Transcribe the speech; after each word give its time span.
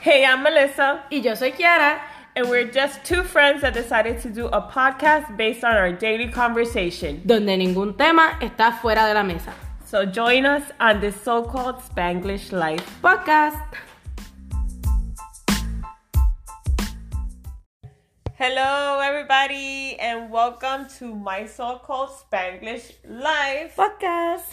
Hey, 0.00 0.24
I'm 0.24 0.42
Melissa, 0.42 1.02
Y 1.10 1.18
yo 1.18 1.34
soy 1.34 1.52
Kiara. 1.52 2.00
and 2.36 2.48
we're 2.48 2.64
just 2.70 3.04
two 3.04 3.22
friends 3.22 3.60
that 3.62 3.74
decided 3.74 4.20
to 4.22 4.30
do 4.30 4.46
a 4.46 4.62
podcast 4.62 5.36
based 5.36 5.64
on 5.64 5.76
our 5.76 5.92
daily 5.92 6.28
conversation. 6.28 7.20
donde 7.26 7.56
ningún 7.58 7.96
tema 7.96 8.38
está 8.40 8.72
fuera 8.80 9.06
de 9.08 9.14
la 9.14 9.22
mesa. 9.22 9.52
So 9.84 10.06
join 10.06 10.46
us 10.46 10.62
on 10.78 11.00
this 11.00 11.20
so 11.20 11.42
called 11.42 11.76
Spanglish 11.82 12.52
life. 12.52 12.84
Podcast. 13.02 13.60
Hello, 18.38 19.00
everybody, 19.00 19.96
and 20.00 20.30
welcome 20.30 20.86
to 20.98 21.14
my 21.14 21.44
so 21.46 21.78
called 21.84 22.10
Spanglish 22.10 22.92
life. 23.06 23.74
Podcast. 23.76 24.44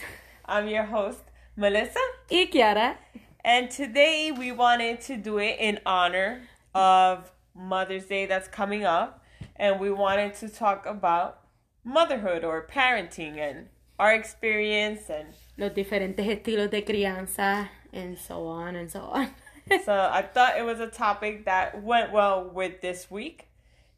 I'm 0.44 0.68
your 0.68 0.84
host, 0.84 1.22
Melissa, 1.56 2.00
Y 2.30 2.48
Kiara. 2.52 2.96
And 3.44 3.70
today 3.70 4.32
we 4.32 4.52
wanted 4.52 5.00
to 5.02 5.16
do 5.16 5.38
it 5.38 5.56
in 5.58 5.80
honor 5.86 6.42
of 6.74 7.30
Mother's 7.54 8.06
Day 8.06 8.26
that's 8.26 8.48
coming 8.48 8.84
up, 8.84 9.22
and 9.56 9.80
we 9.80 9.90
wanted 9.90 10.34
to 10.34 10.48
talk 10.48 10.86
about 10.86 11.40
motherhood 11.84 12.44
or 12.44 12.66
parenting 12.66 13.38
and 13.38 13.68
our 13.98 14.14
experience 14.14 15.10
and 15.10 15.28
Los 15.56 15.72
diferentes 15.72 16.24
estilos 16.24 16.70
de 16.70 16.82
crianza, 16.82 17.68
and 17.92 18.16
so 18.16 18.46
on 18.46 18.76
and 18.76 18.90
so 18.90 19.00
on. 19.00 19.28
so 19.84 19.92
I 19.92 20.22
thought 20.22 20.56
it 20.56 20.64
was 20.64 20.78
a 20.78 20.86
topic 20.86 21.44
that 21.46 21.82
went 21.82 22.12
well 22.12 22.44
with 22.44 22.80
this 22.80 23.10
week, 23.10 23.48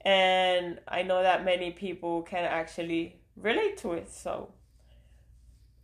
and 0.00 0.78
I 0.88 1.02
know 1.02 1.22
that 1.22 1.44
many 1.44 1.70
people 1.70 2.22
can 2.22 2.44
actually 2.44 3.16
relate 3.36 3.76
to 3.78 3.92
it. 3.92 4.10
So, 4.10 4.48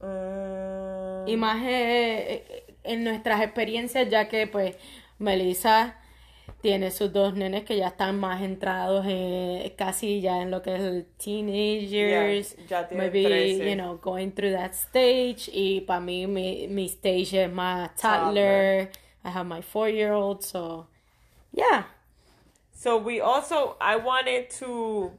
um, 0.00 1.26
y 1.26 1.36
más 1.36 1.60
eh, 1.62 2.65
en 2.86 3.04
nuestras 3.04 3.42
experiencias, 3.42 4.08
ya 4.08 4.28
que 4.28 4.46
pues 4.46 4.76
Melissa 5.18 5.96
tiene 6.60 6.90
sus 6.90 7.12
dos 7.12 7.34
nenes 7.34 7.64
que 7.64 7.76
ya 7.76 7.88
están 7.88 8.18
más 8.18 8.42
entrados 8.42 9.04
eh, 9.08 9.74
casi 9.76 10.20
ya 10.20 10.42
en 10.42 10.50
lo 10.50 10.62
que 10.62 10.74
es 10.74 10.80
el 10.80 11.06
teenagers, 11.22 12.56
ya 12.68 12.88
maybe, 12.92 13.24
13. 13.24 13.70
you 13.70 13.76
know, 13.76 13.98
going 13.98 14.30
through 14.30 14.52
that 14.52 14.72
stage. 14.72 15.50
Y 15.52 15.80
para 15.82 16.00
mí, 16.00 16.26
mi, 16.26 16.66
mi 16.68 16.86
stage 16.86 17.44
es 17.44 17.50
más 17.50 17.94
Toddler. 17.96 18.88
toddler. 18.88 18.90
I 19.24 19.30
have 19.30 19.46
my 19.46 19.60
four-year-old, 19.60 20.44
so 20.44 20.86
yeah. 21.52 21.84
so 22.72 22.96
we 22.96 23.20
also 23.20 23.76
I 23.80 23.96
wanted 23.96 24.50
to 24.60 25.12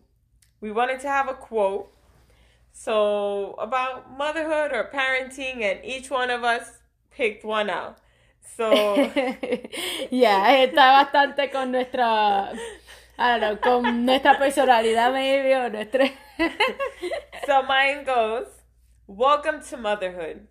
we 0.61 0.71
wanted 0.71 0.99
to 1.01 1.07
have 1.09 1.27
a 1.27 1.33
quote 1.33 1.91
so 2.71 3.53
about 3.53 4.15
motherhood 4.15 4.71
or 4.71 4.89
parenting, 4.93 5.63
and 5.63 5.83
each 5.83 6.11
one 6.11 6.29
of 6.29 6.43
us 6.43 6.76
picked 7.17 7.43
one 7.43 7.69
out. 7.69 7.97
So. 8.55 8.71
Ya, 10.11 10.63
está 10.63 11.03
bastante 11.03 11.51
con 11.51 11.71
nuestra, 11.71 12.53
I 13.17 13.39
don't 13.39 13.41
know, 13.41 13.57
con 13.57 14.05
nuestra 14.05 14.37
personalidad 14.37 15.11
maybe 15.11 15.55
o 15.55 15.69
nuestra... 15.69 16.09
So 17.45 17.63
mine 17.63 18.05
goes, 18.05 18.47
Welcome 19.07 19.61
to 19.69 19.77
motherhood. 19.77 20.47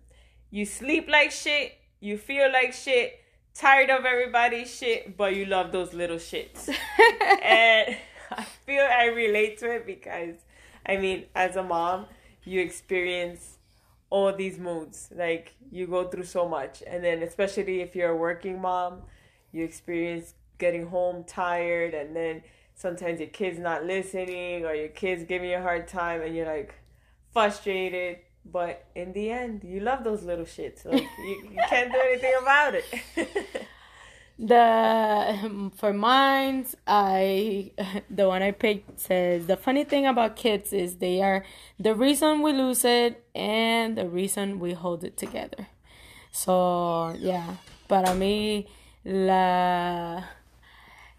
You 0.49 0.65
sleep 0.65 1.07
like 1.09 1.31
shit, 1.31 1.73
you 1.99 2.17
feel 2.17 2.51
like 2.51 2.73
shit, 2.73 3.19
tired 3.53 3.89
of 3.89 4.05
everybody's 4.05 4.73
shit, 4.73 5.15
but 5.17 5.35
you 5.35 5.45
love 5.45 5.71
those 5.71 5.93
little 5.93 6.17
shits. 6.17 6.69
and 7.43 7.97
I 8.31 8.43
feel 8.65 8.83
I 8.83 9.05
relate 9.05 9.57
to 9.59 9.71
it 9.71 9.85
because, 9.85 10.35
I 10.85 10.97
mean, 10.97 11.25
as 11.35 11.55
a 11.55 11.63
mom, 11.63 12.07
you 12.43 12.61
experience 12.61 13.56
all 14.09 14.33
these 14.33 14.57
moods. 14.57 15.09
Like, 15.15 15.55
you 15.71 15.87
go 15.87 16.07
through 16.07 16.25
so 16.25 16.47
much. 16.47 16.83
And 16.85 17.03
then, 17.03 17.21
especially 17.23 17.81
if 17.81 17.95
you're 17.95 18.11
a 18.11 18.15
working 18.15 18.61
mom, 18.61 19.01
you 19.51 19.63
experience 19.63 20.33
getting 20.57 20.87
home 20.87 21.23
tired, 21.23 21.93
and 21.93 22.15
then 22.15 22.41
sometimes 22.75 23.19
your 23.19 23.29
kid's 23.29 23.59
not 23.59 23.85
listening, 23.85 24.65
or 24.65 24.73
your 24.73 24.89
kid's 24.89 25.23
giving 25.23 25.49
you 25.49 25.57
a 25.57 25.61
hard 25.61 25.87
time, 25.87 26.21
and 26.21 26.35
you're 26.35 26.47
like 26.47 26.75
frustrated. 27.31 28.19
But 28.45 28.85
in 28.95 29.11
the 29.13 29.29
end, 29.29 29.63
you 29.63 29.81
love 29.81 30.03
those 30.03 30.23
little 30.23 30.45
shits. 30.45 30.85
Like, 30.85 31.03
you, 31.19 31.49
you 31.51 31.59
can't 31.69 31.91
do 31.91 31.99
anything 31.99 32.33
about 32.41 32.75
it. 32.75 32.85
The 34.39 35.71
for 35.75 35.93
mine, 35.93 36.65
I 36.85 37.71
the 38.09 38.27
one 38.27 38.43
I 38.43 38.51
picked 38.51 38.99
says 38.99 39.47
the 39.47 39.57
funny 39.57 39.83
thing 39.83 40.05
about 40.05 40.35
kids 40.35 40.73
is 40.73 40.97
they 40.97 41.21
are 41.21 41.43
the 41.79 41.95
reason 41.95 42.41
we 42.41 42.53
lose 42.53 42.85
it 42.85 43.23
and 43.33 43.97
the 43.97 44.07
reason 44.07 44.59
we 44.59 44.73
hold 44.73 45.03
it 45.03 45.17
together. 45.17 45.67
So 46.31 47.15
yeah, 47.17 47.57
para 47.87 48.13
mí 48.13 48.67
la 49.03 50.23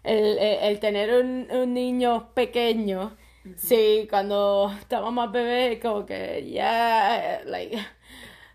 el, 0.03 0.37
el, 0.39 0.79
tener 0.79 1.13
un, 1.21 1.47
un 1.51 1.73
niño 1.73 2.33
pequeño, 2.33 3.17
sí, 3.57 4.07
cuando 4.09 4.71
estamos 4.79 5.11
más 5.13 5.31
bebés, 5.31 5.79
como 5.81 6.05
que 6.05 6.49
ya, 6.49 7.41
like, 7.45 7.77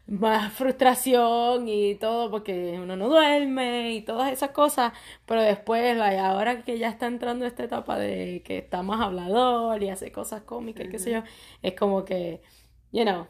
más 0.06 0.52
frustración 0.52 1.68
y 1.68 1.94
todo 1.96 2.30
porque 2.30 2.78
uno 2.80 2.96
no 2.96 3.08
duerme 3.08 3.94
y 3.94 4.02
todas 4.02 4.32
esas 4.32 4.50
cosas, 4.50 4.92
pero 5.26 5.42
después, 5.42 5.96
like, 5.96 6.18
ahora 6.18 6.62
que 6.62 6.78
ya 6.78 6.88
está 6.90 7.06
entrando 7.06 7.46
esta 7.46 7.64
etapa 7.64 7.98
de 7.98 8.42
que 8.44 8.58
está 8.58 8.82
más 8.82 9.00
hablador 9.00 9.82
y 9.82 9.90
hace 9.90 10.12
cosas 10.12 10.42
cómicas, 10.42 10.88
qué 10.90 10.98
sé 10.98 11.12
yo, 11.12 11.22
es 11.62 11.74
como 11.74 12.04
que, 12.04 12.42
you 12.92 13.04
know, 13.04 13.26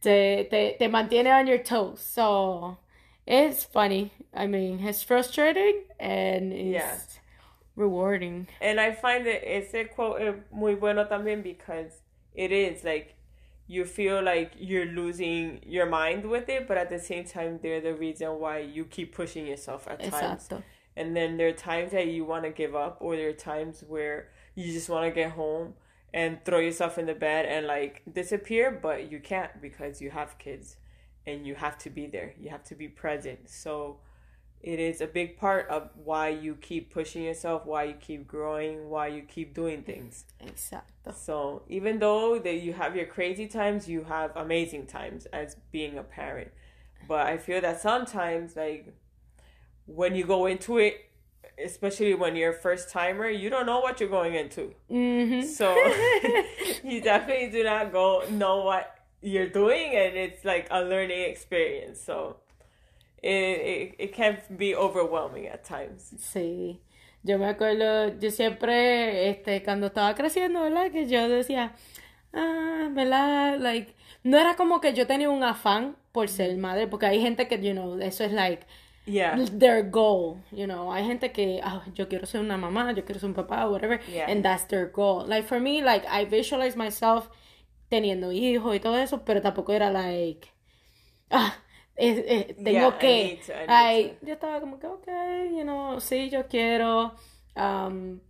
te, 0.00 0.46
te, 0.50 0.76
te 0.78 0.88
mantiene 0.88 1.32
on 1.32 1.46
your 1.46 1.62
toes. 1.62 2.00
So, 2.00 2.78
it's 3.26 3.64
funny. 3.64 4.12
I 4.34 4.46
mean, 4.46 4.80
it's 4.80 5.02
frustrating 5.02 5.84
and 5.98 6.52
it's 6.52 7.18
rewarding. 7.74 8.48
And 8.60 8.78
I 8.80 8.92
find 8.92 9.26
that 9.26 9.42
ese 9.44 9.88
quote 9.94 10.44
muy 10.52 10.74
bueno 10.74 11.08
también 11.08 11.42
because 11.42 12.02
it 12.34 12.52
is 12.52 12.84
like 12.84 13.15
you 13.66 13.84
feel 13.84 14.22
like 14.22 14.52
you're 14.58 14.86
losing 14.86 15.60
your 15.66 15.86
mind 15.86 16.24
with 16.24 16.48
it, 16.48 16.68
but 16.68 16.76
at 16.76 16.88
the 16.88 16.98
same 16.98 17.24
time, 17.24 17.58
they're 17.62 17.80
the 17.80 17.94
reason 17.94 18.38
why 18.38 18.58
you 18.58 18.84
keep 18.84 19.14
pushing 19.14 19.46
yourself 19.46 19.88
at 19.88 20.02
times. 20.02 20.48
Exacto. 20.48 20.62
And 20.96 21.16
then 21.16 21.36
there 21.36 21.48
are 21.48 21.52
times 21.52 21.92
that 21.92 22.06
you 22.06 22.24
want 22.24 22.44
to 22.44 22.50
give 22.50 22.74
up, 22.74 22.98
or 23.00 23.16
there 23.16 23.28
are 23.28 23.32
times 23.32 23.84
where 23.86 24.28
you 24.54 24.72
just 24.72 24.88
want 24.88 25.04
to 25.04 25.10
get 25.10 25.32
home 25.32 25.74
and 26.14 26.42
throw 26.44 26.58
yourself 26.58 26.96
in 26.96 27.06
the 27.06 27.14
bed 27.14 27.44
and 27.44 27.66
like 27.66 28.02
disappear, 28.10 28.70
but 28.70 29.10
you 29.10 29.20
can't 29.20 29.60
because 29.60 30.00
you 30.00 30.10
have 30.10 30.38
kids 30.38 30.76
and 31.26 31.46
you 31.46 31.54
have 31.54 31.76
to 31.78 31.90
be 31.90 32.06
there. 32.06 32.34
You 32.40 32.48
have 32.50 32.64
to 32.64 32.74
be 32.74 32.88
present. 32.88 33.50
So 33.50 33.98
it 34.66 34.80
is 34.80 35.00
a 35.00 35.06
big 35.06 35.38
part 35.38 35.68
of 35.68 35.90
why 35.94 36.28
you 36.28 36.56
keep 36.56 36.92
pushing 36.92 37.22
yourself, 37.22 37.64
why 37.64 37.84
you 37.84 37.94
keep 37.94 38.26
growing, 38.26 38.90
why 38.90 39.06
you 39.06 39.22
keep 39.22 39.54
doing 39.54 39.84
things. 39.84 40.24
Exacto. 40.44 41.14
So 41.14 41.62
even 41.68 42.00
though 42.00 42.40
that 42.40 42.56
you 42.56 42.72
have 42.72 42.96
your 42.96 43.06
crazy 43.06 43.46
times, 43.46 43.88
you 43.88 44.02
have 44.02 44.32
amazing 44.34 44.86
times 44.86 45.26
as 45.26 45.56
being 45.70 45.96
a 45.98 46.02
parent. 46.02 46.50
But 47.06 47.28
I 47.28 47.38
feel 47.38 47.60
that 47.60 47.80
sometimes 47.80 48.56
like 48.56 48.92
when 49.86 50.16
you 50.16 50.26
go 50.26 50.46
into 50.46 50.78
it, 50.78 50.96
especially 51.64 52.14
when 52.14 52.34
you're 52.34 52.50
a 52.50 52.60
first 52.60 52.90
timer, 52.90 53.28
you 53.28 53.48
don't 53.48 53.66
know 53.66 53.78
what 53.78 54.00
you're 54.00 54.08
going 54.08 54.34
into. 54.34 54.74
hmm 54.88 55.42
So 55.42 55.76
you 56.82 57.00
definitely 57.00 57.50
do 57.52 57.62
not 57.62 57.92
go 57.92 58.24
know 58.30 58.64
what 58.64 58.98
you're 59.22 59.48
doing 59.48 59.94
and 59.94 60.16
it's 60.16 60.44
like 60.44 60.66
a 60.72 60.82
learning 60.82 61.20
experience. 61.30 62.00
So 62.00 62.38
it, 63.22 63.94
it, 63.94 63.94
it 63.98 64.14
can 64.14 64.38
be 64.50 64.74
overwhelming 64.74 65.46
at 65.46 65.62
times. 65.64 66.14
Sí. 66.18 66.80
Yo 67.22 67.38
me 67.38 67.46
acuerdo, 67.46 68.18
yo 68.20 68.30
siempre, 68.30 69.28
este, 69.30 69.62
cuando 69.64 69.88
estaba 69.88 70.14
creciendo, 70.14 70.62
¿verdad? 70.62 70.92
Que 70.92 71.06
yo 71.08 71.28
decía, 71.28 71.74
ah, 72.32 72.88
¿verdad? 72.92 73.58
Like, 73.58 73.94
no 74.22 74.38
era 74.38 74.54
como 74.54 74.80
que 74.80 74.92
yo 74.94 75.06
tenía 75.06 75.28
un 75.30 75.42
afán 75.42 75.96
por 76.12 76.28
ser 76.28 76.56
madre, 76.56 76.86
porque 76.86 77.06
hay 77.06 77.20
gente 77.20 77.48
que, 77.48 77.60
you 77.60 77.72
know, 77.72 77.98
eso 78.00 78.24
es 78.24 78.32
like 78.32 78.64
Yeah. 79.06 79.36
their 79.58 79.88
goal, 79.88 80.38
you 80.52 80.66
know. 80.66 80.92
Hay 80.92 81.04
gente 81.04 81.30
que, 81.32 81.60
ah, 81.62 81.84
yo 81.94 82.08
quiero 82.08 82.26
ser 82.26 82.40
una 82.40 82.56
mamá, 82.56 82.92
yo 82.92 83.04
quiero 83.04 83.20
ser 83.20 83.28
un 83.28 83.34
papá, 83.34 83.68
whatever, 83.68 84.00
Yeah. 84.08 84.26
and 84.30 84.42
that's 84.44 84.66
their 84.68 84.90
goal. 84.90 85.26
Like, 85.28 85.46
for 85.46 85.60
me, 85.60 85.80
like, 85.82 86.06
I 86.08 86.24
visualize 86.26 86.76
myself 86.76 87.28
teniendo 87.88 88.32
hijos 88.32 88.74
y 88.74 88.80
todo 88.80 88.98
eso, 88.98 89.24
pero 89.24 89.40
tampoco 89.42 89.72
era 89.72 89.90
like, 89.90 90.48
ah, 91.30 91.54
eh, 91.96 92.24
eh, 92.50 92.56
tengo 92.62 92.96
Yeah, 92.96 92.96
I 92.98 93.08
que, 93.08 93.10
need 93.12 93.42
to, 93.44 93.54
I 93.56 93.66
need 93.66 93.90
Ay, 93.90 94.18
yo 94.22 94.34
estaba 94.34 94.60
como 94.60 94.78
que, 94.78 94.86
ok, 94.86 95.06
you 95.52 95.62
know, 95.64 96.00
sí, 96.00 96.30
yo 96.30 96.46
quiero, 96.48 97.14
um, 97.56 98.20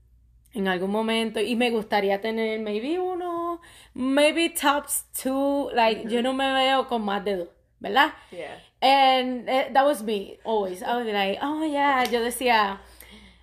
en 0.54 0.68
algún 0.68 0.90
momento, 0.90 1.40
y 1.40 1.56
me 1.56 1.70
gustaría 1.70 2.20
tener 2.20 2.60
maybe 2.60 2.98
uno, 2.98 3.60
maybe 3.94 4.50
tops 4.50 5.04
two, 5.22 5.70
like, 5.74 6.08
yo 6.08 6.22
no 6.22 6.32
me 6.32 6.52
veo 6.52 6.88
con 6.88 7.02
más 7.04 7.24
de 7.24 7.36
dos, 7.36 7.48
¿verdad? 7.80 8.14
Yeah. 8.30 8.58
And 8.82 9.48
eh, 9.48 9.70
that 9.72 9.84
was 9.86 10.02
me, 10.02 10.38
always. 10.44 10.82
I 10.82 10.96
was 10.96 11.06
like, 11.06 11.38
oh 11.42 11.64
yeah, 11.64 12.04
yo 12.04 12.20
decía, 12.20 12.78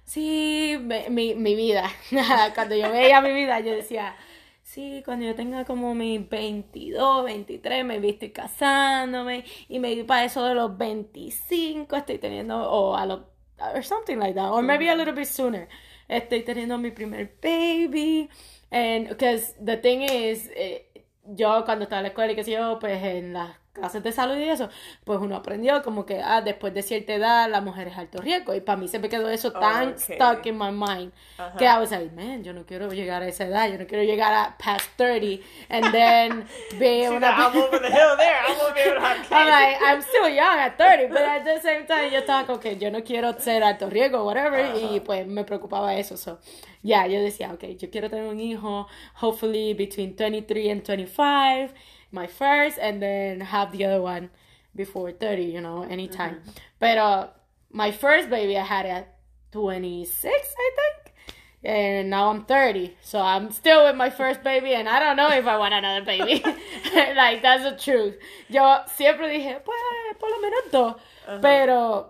sí, 0.05 0.77
me- 0.81 1.09
mi, 1.09 1.35
mi 1.35 1.55
vida. 1.55 1.89
Cuando 2.55 2.75
yo 2.75 2.91
veía 2.91 3.21
mi 3.21 3.33
vida, 3.33 3.59
yo 3.61 3.73
decía, 3.73 4.15
sí, 4.73 5.03
cuando 5.05 5.25
yo 5.25 5.35
tenga 5.35 5.65
como 5.65 5.93
mis 5.93 6.27
22, 6.27 7.25
23, 7.25 7.85
me 7.85 8.07
estoy 8.09 8.31
casándome 8.31 9.45
y 9.69 9.79
me 9.79 9.93
vi 9.93 10.03
para 10.03 10.25
eso 10.25 10.43
de 10.45 10.55
los 10.55 10.77
25, 10.77 11.95
estoy 11.95 12.17
teniendo, 12.17 12.57
o 12.57 12.95
a 12.95 13.05
los 13.05 13.21
or 13.59 13.83
something 13.83 14.17
like 14.17 14.33
that, 14.33 14.51
or 14.51 14.63
maybe 14.63 14.89
a 14.89 14.95
little 14.95 15.13
bit 15.13 15.27
sooner. 15.27 15.67
Estoy 16.09 16.43
teniendo 16.43 16.77
mi 16.77 16.91
primer 16.91 17.31
baby, 17.41 18.29
and 18.71 19.09
because 19.09 19.55
the 19.63 19.77
thing 19.77 20.01
is, 20.01 20.49
eh, 20.55 20.89
yo 21.23 21.63
cuando 21.65 21.83
estaba 21.83 21.99
en 21.99 22.03
la 22.03 22.09
escuela 22.09 22.33
y 22.33 22.35
que 22.35 22.43
sé 22.43 22.51
yo, 22.51 22.79
pues 22.79 23.01
en 23.03 23.33
las 23.33 23.62
clases 23.73 24.03
de 24.03 24.11
salud 24.11 24.37
y 24.37 24.47
eso, 24.47 24.69
pues 25.03 25.19
uno 25.19 25.35
aprendió 25.35 25.81
como 25.81 26.05
que, 26.05 26.21
ah, 26.21 26.41
después 26.41 26.73
de 26.73 26.83
cierta 26.83 27.13
edad 27.13 27.49
la 27.49 27.59
mujer 27.59 27.87
es 27.87 27.97
alto 27.97 28.21
riesgo. 28.21 28.53
Y 28.53 28.61
para 28.61 28.77
mí 28.77 28.87
se 28.87 28.99
me 28.99 29.09
quedó 29.09 29.29
eso 29.29 29.51
tan 29.51 29.93
Okay. 29.93 30.15
stuck 30.15 30.45
in 30.45 30.57
my 30.57 30.71
mind 30.71 31.11
que 31.57 31.65
I 31.65 31.79
was 31.79 31.91
like, 31.91 32.11
man, 32.15 32.43
yo 32.43 32.53
no 32.53 32.65
quiero 32.65 32.87
llegar 32.93 33.23
a 33.23 33.27
esa 33.27 33.45
edad, 33.45 33.69
yo 33.71 33.77
no 33.77 33.85
quiero 33.87 34.03
llegar 34.03 34.31
a 34.31 34.55
past 34.57 34.85
30 34.97 35.41
and 35.69 35.91
then 35.91 36.45
be 36.79 37.07
una... 37.09 37.19
like, 37.31 37.37
I'm 37.39 37.57
over 37.57 37.79
the 37.79 37.89
hill 37.89 38.15
there. 38.17 38.39
I'm 38.47 38.57
gonna 38.57 38.73
be 38.75 38.81
able 38.81 38.95
to 38.95 39.01
have 39.01 39.17
kids. 39.17 39.31
I'm 39.31 39.47
like, 39.47 39.77
I'm 39.81 40.01
still 40.01 40.29
young 40.29 40.59
at 40.59 40.77
30, 40.77 41.07
but 41.07 41.21
at 41.21 41.43
the 41.43 41.59
same 41.61 41.85
time, 41.87 42.11
yo 42.11 42.19
estaba 42.19 42.45
como 42.45 42.59
que 42.59 42.77
yo 42.77 42.91
no 42.91 43.01
quiero 43.03 43.33
ser 43.39 43.63
alto 43.63 43.89
riesgo, 43.89 44.23
whatever, 44.23 44.75
y 44.75 44.99
pues 44.99 45.25
me 45.27 45.43
preocupaba 45.43 45.95
eso. 45.95 46.15
So, 46.15 46.39
yeah, 46.83 47.07
yo 47.07 47.19
decía, 47.19 47.51
okay, 47.53 47.75
yo 47.75 47.89
quiero 47.89 48.09
tener 48.09 48.27
un 48.27 48.39
hijo, 48.39 48.87
hopefully 49.21 49.73
between 49.73 50.15
23 50.15 50.69
and 50.71 50.83
25, 50.83 51.73
my 52.13 52.27
first, 52.27 52.77
and 52.79 53.01
then 53.01 53.41
have 53.41 53.71
the 53.71 53.85
other 53.85 54.01
one 54.01 54.29
before 54.75 55.11
30, 55.11 55.43
you 55.43 55.61
know, 55.61 55.83
anytime. 55.83 56.35
Mm-hmm. 56.35 56.51
Pero 56.79 57.01
uh, 57.01 57.27
my 57.71 57.91
first 57.91 58.29
baby, 58.29 58.57
I 58.57 58.63
had 58.63 58.85
at 58.85 59.17
26, 59.51 60.33
I 60.33 60.71
think. 60.75 61.15
And 61.63 62.09
now 62.09 62.29
I'm 62.29 62.43
30. 62.45 62.97
So 63.01 63.19
I'm 63.19 63.51
still 63.51 63.85
with 63.85 63.95
my 63.95 64.09
first 64.09 64.43
baby 64.43 64.73
and 64.73 64.89
I 64.89 64.99
don't 64.99 65.15
know 65.15 65.29
if 65.29 65.47
I 65.47 65.57
want 65.57 65.73
another 65.73 66.03
baby. 66.03 66.43
like, 67.15 67.41
that's 67.41 67.63
the 67.63 67.77
truth. 67.77 68.15
Yo 68.49 68.79
siempre 68.95 69.29
dije, 69.29 69.63
pues, 69.63 70.17
por 70.19 70.29
lo 70.29 70.41
menos 70.41 70.71
dos. 70.71 70.95
Uh-huh. 71.27 71.39
Pero 71.41 72.09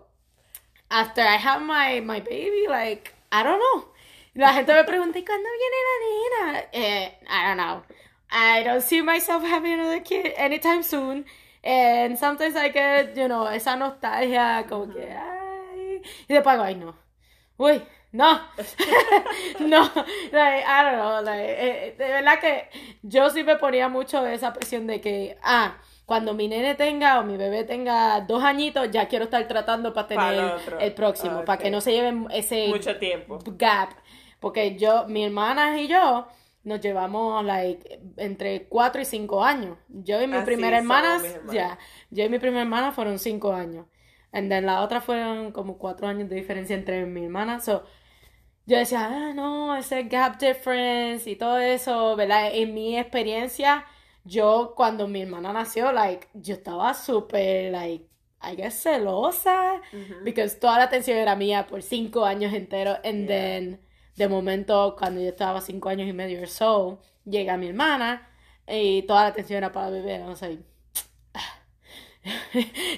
after 0.89 1.21
I 1.21 1.35
have 1.35 1.61
my, 1.61 2.00
my 2.00 2.19
baby, 2.19 2.65
like, 2.67 3.13
I 3.31 3.44
don't 3.44 3.59
know. 3.59 3.89
La 4.35 4.53
gente 4.53 4.73
me 4.73 4.83
pregunta, 4.83 5.19
¿y 5.19 5.23
cuándo 5.23 5.47
viene 5.59 5.77
la 5.85 6.51
nena? 6.51 6.69
Eh, 6.73 7.11
I 7.29 7.47
don't 7.47 7.57
know. 7.57 7.83
I 8.33 8.63
don't 8.63 8.81
see 8.81 9.01
myself 9.01 9.44
having 9.44 9.74
another 9.74 10.00
kid 10.00 10.33
anytime 10.35 10.81
soon. 10.81 11.25
And 11.63 12.18
sometimes 12.18 12.56
I 12.56 12.69
get, 12.69 13.15
you 13.15 13.27
know, 13.27 13.45
esa 13.47 13.75
nostalgia, 13.77 14.65
como 14.68 14.88
que, 14.88 15.07
ay. 15.07 16.01
Y 16.27 16.33
después 16.33 16.59
ay, 16.59 16.75
no. 16.75 16.95
Uy, 17.57 17.81
no. 18.12 18.39
no. 19.59 19.89
Like, 20.31 20.65
I 20.65 20.83
don't 20.83 20.97
know. 20.97 21.21
Like, 21.24 21.45
eh, 21.47 21.95
de 21.97 22.06
verdad 22.06 22.39
que 22.41 22.69
yo 23.03 23.30
sí 23.30 23.44
me 23.44 23.56
ponía 23.57 23.88
mucho 23.88 24.25
esa 24.25 24.51
presión 24.51 24.88
de 24.88 25.00
que, 25.00 25.38
ah, 25.44 25.77
cuando 26.06 26.33
mi 26.33 26.47
nene 26.47 26.75
tenga 26.75 27.19
o 27.19 27.24
mi 27.24 27.38
bebé 27.38 27.63
tenga 27.63 28.19
dos 28.21 28.44
añitos, 28.44 28.89
ya 28.91 29.07
quiero 29.07 29.25
estar 29.25 29.47
tratando 29.47 29.94
para 29.94 30.07
tener 30.07 30.53
el 30.79 30.94
próximo, 30.94 31.45
para 31.45 31.62
que 31.62 31.69
no 31.69 31.79
se 31.79 31.94
lleven 31.94 32.27
ese 32.31 32.68
Mucho 32.68 32.97
tiempo. 32.97 33.39
gap. 33.45 33.91
Porque 34.39 34.75
yo, 34.75 35.06
mi 35.07 35.24
hermana 35.24 35.79
y 35.79 35.88
yo 35.88 36.27
nos 36.63 36.81
llevamos 36.81 37.44
like 37.45 38.00
entre 38.18 38.68
4 38.68 39.01
y 39.01 39.06
5 39.06 39.44
años. 39.44 39.77
Yo 39.89 40.21
y 40.21 40.27
mi 40.27 40.38
Así 40.38 40.45
primera 40.45 40.77
hermana, 40.77 41.21
ya, 41.51 41.77
yo 42.10 42.24
y 42.25 42.30
mi 42.30 42.39
primera 42.39 42.62
hermana 42.63 42.92
fueron 42.92 43.19
5 43.19 43.54
años. 43.54 43.86
And 44.31 44.50
then 44.50 44.65
la 44.65 44.81
otra 44.81 45.01
fueron 45.01 45.51
como 45.51 45.77
4 45.77 46.07
años 46.07 46.30
de 46.30 46.36
diferencia 46.36 46.75
entre 46.75 47.06
mi 47.06 47.25
hermana. 47.25 47.60
So, 47.60 47.83
yo 48.65 48.77
decía, 48.77 49.07
ah, 49.12 49.33
no, 49.33 49.75
ese 49.75 50.04
gap 50.04 50.38
difference 50.39 51.30
y 51.30 51.36
todo 51.36 51.57
eso, 51.60 52.15
¿verdad? 52.15 52.50
En 52.54 52.74
mi 52.74 52.98
experiencia, 52.98 53.86
yo 54.24 54.74
cuando 54.75 55.07
mi 55.07 55.21
hermana 55.21 55.54
nació, 55.54 55.92
like, 55.92 56.27
yo 56.33 56.56
estaba 56.56 56.94
súper, 56.94 57.71
like, 57.71 58.07
I 58.42 58.56
guess 58.56 58.81
celosa, 58.83 59.81
because 60.24 60.60
toda 60.60 60.77
la 60.77 60.86
atención 60.86 61.18
era 61.18 61.36
mía 61.36 61.68
por 61.68 61.81
cinco 61.81 62.25
años 62.25 62.54
enteros, 62.54 63.00
and 63.04 63.27
Yeah. 63.27 63.27
then, 63.27 63.80
de 64.15 64.27
momento, 64.27 64.95
cuando 64.98 65.21
yo 65.21 65.30
estaba 65.30 65.60
cinco 65.62 65.89
años 65.89 66.07
y 66.07 66.13
medio 66.13 66.39
or 66.42 66.48
so, 66.48 67.00
llega 67.25 67.57
mi 67.57 67.68
hermana, 67.69 68.30
y 68.68 69.01
toda 69.04 69.24
la 69.24 69.27
atención 69.30 69.57
era 69.57 69.71
para 69.71 69.88
el 69.88 69.94
bebé, 70.04 70.19
was 70.24 70.42
like, 70.42 70.62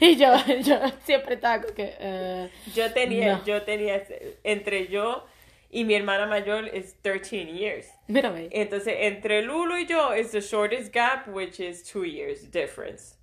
y 0.01 0.15
yo, 0.17 0.35
yo 0.63 0.79
siempre 1.03 1.35
estaba 1.35 1.61
como 1.61 1.73
que, 1.73 1.95
eh, 1.99 2.49
Yo 2.75 2.91
tenía, 2.93 3.37
No. 3.37 3.43
yo 3.45 3.63
tenía, 3.63 4.03
entre 4.43 4.87
yo 4.87 5.25
y 5.71 5.83
mi 5.83 5.95
hermana 5.95 6.27
mayor 6.27 6.67
es 6.67 6.95
13 7.01 7.47
years. 7.57 7.87
mírame. 8.07 8.49
Entonces, 8.51 8.93
entre 8.99 9.41
Lulu 9.41 9.77
y 9.79 9.85
yo 9.87 10.13
is 10.13 10.31
the 10.31 10.41
shortest 10.41 10.93
gap, 10.93 11.27
which 11.27 11.59
is 11.59 11.83
two 11.83 12.03
years 12.03 12.49
difference. 12.51 13.15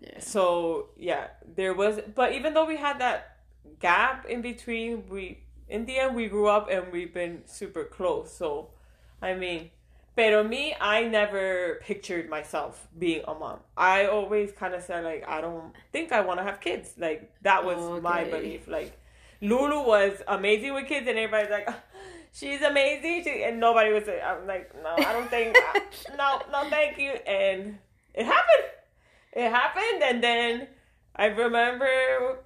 Yeah. 0.00 0.18
So, 0.18 0.90
yeah, 0.98 1.28
there 1.54 1.72
was, 1.72 2.00
but 2.16 2.32
even 2.32 2.52
though 2.52 2.66
we 2.66 2.76
had 2.76 2.98
that 2.98 3.36
gap 3.78 4.26
in 4.28 4.42
between, 4.42 5.04
we, 5.08 5.43
in 5.68 5.86
the 5.86 5.98
end, 5.98 6.14
we 6.14 6.28
grew 6.28 6.46
up 6.46 6.68
and 6.70 6.92
we've 6.92 7.12
been 7.12 7.42
super 7.46 7.84
close. 7.84 8.32
So, 8.32 8.70
I 9.22 9.34
mean, 9.34 9.70
pero 10.16 10.44
me, 10.44 10.74
I 10.80 11.04
never 11.04 11.80
pictured 11.82 12.28
myself 12.28 12.86
being 12.98 13.22
a 13.26 13.34
mom. 13.34 13.60
I 13.76 14.06
always 14.06 14.52
kind 14.52 14.74
of 14.74 14.82
said, 14.82 15.04
like, 15.04 15.24
I 15.26 15.40
don't 15.40 15.72
think 15.92 16.12
I 16.12 16.20
want 16.20 16.38
to 16.40 16.44
have 16.44 16.60
kids. 16.60 16.94
Like, 16.98 17.32
that 17.42 17.64
was 17.64 18.02
my 18.02 18.24
belief. 18.24 18.68
Like, 18.68 18.98
Lulu 19.40 19.86
was 19.86 20.22
amazing 20.28 20.74
with 20.74 20.86
kids, 20.86 21.06
and 21.08 21.18
everybody's 21.18 21.50
like, 21.50 21.64
"Ah, 21.68 21.80
she's 22.32 22.62
amazing. 22.62 23.24
She, 23.24 23.42
and 23.42 23.58
nobody 23.58 23.92
was, 23.92 24.06
like, 24.06 24.22
I'm 24.22 24.46
like, 24.46 24.74
no, 24.82 24.94
I 24.96 25.12
don't 25.12 25.28
think, 25.28 25.56
no, 26.18 26.42
no, 26.52 26.68
thank 26.70 26.98
you. 26.98 27.10
And 27.10 27.78
it 28.14 28.26
happened. 28.26 28.68
It 29.32 29.50
happened, 29.50 30.02
and 30.02 30.22
then 30.22 30.68
I 31.16 31.26
remember 31.26 32.43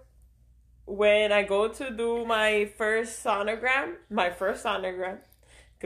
when 0.88 1.32
I 1.32 1.43
go 1.43 1.69
to 1.69 1.90
do 1.90 2.25
my 2.25 2.70
first 2.79 3.23
sonogram, 3.23 3.96
my 4.11 4.31
first 4.31 4.64
sonogram, 4.64 5.19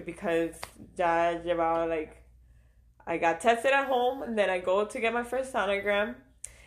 because 0.04 0.54
ya 0.96 1.34
llevaba 1.44 1.88
like, 1.88 2.22
I 3.04 3.18
got 3.18 3.40
tested 3.40 3.72
at 3.72 3.88
home, 3.88 4.22
and 4.22 4.38
then 4.38 4.48
I 4.48 4.58
go 4.58 4.84
to 4.84 5.00
get 5.00 5.12
my 5.12 5.24
first 5.24 5.52
sonogram, 5.52 6.14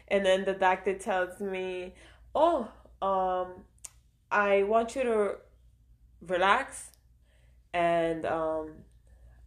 and 0.09 0.25
then 0.25 0.43
the 0.43 0.53
doctor 0.53 0.93
tells 0.95 1.39
me, 1.39 1.95
"Oh, 2.35 2.67
um, 3.01 3.63
I 4.29 4.63
want 4.63 4.95
you 4.97 5.03
to 5.03 5.35
relax, 6.21 6.91
and 7.73 8.25
um, 8.25 8.71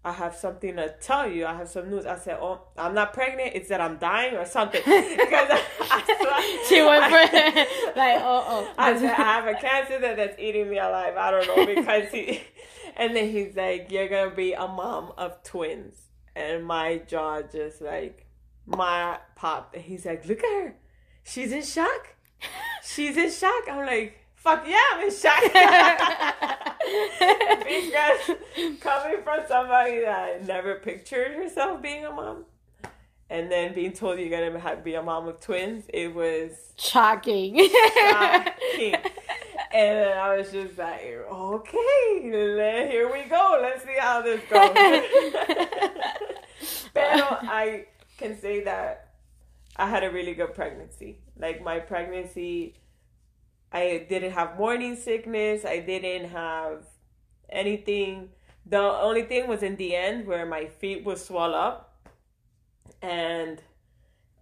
I 0.09 0.13
have 0.13 0.35
something 0.35 0.77
to 0.77 0.95
tell 1.01 1.31
you. 1.31 1.47
I 1.47 1.55
have 1.55 1.69
some 1.69 1.91
news." 1.91 2.07
I 2.07 2.17
said, 2.17 2.39
"Oh, 2.41 2.61
I'm 2.77 2.95
not 2.95 3.13
pregnant. 3.13 3.53
It's 3.55 3.69
that 3.69 3.81
I'm 3.81 3.97
dying 3.99 4.35
or 4.37 4.45
something." 4.45 4.83
because 4.85 5.49
I, 5.51 5.63
I, 5.81 6.65
She 6.69 6.83
went 6.83 7.05
for 7.05 7.97
like, 7.99 8.21
oh, 8.23 8.45
oh. 8.49 8.75
I 8.79 8.99
said, 8.99 9.11
I 9.11 9.23
have 9.23 9.47
a 9.47 9.55
cancer 9.55 9.99
that, 10.01 10.17
that's 10.17 10.39
eating 10.39 10.69
me 10.69 10.79
alive. 10.79 11.17
I 11.17 11.31
don't 11.31 11.47
know 11.47 11.67
because 11.67 12.11
he, 12.11 12.43
and 12.97 13.15
then 13.15 13.31
he's 13.31 13.57
like, 13.57 13.91
you're 13.91 14.09
gonna 14.09 14.35
be 14.35 14.53
a 14.53 14.67
mom 14.69 15.13
of 15.17 15.43
twins, 15.43 15.97
and 16.35 16.65
my 16.65 16.99
jaw 17.07 17.43
just 17.43 17.81
like 17.81 18.27
my 18.67 19.19
pop. 19.37 19.75
And 19.75 19.83
he's 19.83 20.05
like, 20.05 20.27
look 20.27 20.43
at 20.43 20.63
her, 20.63 20.77
she's 21.25 21.53
in 21.53 21.63
shock. 21.63 22.15
She's 22.85 23.17
in 23.17 23.31
shock. 23.31 23.65
I'm 23.71 23.85
like, 23.85 24.18
fuck 24.39 24.65
yeah, 24.67 24.81
I'm 24.95 25.05
in 25.05 25.11
shock. 25.13 25.43
because 27.65 28.21
coming 28.81 29.23
from 29.23 29.41
somebody 29.47 30.01
that 30.01 30.45
never 30.47 30.77
pictured 30.77 31.35
herself 31.35 31.83
being 31.83 32.05
a 32.05 32.11
mom. 32.11 32.45
And 33.31 33.53
then 33.53 33.75
being 33.75 33.93
told 33.93 34.19
you're 34.19 34.31
gonna 34.31 34.59
have, 34.59 34.83
be 34.83 34.95
a 34.95 35.03
mom 35.03 35.29
of 35.29 35.39
twins, 35.41 35.85
it 35.93 36.15
was 36.15 36.53
Shocking. 36.79 37.59
shocking. 38.11 38.95
And 39.71 39.99
then 39.99 40.17
I 40.17 40.35
was 40.37 40.51
just 40.51 40.79
like, 40.79 41.27
okay, 41.31 42.21
here 42.23 43.13
we 43.13 43.25
go. 43.29 43.59
Let's 43.61 43.85
see 43.85 43.97
how 43.99 44.23
this 44.23 44.41
goes. 44.49 44.71
Pero 46.95 47.37
I 47.43 47.85
can 48.17 48.41
say 48.41 48.65
that 48.65 49.11
I 49.77 49.87
had 49.87 50.05
a 50.05 50.11
really 50.11 50.33
good 50.33 50.55
pregnancy. 50.55 51.19
Like 51.39 51.63
my 51.63 51.81
pregnancy, 51.81 52.77
I 53.73 54.07
didn't 54.09 54.33
have 54.33 54.57
morning 54.57 54.97
sickness. 54.97 55.65
I 55.65 55.81
didn't 55.81 56.31
have 56.31 56.85
anything. 57.51 58.31
The 58.67 58.79
only 58.79 59.23
thing 59.23 59.47
was 59.49 59.63
in 59.63 59.77
the 59.77 59.95
end 59.95 60.27
where 60.27 60.47
my 60.47 60.67
feet 60.67 61.05
would 61.05 61.19
swell 61.19 61.55
up. 61.55 62.07
And 63.03 63.63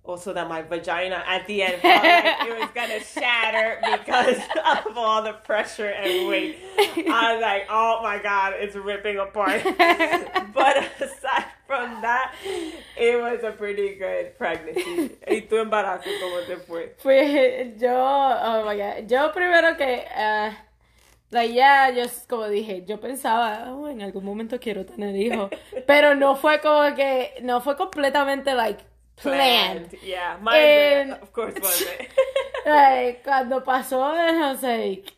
also 0.05 0.33
that 0.33 0.49
my 0.49 0.63
vagina 0.63 1.23
at 1.27 1.47
the 1.47 1.63
end 1.63 1.83
felt 1.83 2.03
like 2.03 2.49
it 2.49 2.59
was 2.59 2.71
gonna 2.75 3.01
shatter 3.15 3.81
because 3.99 4.39
of 4.87 4.97
all 4.97 5.23
the 5.23 5.33
pressure 5.33 5.89
and 5.89 6.29
weight. 6.29 6.59
I 6.79 7.35
was 7.35 7.43
like, 7.43 7.67
oh 7.69 8.01
my 8.03 8.19
god, 8.19 8.55
it's 8.57 8.77
ripping 8.77 9.19
apart. 9.19 9.63
but 10.55 10.77
aside 11.01 11.47
from 11.67 12.01
that, 12.03 12.33
it 12.97 13.21
was 13.21 13.43
a 13.45 13.53
pretty 13.53 13.95
good 13.97 14.37
pregnancy. 14.39 15.17
¿Y 15.29 15.43
tu 15.43 15.57
embarazo 15.57 16.09
cómo 16.21 16.41
te 16.47 16.57
fue? 16.57 16.95
Pues 17.03 17.79
yo, 17.81 17.93
oh 17.95 18.65
my 18.65 18.77
god, 18.77 19.07
yo 19.09 19.33
primero 19.33 19.77
que, 19.77 20.05
uh, 20.17 20.51
like, 21.31 21.53
yeah, 21.53 21.91
yo 21.91 22.05
como 22.29 22.49
dije, 22.49 22.85
yo 22.87 22.99
pensaba, 23.01 23.73
oh, 23.75 23.89
en 23.89 24.03
algún 24.03 24.25
momento 24.25 24.59
quiero 24.61 24.85
tener 24.85 25.15
hijos, 25.17 25.51
pero 25.87 26.15
no 26.15 26.37
fue 26.37 26.61
como 26.61 26.95
que, 26.95 27.35
no 27.43 27.61
fue 27.61 27.77
completamente 27.77 28.55
like 28.55 28.85
planned. 29.23 29.91
Yeah, 30.03 30.39
my 30.41 30.57
And- 30.59 31.13
of 31.15 31.33
course 31.33 31.55
wasn't. 31.61 32.09
Like, 32.67 33.23
cuando 33.23 33.63
pasó, 33.63 34.03
I 34.13 34.51
was 34.53 34.61
like, 34.63 35.13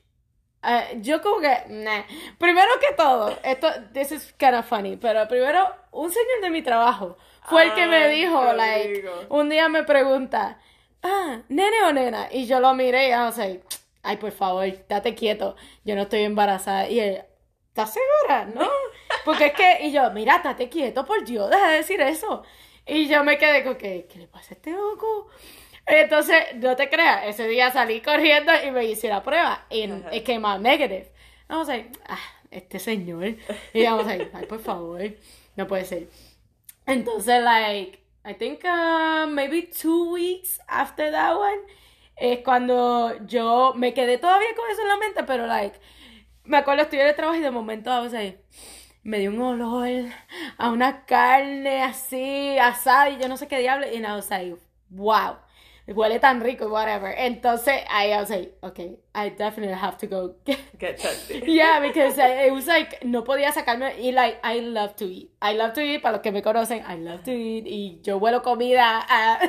Uh, 0.60 1.00
yo 1.00 1.22
como 1.22 1.40
que, 1.40 1.64
nah. 1.68 2.02
Primero 2.36 2.68
que 2.80 2.92
todo, 2.96 3.38
esto, 3.44 3.68
this 3.92 4.10
is 4.10 4.32
kind 4.38 4.54
of 4.54 4.66
funny, 4.66 4.96
pero 4.96 5.28
primero, 5.28 5.72
un 5.92 6.10
señor 6.10 6.40
de 6.42 6.50
mi 6.50 6.62
trabajo 6.62 7.16
fue 7.48 7.62
el 7.62 7.74
que 7.74 7.86
me 7.86 8.08
dijo, 8.08 8.52
like, 8.52 9.08
un 9.28 9.48
día 9.48 9.68
me 9.68 9.84
pregunta, 9.84 10.60
ah, 11.02 11.42
nene 11.48 11.82
o 11.86 11.92
nena, 11.92 12.28
y 12.32 12.46
yo 12.46 12.58
lo 12.58 12.74
miré 12.74 13.08
y 13.08 13.12
I 13.12 13.18
was 13.18 13.38
like, 13.38 13.62
ay, 14.02 14.16
por 14.16 14.32
favor, 14.32 14.66
date 14.88 15.14
quieto, 15.14 15.54
yo 15.84 15.94
no 15.94 16.02
estoy 16.02 16.24
embarazada, 16.24 16.88
y 16.88 16.98
él, 16.98 17.22
¿estás 17.68 17.94
segura? 17.94 18.44
No, 18.46 18.68
porque 19.24 19.46
es 19.46 19.52
que, 19.52 19.86
y 19.86 19.92
yo, 19.92 20.10
mira, 20.10 20.40
date 20.42 20.68
quieto, 20.68 21.04
por 21.04 21.24
Dios, 21.24 21.48
deja 21.50 21.68
de 21.68 21.76
decir 21.76 22.00
eso, 22.00 22.42
y 22.84 23.06
yo 23.06 23.22
me 23.22 23.38
quedé 23.38 23.62
con 23.62 23.76
que, 23.76 24.08
¿qué 24.10 24.18
le 24.18 24.26
pasa 24.26 24.54
a 24.54 24.56
este 24.56 24.72
loco? 24.72 25.28
Entonces, 25.88 26.36
no 26.56 26.76
te 26.76 26.88
creas, 26.88 27.26
ese 27.26 27.48
día 27.48 27.70
salí 27.70 28.00
corriendo 28.00 28.52
y 28.66 28.70
me 28.70 28.84
hice 28.84 29.08
la 29.08 29.22
prueba. 29.22 29.64
Y 29.70 29.84
Ajá. 29.84 30.14
it 30.14 30.24
came 30.24 30.46
out 30.46 30.60
negative. 30.60 31.08
I 31.48 31.56
was 31.56 31.68
like, 31.68 31.90
ah, 32.06 32.18
este 32.50 32.78
señor. 32.78 33.36
Y 33.72 33.84
I 33.84 33.92
was 33.92 34.06
like, 34.06 34.30
ay, 34.34 34.46
por 34.46 34.60
favor, 34.60 35.00
no 35.56 35.66
puede 35.66 35.84
ser. 35.84 36.08
Entonces, 36.86 37.42
like, 37.42 38.00
I 38.24 38.34
think 38.34 38.64
uh, 38.64 39.26
maybe 39.26 39.62
two 39.62 40.12
weeks 40.12 40.60
after 40.68 41.10
that 41.10 41.36
one, 41.36 41.60
es 42.16 42.40
cuando 42.44 43.14
yo 43.26 43.72
me 43.74 43.94
quedé 43.94 44.18
todavía 44.18 44.54
con 44.56 44.70
eso 44.70 44.82
en 44.82 44.88
la 44.88 44.96
mente, 44.96 45.22
pero 45.24 45.46
like, 45.46 45.78
me 46.44 46.58
acuerdo 46.58 46.82
estoy 46.82 47.00
en 47.00 47.06
el 47.06 47.14
trabajo 47.14 47.38
y 47.38 47.42
de 47.42 47.50
momento 47.50 47.90
I 47.90 48.00
was 48.00 48.12
like, 48.12 48.38
me 49.02 49.18
dio 49.20 49.30
un 49.30 49.40
olor 49.40 50.10
a 50.58 50.70
una 50.70 51.06
carne 51.06 51.82
así, 51.82 52.58
asada 52.58 53.10
y 53.10 53.18
yo 53.18 53.28
no 53.28 53.36
sé 53.36 53.48
qué 53.48 53.58
diablo. 53.58 53.86
Y 53.86 53.96
I 53.96 54.12
was 54.12 54.28
like, 54.30 54.56
wow, 54.90 55.36
huele 55.94 56.20
tan 56.20 56.40
rico 56.40 56.68
whatever. 56.68 57.14
Entonces, 57.16 57.82
I 57.90 58.08
was 58.18 58.30
like, 58.30 58.54
okay, 58.62 58.98
I 59.14 59.30
definitely 59.30 59.74
have 59.74 59.96
to 59.98 60.06
go 60.06 60.34
get 60.44 60.58
Get 60.78 60.98
tested. 60.98 61.44
Yeah, 61.48 61.80
because 61.80 62.18
I- 62.18 62.46
it 62.46 62.52
was 62.52 62.66
like, 62.66 63.04
no 63.04 63.24
podía 63.24 63.52
sacarme, 63.52 63.94
y 63.98 64.10
like, 64.12 64.38
I 64.44 64.60
love 64.60 64.94
to 64.96 65.06
eat. 65.06 65.30
I 65.40 65.54
love 65.54 65.72
to 65.74 65.80
eat, 65.80 66.02
para 66.02 66.12
los 66.16 66.22
que 66.22 66.30
me 66.32 66.42
conocen, 66.42 66.82
I 66.86 66.96
love 66.98 67.22
to 67.24 67.30
eat, 67.32 67.66
y 67.66 68.00
yo 68.02 68.18
vuelo 68.18 68.42
comida, 68.42 69.04
ah, 69.08 69.40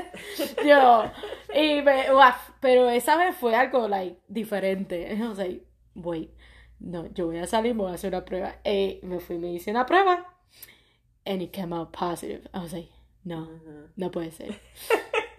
yo, 0.66 1.12
y 1.54 1.82
me, 1.82 2.12
uaf, 2.14 2.52
pero 2.62 2.90
esa 2.90 3.16
vez 3.18 3.36
fue 3.36 3.56
algo, 3.56 3.88
like, 3.88 4.18
diferente. 4.28 5.14
I 5.14 5.22
was 5.28 5.38
like, 5.38 5.62
wait, 5.96 6.32
no, 6.80 7.06
yo 7.14 7.26
voy 7.28 7.38
a 7.40 7.48
salir, 7.48 7.76
me 7.76 7.84
voy 7.84 7.92
a 7.92 7.96
hacer 7.96 8.14
una 8.14 8.24
prueba. 8.26 8.56
Y 8.66 9.00
me 9.04 9.20
fui, 9.20 9.38
me 9.38 9.52
hice 9.54 9.72
una 9.72 9.86
prueba, 9.86 10.26
and 11.26 11.42
it 11.42 11.52
came 11.52 11.74
out 11.74 11.92
positive. 11.92 12.48
I 12.54 12.60
was 12.60 12.74
like, 12.74 12.90
no, 13.26 13.48
no 13.98 14.10
puede 14.10 14.32
ser. 14.32 14.56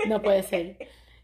No 0.07 0.21
puede 0.23 0.43
ser. 0.43 0.77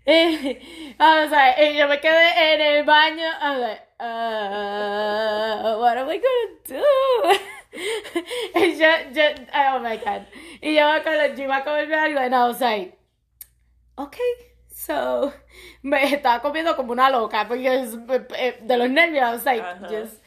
Eh, 0.09 0.95
I 0.99 1.21
was 1.23 1.31
like, 1.33 1.59
y 1.59 1.77
yo 1.77 1.89
me 1.89 1.99
quedé 2.01 2.55
en 2.55 2.61
el 2.61 2.85
baño. 2.85 3.25
I 3.41 3.51
was 3.51 3.61
like, 3.61 3.83
uh, 3.99 5.79
what 5.81 5.99
am 5.99 6.09
I 6.09 6.19
gonna 6.19 6.49
do? 6.69 6.85
y 8.55 8.77
yo, 8.79 8.89
yo, 9.13 9.23
oh 9.55 9.81
my 9.81 9.97
god. 9.97 10.27
Y 10.63 10.75
yo, 10.75 10.87
me 10.93 11.01
acuerdo, 11.01 11.35
yo 11.37 11.45
iba 11.45 11.57
a 11.57 11.65
comerme 11.65 11.95
algo, 11.97 12.21
and 12.21 12.35
I 12.35 12.47
was 12.49 12.61
like, 12.61 12.97
okay, 13.99 14.33
so. 14.71 15.33
Me 15.83 16.03
estaba 16.05 16.41
comiendo 16.43 16.77
como 16.77 16.93
una 16.93 17.11
loca, 17.11 17.47
porque 17.49 17.67
es- 17.67 17.97
eh, 18.39 18.59
de 18.63 18.77
los 18.77 18.89
nervios, 18.91 19.23
I 19.25 19.33
was 19.33 19.45
like, 19.45 19.63
Ajá. 19.65 19.89
just, 19.89 20.23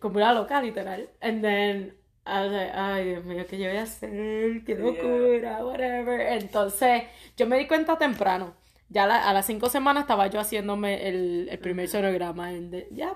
como 0.00 0.16
una 0.16 0.32
loca, 0.32 0.60
literal. 0.62 1.08
And 1.20 1.42
then. 1.42 1.94
I 2.24 2.42
was 2.44 2.52
like, 2.52 2.70
ay, 2.74 3.04
Dios 3.04 3.24
mío, 3.24 3.44
¿qué 3.48 3.58
yo 3.58 3.68
voy 3.68 3.78
a 3.78 3.82
hacer? 3.82 4.64
¿Qué 4.64 4.74
locura? 4.76 5.64
Whatever. 5.64 6.20
Entonces, 6.20 7.02
yo 7.36 7.46
me 7.46 7.58
di 7.58 7.66
cuenta 7.66 7.98
temprano. 7.98 8.54
Ya 8.88 9.06
la- 9.06 9.28
a 9.28 9.32
las 9.32 9.46
cinco 9.46 9.68
semanas 9.68 10.02
estaba 10.02 10.28
yo 10.28 10.38
haciéndome 10.40 11.08
el, 11.08 11.48
el 11.50 11.58
primer 11.58 11.88
sonograma. 11.88 12.48
And 12.48 12.70
the, 12.72 12.86
yeah. 12.92 13.14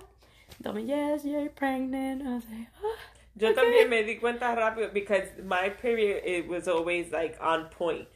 Me, 0.73 0.83
yes, 0.83 1.25
you're 1.25 1.51
pregnant. 1.51 2.23
I 2.23 2.35
was 2.35 2.45
like, 2.47 2.69
ah. 2.83 2.99
Yo 3.37 3.53
también 3.55 3.89
me 3.91 4.03
di 4.03 4.17
cuenta 4.17 4.55
rápido 4.57 4.91
because 4.93 5.29
my 5.45 5.69
period 5.69 6.23
it 6.25 6.49
was 6.49 6.67
always 6.67 7.13
like 7.13 7.37
on 7.41 7.69
point. 7.69 8.09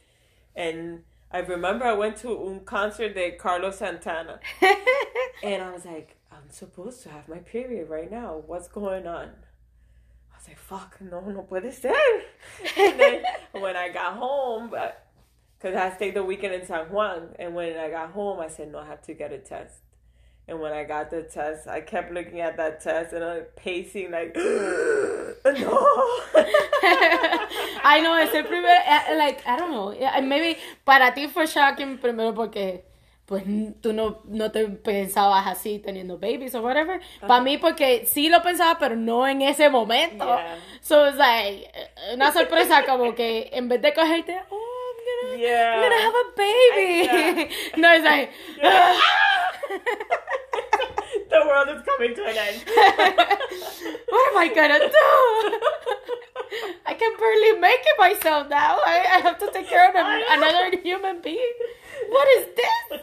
And 0.55 1.03
I 1.31 1.39
remember 1.39 1.85
I 1.85 1.93
went 1.93 2.17
to 2.23 2.29
un 2.47 2.61
concert 2.65 3.13
de 3.13 3.37
Carlos 3.37 3.77
Santana 3.77 4.39
and 5.43 5.61
I 5.61 5.71
was 5.71 5.85
like, 5.85 6.17
I'm 6.31 6.49
supposed 6.49 7.03
to 7.03 7.09
have 7.09 7.29
my 7.29 7.37
period 7.37 7.87
right 7.89 8.09
now. 8.11 8.41
What's 8.47 8.67
going 8.67 9.05
on? 9.05 9.29
I 10.41 10.43
was 10.43 10.47
like, 10.47 10.57
fuck, 10.57 11.01
no, 11.01 11.21
no 11.21 11.43
puede 11.43 11.71
ser. 11.71 11.93
And 12.77 12.99
then 12.99 13.23
when 13.51 13.75
I 13.75 13.89
got 13.89 14.15
home, 14.15 14.69
because 14.69 15.75
I 15.75 15.95
stayed 15.95 16.15
the 16.15 16.23
weekend 16.23 16.55
in 16.55 16.65
San 16.65 16.89
Juan, 16.89 17.35
and 17.37 17.53
when 17.53 17.77
I 17.77 17.89
got 17.91 18.11
home, 18.11 18.39
I 18.39 18.47
said, 18.47 18.71
no, 18.71 18.79
I 18.79 18.87
have 18.87 19.03
to 19.03 19.13
get 19.13 19.31
a 19.31 19.37
test. 19.37 19.81
And 20.47 20.59
when 20.59 20.73
I 20.73 20.83
got 20.83 21.11
the 21.11 21.21
test, 21.21 21.67
I 21.67 21.81
kept 21.81 22.11
looking 22.11 22.41
at 22.41 22.57
that 22.57 22.81
test 22.81 23.13
and 23.13 23.23
I'm 23.23 23.43
pacing 23.55 24.09
like, 24.11 24.35
no. 24.35 24.41
I 27.83 28.01
know, 28.01 28.15
es 28.15 28.33
el 28.33 28.43
primer, 28.43 28.67
eh, 28.67 29.15
like, 29.15 29.45
I 29.45 29.57
don't 29.57 29.71
know, 29.71 30.21
maybe 30.21 30.57
para 30.83 31.13
ti 31.13 31.27
fue 31.27 31.45
shocking 31.45 31.99
primero 31.99 32.33
porque, 32.33 32.81
pues, 33.31 33.45
tú 33.79 33.93
no, 33.93 34.19
no 34.25 34.51
te 34.51 34.67
pensabas 34.67 35.47
así 35.47 35.79
teniendo 35.79 36.17
babies 36.17 36.53
o 36.53 36.59
whatever. 36.59 36.99
Para 37.25 37.39
mí 37.39 37.57
porque 37.57 38.05
sí 38.05 38.27
lo 38.27 38.41
pensaba, 38.43 38.77
pero 38.77 38.97
no 38.97 39.25
en 39.25 39.41
ese 39.41 39.69
momento. 39.69 40.25
Yeah. 40.25 40.57
So 40.81 41.07
it's 41.07 41.15
like, 41.15 41.71
una 42.13 42.33
sorpresa 42.33 42.83
como 42.83 43.15
que 43.15 43.49
en 43.53 43.69
vez 43.69 43.81
de 43.81 43.93
cogerte, 43.93 44.37
oh, 44.49 44.57
I'm 44.57 45.29
gonna, 45.29 45.41
Yeah. 45.41 45.75
I'm 45.75 45.81
gonna 45.81 46.01
have 46.01 46.13
a 46.13 46.25
baby. 46.35 47.49
no, 47.77 47.93
it's 47.93 48.03
like, 48.03 48.31
the 51.29 51.39
world 51.47 51.69
is 51.69 51.81
coming 51.85 52.13
to 52.13 52.25
an 52.25 52.35
end. 52.35 52.61
what 54.09 54.31
am 54.31 54.37
I 54.39 54.51
gonna 54.53 54.79
do? 54.79 55.57
I 56.85 56.93
can 56.95 57.15
barely 57.17 57.61
make 57.61 57.79
it 57.79 57.97
myself 57.97 58.49
now. 58.49 58.79
I, 58.85 59.05
I 59.09 59.19
have 59.21 59.39
to 59.39 59.49
take 59.53 59.69
care 59.69 59.87
of 59.87 59.95
another 59.95 60.77
human 60.83 61.21
being. 61.21 61.53
What 62.09 62.27
is 62.37 62.47
this? 62.55 63.01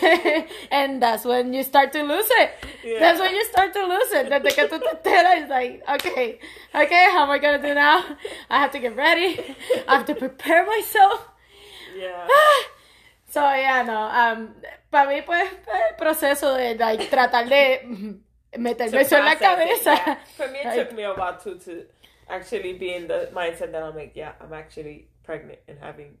and 0.70 1.02
that's 1.02 1.24
when 1.24 1.52
you 1.52 1.62
start 1.62 1.92
to 1.92 2.02
lose 2.02 2.26
it. 2.28 2.50
Yeah. 2.84 2.98
That's 3.00 3.20
when 3.20 3.34
you 3.34 3.44
start 3.46 3.72
to 3.74 3.86
lose 3.86 4.12
it. 4.12 4.28
Desde 4.30 4.54
que 4.54 4.68
tú 4.68 4.78
te 4.80 4.88
enteras, 4.88 5.40
it's 5.42 5.50
like, 5.50 5.82
okay, 5.88 6.38
okay, 6.74 7.04
how 7.12 7.24
am 7.24 7.30
I 7.30 7.38
gonna 7.38 7.60
do 7.60 7.74
now? 7.74 8.04
I 8.50 8.58
have 8.60 8.70
to 8.72 8.78
get 8.78 8.96
ready. 8.96 9.40
I 9.88 9.96
have 9.96 10.06
to 10.06 10.14
prepare 10.14 10.66
myself. 10.66 11.28
Yeah. 11.96 12.28
So, 13.30 13.40
yeah, 13.42 13.82
no. 13.82 13.98
Um, 14.08 14.54
para 14.90 15.08
mí, 15.10 15.24
pues, 15.24 15.48
el 15.50 15.96
proceso 15.98 16.56
de 16.56 16.74
like, 16.78 17.10
tratar 17.10 17.48
de 17.48 18.18
meterme 18.58 19.00
eso 19.00 19.16
en 19.16 19.24
la 19.24 19.34
process 19.36 19.40
it, 19.40 19.84
cabeza. 19.84 19.90
yeah. 20.06 20.16
For 20.36 20.48
me, 20.48 20.58
it 20.60 20.64
Like- 20.66 20.76
took 20.88 20.96
me 20.96 21.02
about 21.04 21.42
two 21.42 21.56
to 21.58 21.84
actually 22.30 22.74
be 22.74 22.94
in 22.94 23.06
the 23.08 23.30
mindset 23.34 23.72
that 23.72 23.82
I'm 23.82 23.94
like, 23.96 24.12
yeah, 24.14 24.32
I'm 24.40 24.52
actually 24.52 25.08
pregnant 25.24 25.58
and 25.68 25.78
having 25.78 26.16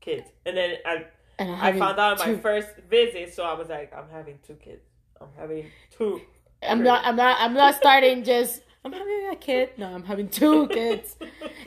kids. 0.00 0.28
And 0.46 0.56
then 0.56 0.76
I, 0.84 1.06
And 1.38 1.50
I'm 1.50 1.76
I 1.76 1.78
found 1.78 1.98
out 1.98 2.20
on 2.20 2.32
my 2.32 2.38
first 2.38 2.68
visit, 2.88 3.34
so 3.34 3.44
I 3.44 3.54
was 3.54 3.68
like, 3.68 3.92
I'm 3.94 4.08
having 4.10 4.38
two 4.46 4.54
kids. 4.54 4.82
I'm 5.20 5.28
having 5.38 5.66
two. 5.90 6.20
I'm 6.62 6.82
not, 6.82 7.04
I'm 7.04 7.16
not, 7.16 7.36
I'm 7.40 7.54
not 7.54 7.74
starting 7.74 8.24
just, 8.32 8.62
I'm 8.84 8.92
having 8.92 9.28
a 9.32 9.36
kid. 9.36 9.70
No, 9.76 9.86
I'm 9.92 10.04
having 10.04 10.28
two 10.28 10.68
kids. 10.68 11.16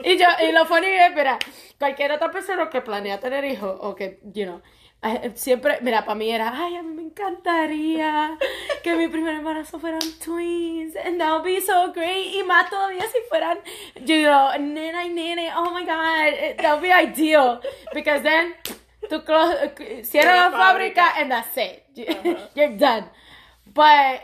Y 0.03 0.17
yo, 0.17 0.27
y 0.39 0.51
lo 0.51 0.65
funny 0.65 0.87
es, 0.87 1.13
mira, 1.15 1.37
cualquier 1.79 2.11
otra 2.11 2.31
persona 2.31 2.69
que 2.69 2.81
planea 2.81 3.19
tener 3.19 3.43
hijos 3.45 3.77
o 3.81 3.95
que, 3.95 4.19
you 4.33 4.45
know, 4.45 4.61
eh, 5.03 5.31
siempre, 5.35 5.79
mira, 5.81 6.05
para 6.05 6.15
mí 6.15 6.31
era, 6.31 6.51
ay, 6.55 6.75
a 6.75 6.81
mí 6.83 6.93
me 6.93 7.03
encantaría 7.03 8.37
que 8.83 8.95
mi 8.95 9.07
primer 9.07 9.35
embarazo 9.35 9.79
fueran 9.79 10.01
twins, 10.23 10.95
and 10.95 11.19
that 11.19 11.33
would 11.33 11.43
be 11.43 11.61
so 11.61 11.91
great. 11.93 12.33
Y 12.35 12.43
más 12.43 12.69
todavía 12.69 13.03
si 13.07 13.19
fueran, 13.29 13.59
you 14.05 14.23
know, 14.23 14.51
nena 14.57 15.03
y 15.05 15.09
nene, 15.09 15.51
oh 15.55 15.71
my 15.71 15.85
god, 15.85 16.33
eh, 16.33 16.55
that 16.57 16.73
would 16.73 16.81
be 16.81 16.91
ideal. 16.91 17.61
Because 17.93 18.23
then, 18.23 18.53
tú 19.09 19.23
close, 19.23 19.73
cierras 20.03 20.51
la 20.51 20.57
fábrica 20.57 21.13
and 21.17 21.31
that's 21.31 21.57
it. 21.57 21.83
You're 22.55 22.75
done. 22.77 23.09
But 23.73 24.21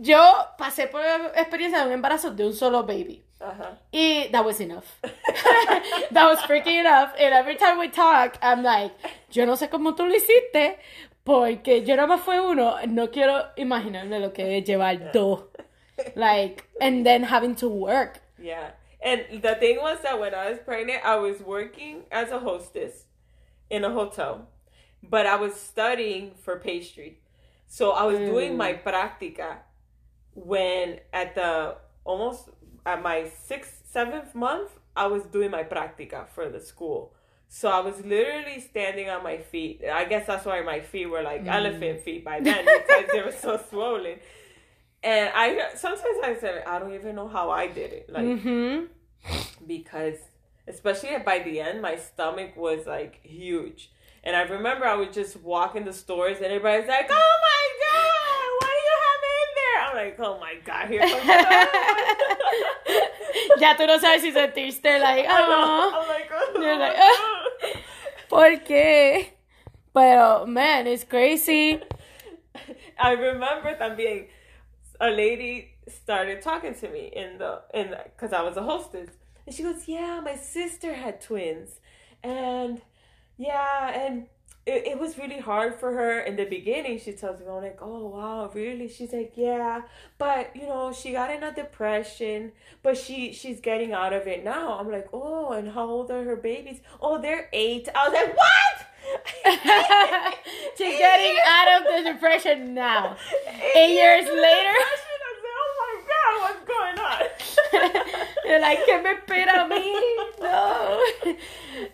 yo 0.00 0.20
pasé 0.58 0.90
por 0.90 1.00
la 1.00 1.32
experiencia 1.36 1.80
de 1.80 1.86
un 1.86 1.92
embarazo 1.92 2.30
de 2.30 2.46
un 2.46 2.52
solo 2.52 2.82
baby. 2.82 3.24
Uh-huh. 3.40 3.76
Y 3.92 4.28
that 4.32 4.44
was 4.44 4.60
enough. 4.60 4.86
that 5.02 6.26
was 6.26 6.38
freaking 6.40 6.80
enough. 6.80 7.12
And 7.18 7.34
every 7.34 7.56
time 7.56 7.78
we 7.78 7.88
talk, 7.88 8.38
I'm 8.40 8.62
like, 8.62 8.92
yo 9.30 9.44
no 9.44 9.54
sé 9.54 9.68
cómo 9.68 9.94
tú 9.94 10.06
lo 10.08 10.14
hiciste, 10.14 10.78
porque 11.24 11.84
yo 11.84 11.96
nada 11.96 12.06
más 12.08 12.20
fue 12.20 12.40
uno. 12.40 12.78
No 12.86 13.08
quiero 13.08 13.42
imaginarme 13.56 14.20
lo 14.20 14.32
que 14.32 14.58
es 14.58 14.64
llevar 14.64 15.12
dos. 15.12 15.42
Like, 16.16 16.64
and 16.80 17.04
then 17.04 17.22
having 17.24 17.54
to 17.56 17.68
work. 17.68 18.20
Yeah. 18.38 18.70
And 19.04 19.42
the 19.42 19.54
thing 19.56 19.78
was 19.80 20.00
that 20.02 20.18
when 20.18 20.34
I 20.34 20.50
was 20.50 20.58
pregnant, 20.64 21.04
I 21.04 21.16
was 21.16 21.40
working 21.40 22.04
as 22.10 22.30
a 22.30 22.38
hostess 22.38 23.03
in 23.74 23.84
a 23.84 23.90
hotel, 23.90 24.48
but 25.02 25.26
I 25.26 25.36
was 25.36 25.54
studying 25.54 26.32
for 26.42 26.58
pastry. 26.58 27.18
So 27.66 27.90
I 27.90 28.04
was 28.04 28.18
doing 28.18 28.56
my 28.56 28.74
práctica 28.74 29.56
when 30.34 31.00
at 31.12 31.34
the 31.34 31.76
almost 32.04 32.48
at 32.86 33.02
my 33.02 33.30
sixth, 33.46 33.82
seventh 33.90 34.34
month, 34.34 34.70
I 34.96 35.06
was 35.08 35.24
doing 35.24 35.50
my 35.50 35.64
práctica 35.64 36.28
for 36.28 36.48
the 36.48 36.60
school. 36.60 37.14
So 37.48 37.68
I 37.68 37.80
was 37.80 38.04
literally 38.04 38.60
standing 38.60 39.08
on 39.10 39.22
my 39.22 39.38
feet. 39.38 39.82
I 39.92 40.04
guess 40.04 40.26
that's 40.26 40.44
why 40.44 40.60
my 40.62 40.80
feet 40.80 41.06
were 41.06 41.22
like 41.22 41.44
mm. 41.44 41.48
elephant 41.48 42.00
feet 42.00 42.24
by 42.24 42.40
then 42.40 42.64
because 42.64 43.04
they 43.12 43.22
were 43.22 43.32
so 43.32 43.60
swollen. 43.70 44.18
And 45.02 45.30
I 45.34 45.74
sometimes 45.74 46.18
I 46.24 46.36
said 46.40 46.64
I 46.66 46.78
don't 46.78 46.94
even 46.94 47.14
know 47.16 47.28
how 47.28 47.50
I 47.50 47.66
did 47.66 47.92
it, 47.92 48.06
like 48.08 48.24
mm-hmm. 48.24 48.84
because 49.66 50.18
especially 50.66 51.16
by 51.24 51.40
the 51.40 51.60
end, 51.60 51.82
my 51.82 51.96
stomach 51.96 52.56
was 52.56 52.86
like 52.86 53.20
huge. 53.22 53.90
And 54.22 54.34
I 54.34 54.42
remember 54.42 54.86
I 54.86 54.94
would 54.94 55.12
just 55.12 55.36
walk 55.42 55.76
in 55.76 55.84
the 55.84 55.92
stores 55.92 56.38
and 56.38 56.46
everybody's 56.46 56.88
like, 56.88 57.10
"Oh 57.10 57.36
my 57.48 57.64
god, 57.84 58.48
what 58.58 58.72
do 58.72 58.80
you 58.88 58.96
have 59.04 59.22
in 59.34 59.48
there?" 59.60 59.78
I'm 59.84 59.94
like, 59.96 60.16
"Oh 60.20 60.38
my 60.40 60.54
god, 60.64 60.88
here 60.88 61.00
comes." 61.00 61.24
ya 63.60 63.76
tú 63.76 63.86
no 63.86 63.98
sabes 63.98 64.22
si 64.22 64.32
sentiste 64.32 65.00
like, 65.00 65.26
oh. 65.28 65.92
I'm 65.94 66.08
like, 66.08 66.30
oh. 66.32 66.60
You're 66.60 66.78
like, 66.78 66.96
oh. 66.96 67.46
¿Por 68.28 68.64
qué? 68.64 69.32
Pero 69.92 70.46
man, 70.46 70.86
it's 70.86 71.04
crazy. 71.04 71.80
I 72.98 73.12
remember 73.12 73.76
también 73.76 74.26
a 75.00 75.10
lady 75.10 75.70
started 75.88 76.42
talking 76.42 76.74
to 76.74 76.88
me 76.88 77.12
in 77.14 77.38
the 77.38 77.60
in 77.72 77.94
because 78.04 78.32
I 78.32 78.42
was 78.42 78.56
a 78.56 78.62
hostess, 78.62 79.10
and 79.46 79.54
she 79.54 79.62
goes, 79.62 79.86
"Yeah, 79.88 80.20
my 80.24 80.36
sister 80.36 80.94
had 80.94 81.20
twins, 81.20 81.80
and 82.22 82.80
yeah, 83.36 83.90
and." 83.90 84.26
It, 84.66 84.86
it 84.86 84.98
was 84.98 85.18
really 85.18 85.40
hard 85.40 85.74
for 85.78 85.92
her 85.92 86.20
in 86.20 86.36
the 86.36 86.46
beginning. 86.46 86.98
She 86.98 87.12
tells 87.12 87.38
me, 87.38 87.44
I'm 87.46 87.62
like, 87.62 87.80
oh 87.82 88.06
wow, 88.08 88.50
really? 88.54 88.88
She's 88.88 89.12
like, 89.12 89.32
yeah, 89.36 89.82
but 90.16 90.56
you 90.56 90.62
know, 90.66 90.90
she 90.90 91.12
got 91.12 91.30
in 91.30 91.42
a 91.42 91.52
depression, 91.54 92.52
but 92.82 92.96
she 92.96 93.34
she's 93.34 93.60
getting 93.60 93.92
out 93.92 94.14
of 94.14 94.26
it 94.26 94.42
now. 94.42 94.78
I'm 94.78 94.90
like, 94.90 95.08
oh, 95.12 95.52
and 95.52 95.70
how 95.70 95.86
old 95.86 96.10
are 96.10 96.24
her 96.24 96.36
babies? 96.36 96.80
Oh, 96.98 97.20
they're 97.20 97.50
eight. 97.52 97.90
I 97.94 98.08
was 98.08 98.14
like, 98.14 98.34
what? 98.34 98.86
She's 100.78 100.98
getting 100.98 101.36
out 101.46 101.80
of 101.80 102.04
the 102.04 102.12
depression 102.12 102.74
now. 102.74 103.16
Eight, 103.46 103.72
Eight 103.74 103.94
years, 103.94 104.24
years 104.24 104.34
later. 104.42 104.78
Oh 105.74 105.80
my 105.80 105.94
god, 106.10 106.32
what's 106.42 106.64
going 106.66 106.98
on? 106.98 108.04
You're 108.44 108.60
like, 108.60 108.84
¿qué 108.86 109.02
me 109.02 109.14
espera 109.14 109.64
a 109.64 109.68
mí? 109.68 109.94
No. 110.40 111.00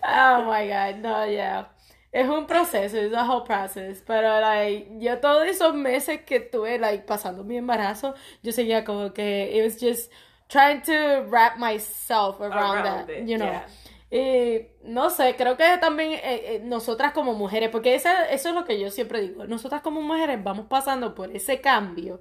Oh 0.02 0.44
my 0.44 0.68
god, 0.68 0.96
no, 0.96 1.24
yeah. 1.24 1.66
Es 2.12 2.28
un 2.28 2.46
proceso, 2.46 2.96
es 2.98 3.12
a 3.12 3.24
whole 3.24 3.44
process. 3.44 4.02
Pero, 4.04 4.40
like, 4.40 4.88
yo 4.98 5.18
todos 5.18 5.46
esos 5.46 5.74
meses 5.74 6.20
que 6.26 6.40
tuve, 6.40 6.78
like, 6.80 7.06
pasando 7.06 7.44
mi 7.44 7.56
embarazo, 7.56 8.14
yo 8.42 8.52
seguía 8.52 8.84
como 8.84 9.10
que 9.10 9.56
it 9.56 9.62
was 9.62 9.78
just 9.78 10.10
trying 10.48 10.82
to 10.82 11.24
wrap 11.28 11.56
myself 11.58 12.40
around, 12.40 12.84
that, 12.84 13.28
you 13.28 13.38
know. 13.38 13.46
Yeah. 13.46 13.62
Y 14.10 14.66
no 14.82 15.10
sé, 15.10 15.36
creo 15.36 15.56
que 15.56 15.78
también 15.80 16.14
eh, 16.14 16.20
eh, 16.24 16.60
nosotras 16.64 17.12
como 17.12 17.34
mujeres, 17.34 17.68
porque 17.70 17.94
eso, 17.94 18.08
eso 18.30 18.48
es 18.48 18.54
lo 18.54 18.64
que 18.64 18.80
yo 18.80 18.90
siempre 18.90 19.20
digo, 19.20 19.46
nosotras 19.46 19.82
como 19.82 20.02
mujeres 20.02 20.42
vamos 20.42 20.66
pasando 20.66 21.14
por 21.14 21.30
ese 21.34 21.60
cambio 21.60 22.20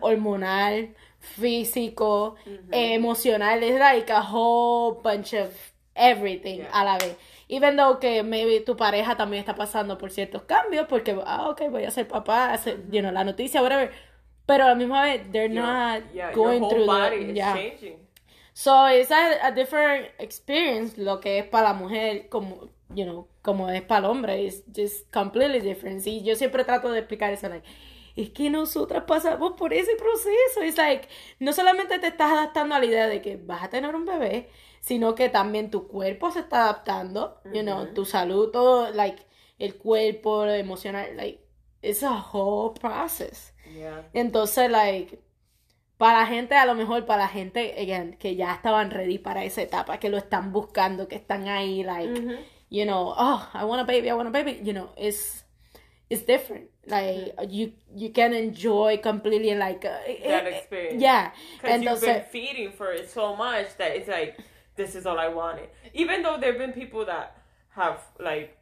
hormonal, 0.00 0.94
físico, 1.18 2.36
emocional, 2.70 3.62
es 3.64 3.78
like 3.80 4.12
a 4.12 4.20
whole 4.22 5.00
bunch 5.02 5.34
of 5.34 5.50
everything 5.96 6.60
a 6.72 6.84
la 6.84 6.98
vez. 6.98 7.16
Even 7.48 7.76
though 7.76 7.98
que 7.98 8.22
maybe 8.22 8.60
tu 8.60 8.76
pareja 8.76 9.16
también 9.16 9.40
está 9.40 9.54
pasando 9.54 9.98
por 9.98 10.10
ciertos 10.10 10.42
cambios, 10.42 10.86
porque, 10.86 11.18
ah, 11.24 11.48
ok, 11.48 11.62
voy 11.70 11.84
a 11.84 11.90
ser 11.90 12.06
papá, 12.06 12.52
hacer, 12.52 12.88
you 12.90 13.00
know, 13.00 13.10
la 13.10 13.24
noticia, 13.24 13.62
whatever. 13.62 13.90
Pero 14.46 14.64
a 14.64 14.68
la 14.68 14.74
misma 14.74 15.02
vez, 15.02 15.30
they're 15.32 15.48
not 15.48 16.02
going 16.34 16.60
through 16.68 16.86
the, 16.86 17.34
changing. 17.34 18.07
So 18.58 18.88
it's 18.88 19.12
a, 19.12 19.46
a, 19.46 19.52
different 19.52 20.08
experience 20.18 20.98
lo 20.98 21.20
que 21.20 21.38
es 21.38 21.44
para 21.44 21.68
la 21.68 21.74
mujer 21.74 22.28
como, 22.28 22.70
you 22.92 23.04
know, 23.04 23.28
como 23.40 23.70
es 23.70 23.82
para 23.82 24.00
el 24.00 24.06
hombre. 24.06 24.44
It's 24.44 24.64
just 24.74 25.08
completely 25.12 25.60
different. 25.60 26.04
Y 26.04 26.24
yo 26.24 26.34
siempre 26.34 26.64
trato 26.64 26.90
de 26.90 26.98
explicar 26.98 27.32
eso, 27.32 27.48
like, 27.48 27.64
es 28.16 28.30
que 28.30 28.50
nosotras 28.50 29.04
pasamos 29.06 29.52
por 29.52 29.72
ese 29.72 29.94
proceso. 29.94 30.62
Es 30.62 30.76
like, 30.76 31.08
no 31.38 31.52
solamente 31.52 32.00
te 32.00 32.08
estás 32.08 32.32
adaptando 32.32 32.74
a 32.74 32.80
la 32.80 32.86
idea 32.86 33.06
de 33.06 33.22
que 33.22 33.36
vas 33.36 33.62
a 33.62 33.70
tener 33.70 33.94
un 33.94 34.04
bebé, 34.04 34.48
sino 34.80 35.14
que 35.14 35.28
también 35.28 35.70
tu 35.70 35.86
cuerpo 35.86 36.32
se 36.32 36.40
está 36.40 36.64
adaptando, 36.64 37.40
you 37.54 37.62
know, 37.62 37.86
tu 37.94 38.04
salud, 38.04 38.50
todo, 38.50 38.90
like, 38.90 39.22
el 39.60 39.76
cuerpo, 39.76 40.44
lo 40.44 40.52
emocional, 40.52 41.16
like, 41.16 41.38
it's 41.80 42.02
a 42.02 42.26
whole 42.32 42.74
process. 42.74 43.54
Yeah. 43.72 44.08
Entonces, 44.14 44.68
like, 44.68 45.16
para 45.98 46.24
gente, 46.26 46.54
a 46.54 46.64
lo 46.64 46.74
mejor 46.74 47.04
para 47.04 47.26
gente 47.28 47.74
again, 47.76 48.16
que 48.18 48.36
ya 48.36 48.54
estaban 48.54 48.90
ready 48.90 49.18
para 49.18 49.44
esa 49.44 49.62
etapa, 49.62 49.98
que 49.98 50.08
lo 50.08 50.16
están 50.16 50.52
buscando, 50.52 51.08
que 51.08 51.16
están 51.16 51.48
ahí, 51.48 51.82
like, 51.82 52.38
you 52.70 52.84
know, 52.84 53.12
oh, 53.16 53.48
I 53.52 53.64
want 53.64 53.80
a 53.80 53.84
baby, 53.84 54.08
I 54.08 54.14
want 54.14 54.28
a 54.28 54.30
baby, 54.30 54.60
you 54.62 54.72
know, 54.72 54.90
it's, 54.96 55.44
it's 56.08 56.22
different. 56.22 56.70
Like, 56.86 57.34
you, 57.48 57.72
you 57.94 58.10
can 58.12 58.32
enjoy 58.32 58.98
completely, 58.98 59.54
like, 59.56 59.84
uh, 59.84 59.98
that 60.26 60.46
experience. 60.46 61.02
Yeah. 61.02 61.32
Because 61.60 61.82
you've 61.82 62.00
been 62.00 62.24
feeding 62.30 62.72
for 62.72 62.92
it 62.92 63.10
so 63.10 63.34
much 63.34 63.76
that 63.78 63.96
it's 63.96 64.08
like, 64.08 64.38
this 64.76 64.94
is 64.94 65.04
all 65.04 65.18
I 65.18 65.28
wanted. 65.28 65.68
Even 65.94 66.22
though 66.22 66.38
there 66.38 66.52
have 66.52 66.58
been 66.58 66.72
people 66.72 67.04
that 67.06 67.36
have, 67.70 68.00
like, 68.20 68.56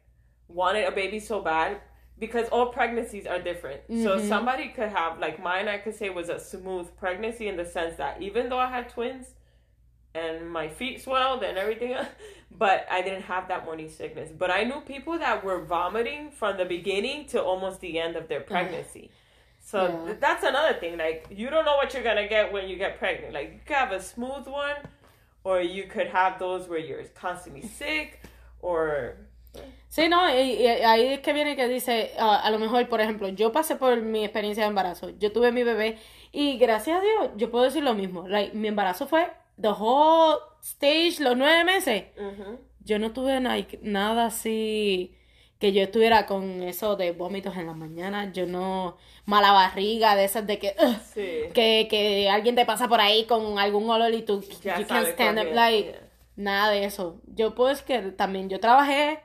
wanted 0.47 0.85
a 0.85 0.91
baby 0.91 1.19
so 1.19 1.41
bad, 1.41 1.77
because 2.19 2.47
all 2.49 2.67
pregnancies 2.67 3.27
are 3.27 3.39
different. 3.39 3.81
Mm-hmm. 3.83 4.03
So 4.03 4.19
somebody 4.19 4.69
could 4.69 4.89
have 4.89 5.19
like 5.19 5.41
mine 5.41 5.67
I 5.67 5.77
could 5.77 5.95
say 5.95 6.09
was 6.09 6.29
a 6.29 6.39
smooth 6.39 6.87
pregnancy 6.97 7.47
in 7.47 7.57
the 7.57 7.65
sense 7.65 7.97
that 7.97 8.21
even 8.21 8.49
though 8.49 8.59
I 8.59 8.69
had 8.69 8.89
twins 8.89 9.27
and 10.15 10.49
my 10.49 10.67
feet 10.67 11.03
swelled 11.03 11.43
and 11.43 11.57
everything 11.57 11.95
but 12.51 12.87
I 12.89 13.01
didn't 13.01 13.23
have 13.23 13.47
that 13.49 13.65
morning 13.65 13.89
sickness. 13.89 14.31
But 14.35 14.51
I 14.51 14.63
knew 14.63 14.81
people 14.81 15.19
that 15.19 15.43
were 15.43 15.63
vomiting 15.63 16.31
from 16.31 16.57
the 16.57 16.65
beginning 16.65 17.27
to 17.27 17.41
almost 17.41 17.81
the 17.81 17.99
end 17.99 18.15
of 18.15 18.27
their 18.27 18.41
pregnancy. 18.41 19.11
So 19.61 19.83
yeah. 19.83 20.05
th- 20.05 20.19
that's 20.19 20.43
another 20.43 20.79
thing. 20.79 20.97
Like 20.97 21.27
you 21.29 21.49
don't 21.49 21.65
know 21.65 21.75
what 21.75 21.93
you're 21.93 22.03
gonna 22.03 22.27
get 22.27 22.51
when 22.51 22.69
you 22.69 22.77
get 22.77 22.97
pregnant. 22.97 23.33
Like 23.33 23.51
you 23.53 23.59
could 23.65 23.75
have 23.75 23.91
a 23.91 24.01
smooth 24.01 24.47
one, 24.47 24.75
or 25.43 25.61
you 25.61 25.83
could 25.83 26.07
have 26.07 26.39
those 26.39 26.67
where 26.69 26.79
you're 26.79 27.03
constantly 27.03 27.63
sick, 27.67 28.21
or 28.61 29.17
Sí, 29.89 30.09
no, 30.09 30.29
y, 30.29 30.67
ahí 30.67 31.07
es 31.07 31.19
que 31.21 31.33
viene 31.33 31.55
que 31.55 31.67
dice, 31.67 32.11
ah, 32.19 32.41
a 32.43 32.51
lo 32.51 32.59
mejor, 32.59 32.87
por 32.87 33.01
ejemplo, 33.01 33.29
yo 33.29 33.51
pasé 33.51 33.77
por 33.77 34.01
mi 34.01 34.23
experiencia 34.23 34.63
de 34.63 34.69
embarazo, 34.69 35.09
yo 35.17 35.31
tuve 35.31 35.51
mi 35.51 35.63
bebé 35.63 35.97
y 36.31 36.57
gracias 36.57 36.99
a 36.99 37.01
Dios, 37.01 37.31
yo 37.37 37.49
puedo 37.49 37.63
decir 37.63 37.83
lo 37.83 37.93
mismo, 37.93 38.27
like, 38.27 38.55
mi 38.55 38.67
embarazo 38.67 39.07
fue 39.07 39.27
the 39.59 39.69
whole 39.69 40.37
stage, 40.61 41.19
los 41.19 41.35
nueve 41.35 41.63
meses. 41.63 42.03
Yo 42.83 42.99
no 42.99 43.11
tuve 43.11 43.39
nada 43.39 44.25
así 44.25 45.13
que 45.59 45.73
yo 45.73 45.81
estuviera 45.81 46.27
con 46.27 46.61
eso 46.61 46.95
de 46.95 47.11
vómitos 47.11 47.57
en 47.57 47.65
la 47.65 47.73
mañana, 47.73 48.31
yo 48.31 48.45
no, 48.45 48.97
mala 49.25 49.51
barriga, 49.51 50.15
de 50.15 50.25
esas 50.25 50.45
de 50.45 50.59
que, 50.59 50.75
que, 51.53 51.87
que 51.89 52.29
alguien 52.29 52.55
te 52.55 52.65
pasa 52.65 52.87
por 52.87 53.01
ahí 53.01 53.25
con 53.25 53.57
algún 53.57 53.89
olor 53.89 54.13
y 54.13 54.21
tú, 54.21 54.41
you 54.41 54.85
can't 54.87 55.07
stand 55.07 55.39
up, 55.39 55.53
like, 55.53 55.95
nada 56.35 56.71
de 56.71 56.85
eso. 56.85 57.19
Yo 57.25 57.55
pues 57.55 57.81
que 57.81 57.99
también, 58.11 58.49
yo 58.49 58.59
trabajé 58.59 59.21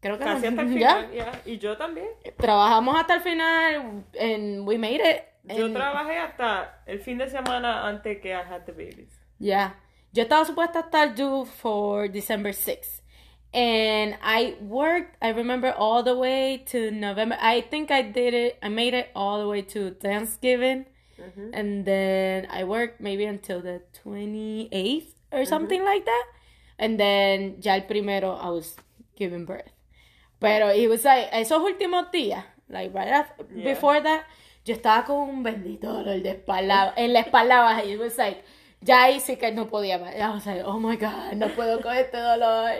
Creo 0.00 0.18
que 0.18 0.24
Casi 0.24 0.46
hasta 0.46 0.62
el 0.62 0.68
final. 0.72 1.10
Y 1.44 1.58
yo 1.58 1.76
también. 1.76 2.08
Trabajamos 2.36 2.98
hasta 2.98 3.14
el 3.16 3.20
final 3.20 4.04
en 4.14 4.66
We 4.66 4.78
Made 4.78 4.94
It. 4.94 5.56
Yo 5.56 5.72
trabajé 5.72 6.18
hasta 6.18 6.82
el 6.86 7.00
fin 7.00 7.18
de 7.18 7.28
semana 7.28 7.86
antes 7.86 8.20
que 8.20 8.30
I 8.30 8.42
had 8.42 8.64
the 8.64 8.72
babies. 8.72 9.18
Ya. 9.38 9.80
Yo 10.12 10.22
estaba 10.22 10.44
supuesta 10.44 10.80
a 10.80 10.82
estar 10.82 11.14
due 11.14 11.44
for 11.46 12.08
December 12.08 12.52
6th. 12.52 13.02
And 13.52 14.18
I 14.22 14.56
worked, 14.60 15.16
I 15.22 15.30
remember 15.30 15.72
all 15.72 16.02
the 16.02 16.14
way 16.14 16.58
to 16.66 16.90
November. 16.90 17.36
I 17.40 17.62
think 17.62 17.90
I 17.90 18.02
did 18.02 18.34
it, 18.34 18.58
I 18.62 18.68
made 18.68 18.92
it 18.92 19.08
all 19.14 19.40
the 19.40 19.48
way 19.48 19.62
to 19.62 19.92
Thanksgiving. 19.92 20.84
Mm-hmm. 21.18 21.50
And 21.54 21.84
then 21.84 22.46
I 22.50 22.64
worked 22.64 23.00
maybe 23.00 23.24
until 23.24 23.60
the 23.60 23.82
28th 24.04 25.14
or 25.32 25.44
something 25.44 25.82
like 25.82 26.04
that. 26.04 26.24
And 26.78 27.00
then 27.00 27.56
ya 27.60 27.74
el 27.74 27.82
primero 27.82 28.32
I 28.32 28.50
was 28.50 28.76
giving 29.16 29.44
birth. 29.46 29.72
Pero, 30.40 30.70
it 30.70 30.88
was 30.88 31.04
like, 31.04 31.28
esos 31.32 31.60
últimos 31.62 32.10
días, 32.12 32.44
like 32.68 32.94
right 32.94 33.08
after, 33.08 33.44
before 33.44 34.00
that, 34.00 34.22
yo 34.64 34.74
estaba 34.74 35.04
con 35.04 35.28
un 35.28 35.42
bendito 35.42 35.92
dolor 35.92 36.22
de 36.22 36.30
espalda, 36.30 36.92
en 36.96 37.12
la 37.12 37.20
espalda 37.20 37.60
baja, 37.60 37.84
y 37.84 37.92
it 37.92 38.00
was 38.00 38.16
like, 38.18 38.44
ya 38.80 39.04
ahí 39.04 39.18
sí 39.18 39.36
que 39.36 39.50
no 39.50 39.66
podía 39.66 39.98
más. 39.98 40.14
I 40.14 40.28
was 40.28 40.46
like, 40.46 40.62
oh 40.64 40.78
my 40.78 40.96
god, 40.96 41.32
no 41.32 41.48
puedo 41.48 41.80
con 41.82 41.96
este 41.96 42.18
dolor. 42.18 42.70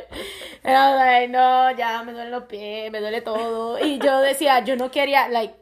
And 0.62 0.76
I 0.76 0.90
was 0.90 0.98
like, 0.98 1.28
no, 1.30 1.70
ya 1.76 2.02
me 2.04 2.12
duelen 2.12 2.30
los 2.30 2.44
pies, 2.44 2.92
me 2.92 3.00
duele 3.00 3.22
todo. 3.22 3.78
Y 3.80 3.98
yo 3.98 4.20
decía, 4.20 4.60
yo 4.64 4.76
no 4.76 4.90
quería, 4.90 5.28
like, 5.28 5.54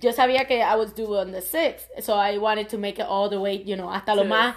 yo 0.00 0.12
sabía 0.12 0.46
que 0.46 0.62
I 0.62 0.74
was 0.76 0.94
due 0.94 1.16
on 1.16 1.30
the 1.30 1.40
6th, 1.40 2.02
so 2.02 2.14
I 2.16 2.38
wanted 2.38 2.68
to 2.70 2.78
make 2.78 2.98
it 2.98 3.06
all 3.08 3.28
the 3.28 3.38
way, 3.38 3.62
you 3.62 3.76
know, 3.76 3.92
hasta 3.92 4.16
lo 4.16 4.24
más. 4.24 4.56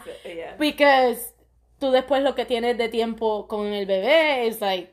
Because 0.57 1.33
tú 1.79 1.91
después 1.91 2.23
lo 2.23 2.33
que 2.33 2.45
tienes 2.45 2.77
de 2.77 2.87
tiempo 2.89 3.47
con 3.47 3.67
el 3.67 3.85
bebé 3.85 4.47
es 4.47 4.61
like 4.61 4.92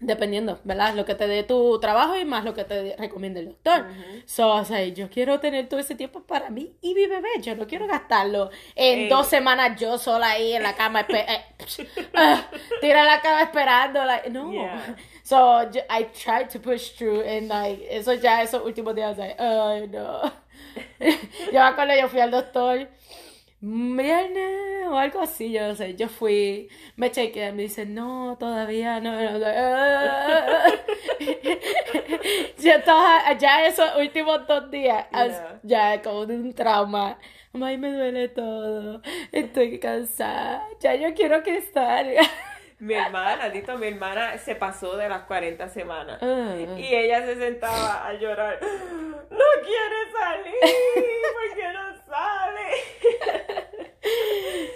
Dependiendo, 0.00 0.58
¿verdad? 0.64 0.94
Lo 0.94 1.04
que 1.04 1.14
te 1.14 1.26
dé 1.28 1.42
tu 1.42 1.78
trabajo 1.78 2.16
y 2.16 2.24
más 2.24 2.44
lo 2.44 2.54
que 2.54 2.64
te 2.64 2.96
recomiende 2.98 3.40
el 3.40 3.48
doctor. 3.48 3.86
So, 4.24 4.48
o 4.54 4.64
sea, 4.64 4.82
yo 4.86 5.10
quiero 5.10 5.40
tener 5.40 5.68
todo 5.68 5.78
ese 5.78 5.94
tiempo 5.94 6.22
para 6.22 6.48
mí 6.50 6.74
y 6.80 6.94
mi 6.94 7.06
bebé. 7.06 7.28
Yo 7.42 7.54
no 7.54 7.66
quiero 7.66 7.86
gastarlo 7.86 8.50
en 8.74 9.00
Ey. 9.00 9.08
dos 9.08 9.26
semanas 9.28 9.78
yo 9.78 9.98
sola 9.98 10.30
ahí 10.30 10.54
en 10.54 10.62
la 10.62 10.74
cama. 10.74 11.06
eh, 11.08 11.44
ah, 12.14 12.46
tira 12.80 13.04
la 13.04 13.20
cama 13.20 13.42
esperando. 13.42 14.04
Like, 14.04 14.30
no. 14.30 14.50
Yeah. 14.52 14.96
So, 15.22 15.70
I 15.90 16.04
tried 16.04 16.48
to 16.50 16.60
push 16.60 16.92
through 16.96 17.20
and 17.22 17.48
like, 17.48 17.86
eso 17.90 18.14
ya, 18.14 18.42
esos 18.42 18.64
últimos 18.64 18.94
días, 18.94 19.18
like, 19.18 19.36
ay, 19.38 19.86
no. 19.88 20.22
yo 21.00 21.52
me 21.52 21.58
acuerdo, 21.58 21.94
yo 21.94 22.08
fui 22.08 22.20
al 22.20 22.30
doctor 22.30 22.88
viernes 23.60 24.88
o 24.88 24.96
algo 24.98 25.20
así, 25.20 25.52
yo 25.52 25.68
no 25.68 25.74
sé, 25.74 25.94
yo 25.96 26.08
fui, 26.08 26.68
me 26.96 27.10
chequeé, 27.10 27.52
me 27.52 27.62
dice, 27.64 27.86
no, 27.86 28.36
todavía 28.38 29.00
no, 29.00 29.12
no, 29.20 29.38
no, 29.38 29.46
ah". 29.46 30.66
yo 32.58 32.72
estaba, 32.72 33.32
ya 33.38 33.66
esos 33.66 33.96
últimos 33.96 34.46
dos 34.46 34.70
días, 34.70 35.06
as- 35.12 35.42
ya 35.62 36.00
como 36.02 36.26
de 36.26 36.36
un 36.36 36.52
trauma, 36.54 37.18
ay, 37.52 37.76
me 37.78 37.92
duele 37.92 38.28
todo, 38.28 39.02
estoy 39.32 39.78
cansada, 39.78 40.66
ya 40.80 40.94
yo 40.94 41.12
quiero 41.14 41.42
que 41.42 41.60
salga. 41.62 42.22
Mi 42.80 42.94
hermana, 42.94 43.50
Dito, 43.50 43.76
mi 43.76 43.88
hermana 43.88 44.38
se 44.38 44.54
pasó 44.56 44.96
de 44.96 45.08
las 45.08 45.22
40 45.24 45.68
semanas. 45.68 46.18
Ah. 46.22 46.56
Y 46.56 46.94
ella 46.94 47.24
se 47.24 47.36
sentaba 47.36 48.06
a 48.06 48.14
llorar. 48.14 48.58
No 48.62 49.44
quiere 49.62 50.10
salir. 50.18 50.54
¿Por 51.34 51.56
qué 51.56 51.72
no 51.72 51.96
sale? 52.06 52.70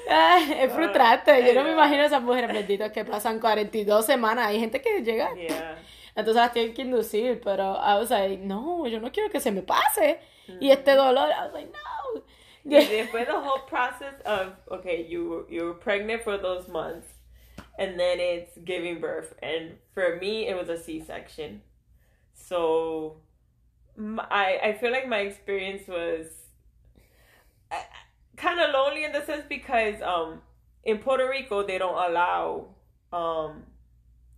Ay, 0.08 0.56
es 0.60 0.72
frustrante, 0.72 1.44
yo 1.46 1.54
no 1.54 1.64
me 1.64 1.72
imagino 1.72 2.02
esas 2.02 2.22
mujeres 2.22 2.52
benditas 2.52 2.92
que 2.92 3.04
pasan 3.04 3.40
42 3.40 4.04
semanas, 4.04 4.48
hay 4.48 4.60
gente 4.60 4.80
que 4.80 5.02
llega 5.02 5.34
Yeah. 5.34 5.78
Entonces 6.14 6.36
las 6.36 6.52
tienen 6.52 6.74
que 6.74 6.82
inducir, 6.82 7.40
pero 7.42 7.74
I 7.74 7.98
was 7.98 8.10
like, 8.10 8.36
no, 8.38 8.86
yo 8.86 9.00
no 9.00 9.10
quiero 9.10 9.30
que 9.30 9.40
se 9.40 9.50
me 9.50 9.62
pase. 9.62 10.20
Y 10.60 10.70
este 10.70 10.94
dolor, 10.94 11.28
I 11.30 11.46
was 11.46 11.52
like, 11.52 11.70
no. 11.72 12.22
Y 12.64 12.84
después 12.84 13.26
the 13.26 13.32
whole 13.32 13.62
process 13.66 14.14
of 14.24 14.52
okay, 14.68 15.06
you 15.08 15.46
you 15.50 15.64
were 15.64 15.74
pregnant 15.74 16.22
for 16.22 16.38
those 16.38 16.68
months, 16.68 17.13
and 17.78 17.98
then 17.98 18.18
it's 18.20 18.56
giving 18.64 19.00
birth, 19.00 19.34
and 19.42 19.76
for 19.94 20.16
me 20.20 20.46
it 20.48 20.56
was 20.56 20.68
a 20.68 20.78
C 20.82 21.02
section, 21.04 21.60
so 22.32 23.16
i 24.28 24.76
feel 24.80 24.90
like 24.90 25.06
my 25.06 25.20
experience 25.20 25.86
was 25.86 26.26
kind 28.36 28.58
of 28.60 28.70
lonely 28.74 29.04
in 29.04 29.12
the 29.12 29.22
sense 29.24 29.44
because 29.48 30.02
um 30.02 30.40
in 30.84 30.98
Puerto 30.98 31.28
Rico 31.28 31.64
they 31.64 31.78
don't 31.78 31.94
allow 32.10 32.66
um 33.12 33.62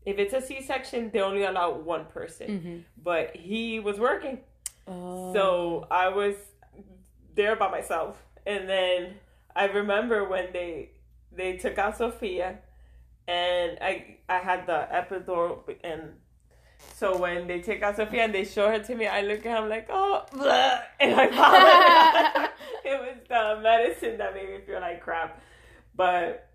if 0.05 0.19
it's 0.19 0.35
a 0.35 0.41
C 0.41 0.63
section 0.63 1.11
they 1.13 1.21
only 1.21 1.43
allow 1.45 1.73
one 1.73 2.05
person, 2.07 2.47
Mhm. 2.49 2.85
but 3.03 3.35
he 3.37 3.81
was 3.81 3.99
working. 3.99 4.41
Oh. 4.87 5.33
So 5.33 5.87
I 5.91 6.09
was 6.11 6.37
there 7.35 7.57
by 7.57 7.69
myself, 7.71 8.23
and 8.47 8.69
then 8.69 9.15
I 9.57 9.65
remember 9.67 10.29
when 10.29 10.53
they 10.53 10.91
they 11.33 11.57
took 11.57 11.77
out 11.79 11.97
Sophia, 11.97 12.59
and 13.29 13.79
I 13.81 14.17
I 14.29 14.39
had 14.39 14.67
the 14.67 14.89
epidural, 14.93 15.61
and 15.83 16.15
so 16.95 17.17
when 17.17 17.47
they 17.47 17.61
take 17.61 17.83
out 17.83 17.97
Sophia 17.97 18.25
and 18.25 18.35
they 18.35 18.45
show 18.45 18.69
her 18.69 18.79
to 18.79 18.95
me, 18.95 19.07
I 19.07 19.23
look 19.23 19.45
at 19.47 19.63
him 19.63 19.69
like 19.69 19.89
oh, 19.91 20.25
and 21.01 21.15
I 21.15 21.27
vomit. 21.29 22.51
it 22.85 23.01
was 23.01 23.17
the 23.29 23.61
medicine 23.63 24.19
that 24.19 24.35
made 24.35 24.49
me 24.49 24.59
feel 24.67 24.81
like 24.81 25.01
crap, 25.01 25.41
but 25.95 26.49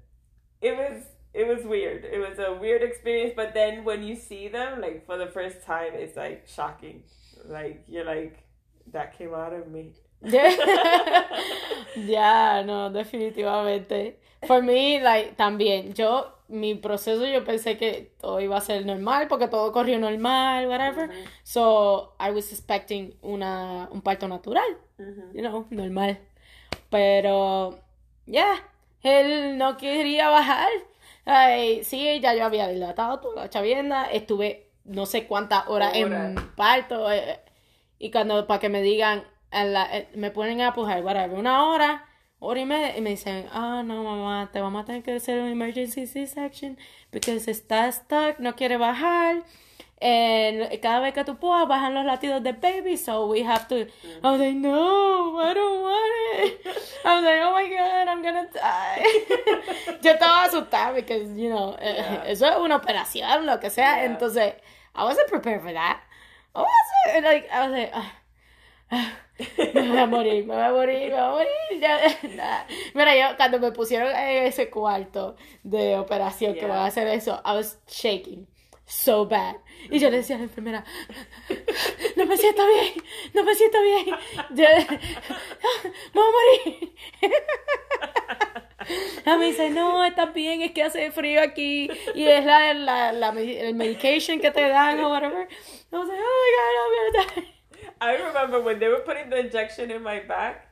it 0.61 0.75
was. 0.75 1.03
It 1.33 1.47
was 1.47 1.63
weird. 1.63 2.03
It 2.03 2.19
was 2.19 2.39
a 2.39 2.53
weird 2.53 2.83
experience, 2.83 3.31
but 3.37 3.53
then 3.53 3.85
when 3.85 4.03
you 4.03 4.17
see 4.17 4.49
them, 4.49 4.81
like 4.81 5.05
for 5.05 5.17
the 5.17 5.27
first 5.27 5.63
time, 5.63 5.93
it's 5.93 6.17
like 6.17 6.45
shocking. 6.45 7.03
Like 7.45 7.85
you're 7.87 8.03
like, 8.03 8.43
that 8.91 9.17
came 9.17 9.33
out 9.33 9.53
of 9.53 9.71
me. 9.71 9.93
yeah, 10.23 10.51
no, 12.65 12.89
definitivamente. 12.91 14.15
For 14.47 14.61
me, 14.63 14.99
like, 15.01 15.33
también, 15.35 15.93
yo, 15.93 16.37
mi 16.47 16.73
proceso, 16.75 17.25
yo 17.25 17.43
pensé 17.43 17.77
que 17.77 18.11
todo 18.19 18.39
iba 18.41 18.57
a 18.57 18.61
ser 18.61 18.85
normal, 18.85 19.27
porque 19.27 19.47
todo 19.47 19.71
corrió 19.71 19.99
normal, 19.99 20.67
whatever. 20.67 21.09
So, 21.43 22.15
I 22.19 22.31
was 22.31 22.51
expecting 22.51 23.13
una, 23.21 23.87
un 23.91 24.01
parto 24.01 24.27
natural, 24.27 24.65
you 25.33 25.41
know, 25.41 25.67
normal. 25.69 26.17
Pero, 26.89 27.79
ya, 28.25 28.55
él 29.03 29.57
no 29.57 29.77
quería 29.77 30.29
bajar. 30.29 30.69
Ay, 31.25 31.83
sí, 31.83 32.19
ya 32.19 32.33
yo 32.33 32.45
había 32.45 32.67
dilatado 32.67 33.19
toda 33.19 33.43
la 33.43 33.49
chavienda, 33.49 34.05
estuve 34.11 34.69
no 34.85 35.05
sé 35.05 35.27
cuántas 35.27 35.67
horas 35.67 35.95
en 35.95 36.07
Horas. 36.13 36.43
parto, 36.55 37.11
eh, 37.11 37.39
y 37.99 38.09
cuando, 38.11 38.47
para 38.47 38.59
que 38.59 38.69
me 38.69 38.81
digan, 38.81 39.23
la- 39.51 39.95
eh, 39.97 40.09
me 40.15 40.31
ponen 40.31 40.61
a 40.61 40.73
pujar, 40.73 41.03
whatever, 41.03 41.37
una 41.37 41.67
hora, 41.69 42.05
hora 42.43 42.59
y 42.59 42.65
media, 42.65 42.97
y 42.97 43.01
me 43.01 43.11
dicen, 43.11 43.47
ah, 43.53 43.83
no, 43.85 44.03
mamá, 44.03 44.49
te 44.51 44.59
vamos 44.59 44.81
a 44.81 44.85
tener 44.85 45.03
que 45.03 45.13
hacer 45.13 45.39
un 45.39 45.47
emergency 45.49 46.07
C-section, 46.07 46.75
porque 47.11 47.35
está 47.35 47.91
stuck, 47.91 48.39
no 48.39 48.55
quiere 48.55 48.77
bajar, 48.77 49.43
and 50.01 50.67
cada 50.81 50.99
vez 51.01 51.13
que 51.13 51.23
tú 51.23 51.37
puedas, 51.37 51.67
bajan 51.67 51.93
los 51.93 52.03
latidos 52.03 52.41
del 52.41 52.55
baby, 52.55 52.97
so 52.97 53.27
we 53.27 53.43
have 53.43 53.67
to, 53.67 53.75
I 54.23 54.31
was 54.31 54.39
like, 54.39 54.55
no, 54.55 55.37
I 55.39 55.53
don't 55.53 55.81
want 55.83 56.13
it, 56.43 56.67
I 57.05 57.15
was 57.15 57.23
like, 57.23 57.41
oh 57.43 57.53
my 57.53 57.69
god, 57.69 58.07
I'm 58.07 58.23
gonna 58.23 58.47
die, 58.51 59.05
yo 60.01 60.11
estaba 60.13 60.45
asustada, 60.45 60.95
because, 60.95 61.29
you 61.37 61.49
know, 61.49 61.75
eh, 61.79 61.93
Yeah. 61.97 62.23
eso 62.25 62.47
es 62.47 62.57
una 62.57 62.77
operación, 62.77 63.45
lo 63.45 63.59
que 63.59 63.69
sea, 63.69 63.97
Yeah. 63.97 64.05
entonces, 64.05 64.53
I 64.95 65.03
wasn't 65.03 65.27
prepared 65.29 65.61
for 65.61 65.71
that, 65.73 66.01
I 66.55 66.63
wasn't, 66.65 67.23
like, 67.23 67.47
I 67.53 67.67
was 67.67 67.71
like, 67.77 67.91
ah, 67.93 68.11
me 69.73 69.87
voy 69.87 69.97
a 69.97 70.05
morir, 70.05 70.45
me 70.45 70.53
voy 70.55 70.63
a 70.63 70.71
morir, 70.71 71.09
me 71.09 71.09
voy 71.09 71.19
a 71.19 71.29
morir. 71.31 71.47
Ya. 71.79 72.67
Mira, 72.93 73.15
yo 73.15 73.37
cuando 73.37 73.59
me 73.59 73.71
pusieron 73.71 74.09
en 74.15 74.45
ese 74.45 74.69
cuarto 74.69 75.35
de 75.63 75.97
operación 75.97 76.53
que 76.53 76.61
Yeah. 76.61 76.69
van 76.69 76.77
a 76.79 76.85
hacer 76.85 77.07
eso, 77.07 77.41
I 77.45 77.55
was 77.55 77.79
shaking 77.87 78.47
so 78.85 79.25
bad. 79.25 79.55
Y 79.89 79.99
yo 79.99 80.09
le 80.09 80.17
decía 80.17 80.35
a 80.35 80.39
la 80.39 80.43
enfermera, 80.45 80.83
no 82.17 82.25
me 82.25 82.37
siento 82.37 82.61
bien, 82.67 82.93
no 83.33 83.43
me 83.43 83.55
siento 83.55 83.81
bien. 83.81 84.05
Yo, 84.51 84.65
me 86.13 86.21
voy 86.21 86.25
a 86.27 86.67
morir. 86.67 86.95
Ella 89.25 89.37
me 89.37 89.45
dice, 89.45 89.69
no, 89.69 90.03
estás 90.03 90.33
bien, 90.33 90.61
es 90.61 90.71
que 90.71 90.83
hace 90.83 91.11
frío 91.11 91.41
aquí 91.41 91.89
y 92.15 92.25
es 92.27 92.43
la, 92.43 92.73
la, 92.73 93.29
el 93.29 93.75
medication 93.75 94.39
que 94.39 94.51
te 94.51 94.67
dan 94.67 94.99
o 94.99 95.09
whatever. 95.09 95.47
I 95.91 95.95
was 95.97 96.07
like, 96.07 96.19
oh 96.19 96.37
my 96.43 96.51
god, 96.57 96.73
I'm 96.77 97.13
gonna 97.13 97.41
die. 97.41 97.60
I 98.01 98.15
remember 98.17 98.59
when 98.61 98.79
they 98.79 98.89
were 98.89 99.01
putting 99.05 99.29
the 99.29 99.37
injection 99.39 99.91
in 99.91 100.03
my 100.03 100.19
back. 100.21 100.67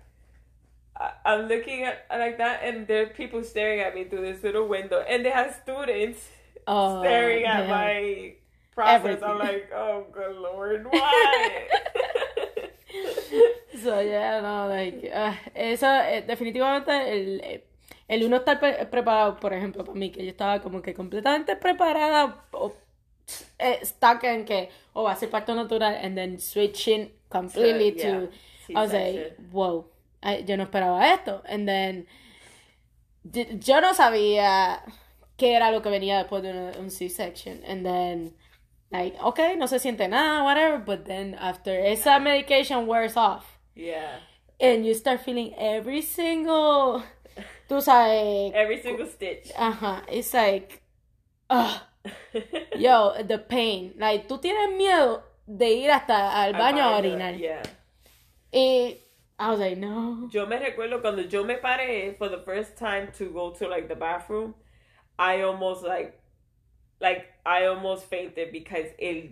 I- 0.99 1.13
I'm 1.25 1.47
looking 1.47 1.83
at 1.83 2.05
like 2.09 2.37
that, 2.39 2.61
and 2.63 2.87
there 2.87 3.03
are 3.03 3.07
people 3.07 3.43
staring 3.43 3.79
at 3.81 3.95
me 3.95 4.05
through 4.05 4.21
this 4.21 4.43
little 4.43 4.67
window, 4.67 5.01
and 5.07 5.25
they 5.25 5.29
have 5.31 5.55
students 5.63 6.27
Oh, 6.67 6.99
staring 7.01 7.45
at 7.45 7.67
yeah. 7.67 7.69
my 7.69 8.35
process. 8.75 9.21
I'm 9.23 9.39
like, 9.39 9.71
oh 9.73 10.05
good 10.11 10.35
lord, 10.35 10.85
why? 10.91 11.67
So, 13.83 13.99
yeah, 14.01 14.41
no, 14.41 14.67
like, 14.67 15.09
ah, 15.13 15.37
eso, 15.55 15.87
eh, 15.87 16.23
definitivamente, 16.27 16.91
el, 16.91 17.39
eh, 17.41 17.63
el 18.09 18.23
uno 18.25 18.37
estar 18.37 18.59
pre- 18.59 18.85
preparado, 18.87 19.39
por 19.39 19.53
ejemplo, 19.53 19.85
para 19.85 19.97
mí, 19.97 20.11
que 20.11 20.23
yo 20.23 20.31
estaba 20.31 20.59
como 20.61 20.81
que 20.81 20.93
completamente 20.93 21.55
preparada, 21.55 22.43
o, 22.51 22.73
eh, 23.59 23.79
stuck 23.85 24.23
en 24.25 24.45
que, 24.45 24.69
o 24.93 25.03
va 25.03 25.13
a 25.13 25.15
ser 25.15 25.29
parto 25.29 25.55
natural, 25.55 25.95
and 26.03 26.17
then 26.17 26.39
switching 26.39 27.11
completely 27.29 27.91
So, 27.91 28.07
yeah, 28.07 28.19
to, 28.67 28.75
I 28.75 28.81
was 28.81 28.93
like, 28.93 29.37
wow, 29.51 29.85
yo 30.45 30.55
no 30.55 30.65
esperaba 30.65 31.03
esto, 31.13 31.41
and 31.45 31.67
then, 31.67 32.05
yo 33.23 33.79
no 33.81 33.93
sabía 33.93 34.81
qué 35.37 35.55
era 35.55 35.71
lo 35.71 35.81
que 35.81 35.89
venía 35.89 36.17
después 36.23 36.41
de 36.41 36.51
una- 36.51 36.77
un 36.79 36.89
C-section, 36.89 37.61
and 37.65 37.85
then, 37.85 38.33
like, 38.91 39.15
okay, 39.21 39.55
no 39.55 39.67
se 39.67 39.77
siente 39.79 40.07
nada, 40.09 40.43
whatever, 40.43 40.79
but 40.79 41.05
then 41.05 41.35
after 41.35 41.71
esa 41.79 42.19
medication 42.19 42.87
wears 42.87 43.15
off, 43.15 43.59
yeah, 43.75 44.19
and 44.59 44.85
you 44.85 44.93
start 44.93 45.21
feeling 45.21 45.53
every 45.57 46.01
single 46.01 47.01
tú 47.69 47.81
sabes 47.81 48.51
every 48.53 48.81
single 48.81 49.05
stitch. 49.07 49.51
ajá 49.55 50.03
it's 50.11 50.33
like 50.33 50.81
ugh, 51.49 51.79
yo 52.75 53.13
the 53.23 53.37
pain. 53.37 53.93
Like 53.97 54.27
tú 54.27 54.39
tienes 54.41 54.75
miedo 54.75 55.21
de 55.57 55.73
ir 55.73 55.89
hasta 55.91 56.41
al 56.43 56.53
baño 56.53 56.83
a 56.83 56.97
orinar 56.97 57.35
Yeah. 57.35 57.63
y 58.51 58.97
I 59.39 59.49
was 59.49 59.59
like 59.59 59.77
no 59.77 60.27
Yo 60.31 60.45
me 60.45 60.57
recuerdo 60.59 61.01
cuando 61.01 61.23
yo 61.23 61.43
me 61.43 61.55
paré 61.55 62.15
for 62.17 62.29
the 62.29 62.37
first 62.39 62.77
time 62.77 63.11
to 63.17 63.31
go 63.31 63.51
to 63.51 63.67
like 63.67 63.87
the 63.87 63.95
bathroom, 63.95 64.53
I 65.17 65.41
almost 65.41 65.83
like, 65.83 66.19
like 67.01 67.25
I 67.45 67.65
almost 67.65 68.05
fainted 68.05 68.51
because 68.51 68.85
it, 68.99 69.31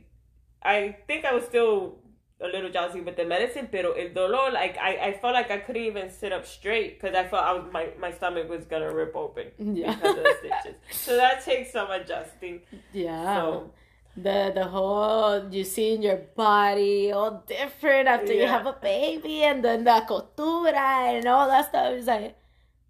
I 0.64 0.98
think 1.08 1.24
I 1.26 1.34
was 1.34 1.44
still 1.46 2.00
a 2.40 2.48
little 2.48 2.70
drowsy 2.72 3.02
with 3.02 3.16
the 3.16 3.26
medicine, 3.26 3.68
pero 3.72 3.92
el 3.94 4.10
dolor, 4.14 4.52
like 4.52 4.78
I, 4.78 4.98
I 5.08 5.14
felt 5.20 5.34
like 5.34 5.52
I 5.52 5.58
couldn't 5.58 5.84
even 5.84 6.10
sit 6.10 6.32
up 6.32 6.46
straight 6.46 7.00
because 7.00 7.16
I 7.16 7.28
felt 7.28 7.44
I 7.44 7.54
was, 7.54 7.66
my, 7.72 7.90
my 8.00 8.12
stomach 8.12 8.50
was 8.50 8.66
gonna 8.66 8.94
rip 8.94 9.16
open 9.16 9.48
Yeah. 9.60 9.94
because 9.94 10.18
of 10.18 10.24
the 10.24 10.36
stitches. 10.40 10.80
So 10.92 11.16
that 11.18 11.44
takes 11.44 11.72
some 11.72 11.92
adjusting. 11.92 12.62
yeah 12.94 13.36
So 13.36 13.72
the 14.18 14.52
the 14.56 14.66
whole 14.66 15.48
you 15.54 15.64
see 15.64 15.94
in 15.94 16.02
your 16.02 16.18
body 16.36 17.12
all 17.12 17.44
different 17.48 18.08
after 18.08 18.34
you 18.34 18.48
have 18.48 18.66
a 18.66 18.74
baby 18.74 19.44
and 19.44 19.64
then 19.64 19.84
the 19.84 20.02
costura 20.10 21.14
and 21.18 21.28
all 21.28 21.48
that 21.48 21.70
stuff 21.70 21.94
is 21.94 22.08
like 22.08 22.36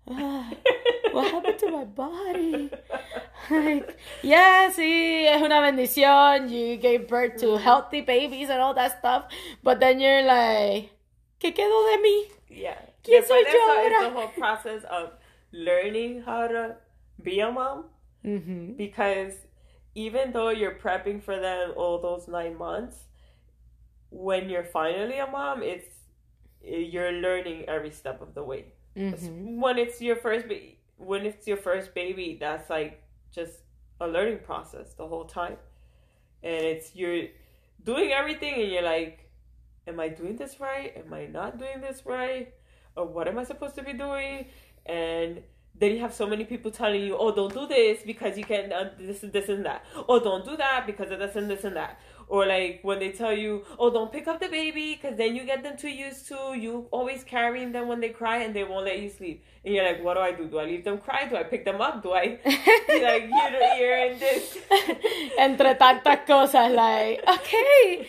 ah, 0.10 0.50
what 1.12 1.30
happened 1.32 1.60
to 1.60 1.70
my 1.70 1.84
body 1.84 2.70
like 3.52 3.98
yeah 4.24 4.70
sí 4.72 5.26
es 5.28 5.42
una 5.42 5.60
bendición 5.62 6.50
you 6.50 6.78
gave 6.78 7.08
birth 7.10 7.36
to 7.38 7.58
healthy 7.58 8.00
babies 8.02 8.50
and 8.50 8.62
all 8.62 8.74
that 8.74 8.98
stuff 9.00 9.26
but 9.64 9.80
then 9.82 10.00
you're 10.00 10.24
like 10.24 10.90
¿qué 11.42 11.54
quedó 11.54 11.78
de 11.92 11.98
mí? 12.04 12.24
Yeah. 12.50 12.78
¿Quién 13.04 13.22
Yeah, 13.22 13.28
soy 13.28 13.44
yo 13.44 13.60
ahora? 13.70 14.10
the 14.10 14.16
whole 14.16 14.28
process 14.30 14.84
of 14.90 15.12
learning 15.52 16.24
how 16.26 16.48
to 16.48 16.76
be 17.22 17.40
a 17.42 17.52
mom 17.52 17.86
Mhm. 18.26 18.76
because 18.78 19.34
even 20.06 20.32
though 20.32 20.50
you're 20.50 20.76
prepping 20.86 21.20
for 21.28 21.38
them 21.40 21.74
all 21.76 22.00
those 22.00 22.28
nine 22.28 22.56
months, 22.58 22.98
when 24.10 24.50
you're 24.50 24.64
finally 24.64 25.18
a 25.18 25.28
mom, 25.28 25.64
it's 25.64 25.90
you're 26.94 27.12
learning 27.12 27.66
every 27.68 27.92
step 27.92 28.22
of 28.22 28.34
the 28.34 28.44
way. 28.44 28.66
Mhm. 28.96 29.60
When 29.64 29.78
it's 29.78 30.02
your 30.02 30.16
first 30.26 30.48
ba- 30.48 30.76
when 30.98 31.26
it's 31.26 31.48
your 31.48 31.58
first 31.58 31.94
baby, 31.94 32.38
that's 32.40 32.70
like 32.70 32.94
just 33.32 33.56
a 34.00 34.08
learning 34.08 34.40
process 34.50 34.94
the 34.96 35.08
whole 35.08 35.26
time, 35.26 35.58
and 36.44 36.62
it's 36.74 36.96
you're 36.96 37.28
doing 37.84 38.12
everything, 38.12 38.56
and 38.62 38.72
you're 38.72 38.82
like, 38.98 39.30
"Am 39.88 40.00
I 40.00 40.10
doing 40.10 40.36
this 40.38 40.60
right? 40.60 40.96
Am 40.98 41.14
I 41.14 41.26
not 41.28 41.58
doing 41.58 41.82
this 41.82 42.06
right? 42.06 42.54
Or 42.96 43.06
what 43.06 43.28
am 43.28 43.38
I 43.38 43.44
supposed 43.44 43.76
to 43.76 43.84
be 43.84 43.94
doing?" 43.94 44.48
And 44.86 45.44
then 45.80 45.92
you 45.94 46.00
have 46.00 46.14
so 46.14 46.26
many 46.26 46.44
people 46.44 46.72
telling 46.72 47.04
you, 47.04 47.16
"Oh, 47.18 47.34
don't 47.34 47.54
do 47.54 47.68
this 47.68 48.02
because 48.06 48.38
you 48.38 48.44
can 48.44 48.72
uh, 48.72 48.92
this 48.98 49.24
and 49.24 49.32
this 49.32 49.50
and 49.50 49.66
that." 49.66 49.84
Oh, 50.08 50.20
don't 50.20 50.44
do 50.44 50.58
that 50.58 50.86
because 50.88 51.12
of 51.12 51.20
this 51.20 51.36
and 51.36 51.50
this 51.50 51.64
and 51.64 51.76
that. 51.76 52.00
Or 52.30 52.46
like 52.46 52.80
when 52.82 53.00
they 53.00 53.12
tell 53.12 53.32
you, 53.34 53.64
"Oh, 53.78 53.92
don't 53.92 54.12
pick 54.12 54.28
up 54.28 54.40
the 54.40 54.50
baby 54.50 54.96
because 54.96 55.18
then 55.18 55.36
you 55.36 55.46
get 55.46 55.64
them 55.64 55.78
too 55.78 55.90
used 55.90 56.28
to 56.30 56.56
you 56.58 56.88
always 56.92 57.24
carrying 57.24 57.72
them 57.72 57.88
when 57.88 58.02
they 58.02 58.10
cry 58.10 58.38
and 58.38 58.56
they 58.56 58.64
won't 58.64 58.86
let 58.86 59.00
you 59.00 59.10
sleep." 59.10 59.44
And 59.64 59.74
you're 59.76 59.86
like, 59.86 60.04
"What 60.04 60.16
do 60.16 60.22
I 60.22 60.32
do? 60.32 60.48
Do 60.48 60.60
I 60.60 60.66
leave 60.66 60.84
them 60.84 60.98
cry? 60.98 61.28
Do 61.30 61.38
I 61.38 61.44
pick 61.44 61.64
them 61.64 61.80
up? 61.80 62.02
Do 62.02 62.14
I?" 62.14 62.40
like 62.46 63.24
you 63.24 63.52
know, 63.52 63.74
you're 63.78 63.98
in 64.08 64.20
this. 64.20 64.58
Entre 65.38 65.76
tantas 65.76 66.26
cosas, 66.26 66.72
like, 66.74 67.24
okay, 67.28 68.08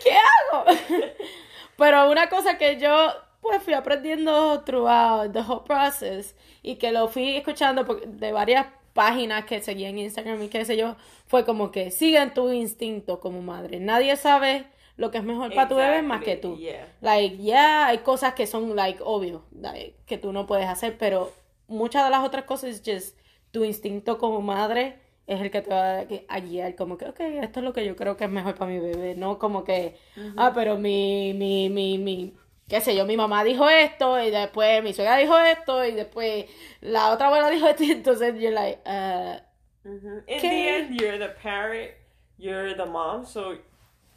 ¿qué 0.00 0.16
hago? 0.16 0.64
Pero 1.76 2.10
una 2.10 2.28
cosa 2.28 2.58
que 2.58 2.76
yo 2.78 3.12
pues 3.48 3.62
fui 3.62 3.74
aprendiendo 3.74 4.62
throughout 4.64 5.32
the 5.32 5.40
whole 5.40 5.62
process 5.64 6.34
y 6.62 6.76
que 6.76 6.92
lo 6.92 7.08
fui 7.08 7.36
escuchando 7.36 7.84
de 7.84 8.32
varias 8.32 8.66
páginas 8.92 9.44
que 9.44 9.60
seguía 9.60 9.88
en 9.88 9.98
Instagram 9.98 10.42
y 10.42 10.48
qué 10.48 10.64
sé 10.64 10.76
yo, 10.76 10.96
fue 11.26 11.44
como 11.44 11.70
que 11.70 11.90
siguen 11.90 12.34
tu 12.34 12.50
instinto 12.52 13.20
como 13.20 13.42
madre. 13.42 13.80
Nadie 13.80 14.16
sabe 14.16 14.66
lo 14.96 15.10
que 15.10 15.18
es 15.18 15.24
mejor 15.24 15.54
para 15.54 15.68
tu 15.68 15.76
bebé 15.76 16.02
más 16.02 16.22
que 16.22 16.36
tú. 16.36 16.56
Yeah. 16.56 16.88
Like, 17.00 17.38
yeah, 17.38 17.86
hay 17.86 17.98
cosas 17.98 18.34
que 18.34 18.46
son, 18.46 18.74
like, 18.74 19.00
obvio, 19.04 19.44
like, 19.52 19.94
que 20.04 20.18
tú 20.18 20.32
no 20.32 20.46
puedes 20.46 20.66
hacer, 20.66 20.98
pero 20.98 21.32
muchas 21.68 22.04
de 22.04 22.10
las 22.10 22.24
otras 22.24 22.44
cosas 22.44 22.70
es 22.70 22.82
just 22.84 23.16
tu 23.50 23.64
instinto 23.64 24.18
como 24.18 24.40
madre 24.40 24.98
es 25.28 25.40
el 25.40 25.50
que 25.50 25.60
te 25.60 25.70
va 25.70 26.00
a 26.00 26.06
a 26.28 26.40
guiar, 26.40 26.74
como 26.74 26.96
que, 26.96 27.04
ok, 27.04 27.20
esto 27.20 27.60
es 27.60 27.64
lo 27.64 27.72
que 27.72 27.84
yo 27.84 27.94
creo 27.94 28.16
que 28.16 28.24
es 28.24 28.30
mejor 28.30 28.54
para 28.54 28.70
mi 28.70 28.78
bebé, 28.78 29.14
no 29.14 29.38
como 29.38 29.62
que, 29.62 29.94
ah, 30.36 30.52
pero 30.54 30.78
mi, 30.78 31.34
mi, 31.34 31.68
mi, 31.68 31.98
mi, 31.98 32.34
qué 32.68 32.80
sé 32.80 32.94
yo, 32.94 33.06
mi 33.06 33.16
mamá 33.16 33.44
dijo 33.44 33.68
esto, 33.68 34.20
y 34.20 34.30
después 34.30 34.82
mi 34.82 34.92
suegra 34.92 35.16
dijo 35.16 35.36
esto, 35.38 35.84
y 35.84 35.92
después 35.92 36.46
la 36.80 37.10
otra 37.10 37.28
abuela 37.28 37.50
dijo 37.50 37.66
esto, 37.66 37.84
y 37.84 37.92
entonces 37.92 38.34
you're 38.38 38.54
like, 38.54 38.80
uh, 38.86 39.38
hmm 39.84 40.18
In 40.26 40.40
the 40.40 40.68
end, 40.68 41.00
you're 41.00 41.18
the 41.18 41.34
parent, 41.42 41.92
you're 42.36 42.74
the 42.74 42.86
mom, 42.86 43.24
so 43.24 43.56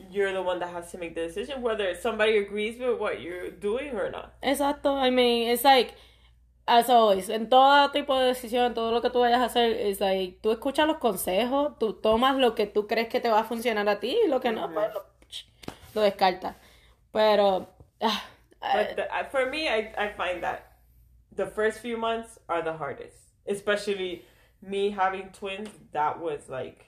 you're 0.10 0.34
the 0.34 0.42
one 0.42 0.60
that 0.60 0.70
has 0.74 0.92
to 0.92 0.98
make 0.98 1.16
the 1.16 1.28
decision 1.28 1.62
whether 1.62 1.94
somebody 1.96 2.38
agrees 2.38 2.80
with 2.80 3.00
what 3.00 3.22
you're 3.22 3.52
doing 3.52 3.96
or 3.96 4.10
not. 4.12 4.34
Exacto, 4.42 4.96
I 4.96 5.12
mean, 5.12 5.50
it's 5.50 5.64
like, 5.64 5.96
as 6.68 6.90
always, 6.90 7.30
en 7.30 7.50
todo 7.50 7.90
tipo 7.92 8.18
de 8.20 8.34
decisión, 8.34 8.74
todo 8.74 8.92
lo 8.92 9.02
que 9.02 9.10
tú 9.10 9.20
vayas 9.20 9.40
a 9.40 9.46
hacer, 9.46 9.72
es 9.72 10.00
like, 10.02 10.40
tú 10.42 10.52
escuchas 10.52 10.88
los 10.88 10.98
consejos, 10.98 11.78
tú 11.80 11.94
tomas 11.94 12.36
lo 12.38 12.54
que 12.56 12.66
tú 12.68 12.88
crees 12.88 13.08
que 13.08 13.20
te 13.22 13.30
va 13.30 13.40
a 13.40 13.44
funcionar 13.44 13.88
a 13.88 14.00
ti 14.00 14.18
y 14.26 14.28
lo 14.28 14.42
que 14.42 14.52
no, 14.52 14.72
pues 14.74 14.94
lo, 14.94 15.06
lo 15.94 16.02
descartas. 16.02 16.56
Pero, 17.12 17.68
ah, 18.02 18.24
But 18.62 18.92
uh, 18.92 18.96
the, 18.96 19.30
for 19.32 19.50
me, 19.50 19.68
I, 19.68 19.92
I 19.98 20.10
find 20.10 20.44
that 20.44 20.74
the 21.36 21.48
first 21.48 21.80
few 21.80 21.98
months 21.98 22.38
are 22.48 22.62
the 22.62 22.74
hardest, 22.74 23.18
especially 23.48 24.26
me 24.62 24.92
having 24.92 25.30
twins. 25.30 25.70
That 25.94 26.20
was 26.20 26.48
like 26.48 26.86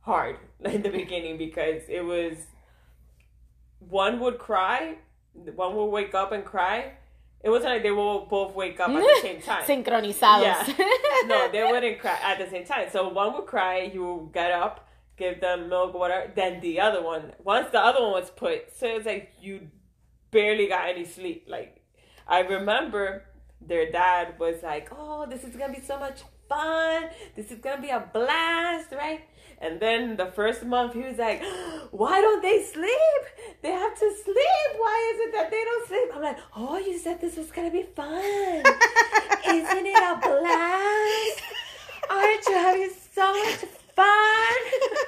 hard 0.00 0.36
in 0.64 0.82
the 0.82 0.90
beginning 0.90 1.38
because 1.38 1.82
it 1.88 2.04
was 2.04 2.36
one 3.78 4.20
would 4.20 4.38
cry, 4.38 4.96
one 5.32 5.74
would 5.76 5.86
wake 5.86 6.14
up 6.14 6.32
and 6.32 6.44
cry. 6.44 6.92
It 7.42 7.50
wasn't 7.50 7.72
like 7.72 7.82
they 7.82 7.90
will 7.90 8.26
both 8.26 8.54
wake 8.54 8.78
up 8.78 8.90
at 8.90 9.00
the 9.00 9.18
same 9.20 9.40
time. 9.42 9.64
sincronizados. 9.64 10.42
Yeah. 10.42 10.86
no, 11.26 11.50
they 11.50 11.64
wouldn't 11.64 11.98
cry 11.98 12.16
at 12.22 12.38
the 12.38 12.48
same 12.48 12.64
time. 12.64 12.88
So 12.92 13.08
one 13.08 13.32
would 13.34 13.46
cry, 13.46 13.90
you 13.92 14.04
would 14.04 14.32
get 14.32 14.52
up, 14.52 14.88
give 15.16 15.40
them 15.40 15.68
milk, 15.68 15.94
water. 15.94 16.30
Then 16.36 16.60
the 16.60 16.78
other 16.78 17.02
one, 17.02 17.32
once 17.42 17.70
the 17.70 17.80
other 17.80 18.00
one 18.00 18.12
was 18.12 18.30
put, 18.30 18.76
so 18.76 18.86
it's 18.86 19.06
like 19.06 19.32
you 19.40 19.68
barely 20.32 20.66
got 20.66 20.88
any 20.88 21.04
sleep. 21.04 21.44
Like 21.48 21.80
I 22.26 22.40
remember 22.40 23.24
their 23.60 23.92
dad 23.92 24.38
was 24.40 24.62
like, 24.62 24.88
"Oh, 24.90 25.26
this 25.26 25.44
is 25.44 25.54
gonna 25.54 25.72
be 25.72 25.80
so 25.80 25.98
much 25.98 26.22
fun. 26.48 27.10
This 27.36 27.52
is 27.52 27.58
gonna 27.60 27.80
be 27.80 27.90
a 27.90 28.00
blast, 28.12 28.90
right?" 28.92 29.20
And 29.60 29.78
then 29.78 30.16
the 30.16 30.26
first 30.26 30.64
month, 30.64 30.94
he 30.94 31.02
was 31.02 31.18
like, 31.18 31.40
"Why 31.92 32.20
don't 32.20 32.42
they 32.42 32.62
sleep? 32.64 33.22
They 33.62 33.70
have 33.70 33.94
to 33.94 34.08
sleep. 34.24 34.68
Why 34.76 34.96
is 35.14 35.20
it 35.28 35.32
that 35.36 35.50
they 35.52 35.62
don't 35.62 35.86
sleep?" 35.86 36.08
I'm 36.16 36.22
like, 36.22 36.38
"Oh, 36.56 36.78
you 36.78 36.98
said 36.98 37.20
this 37.20 37.36
was 37.36 37.52
gonna 37.52 37.70
be 37.70 37.84
fun. 37.94 38.18
Isn't 39.46 39.86
it 39.86 40.02
a 40.10 40.14
blast? 40.26 41.42
Aren't 42.10 42.46
you 42.48 42.54
having 42.54 42.90
so 43.14 43.32
much 43.32 43.64
fun?" 43.94 44.58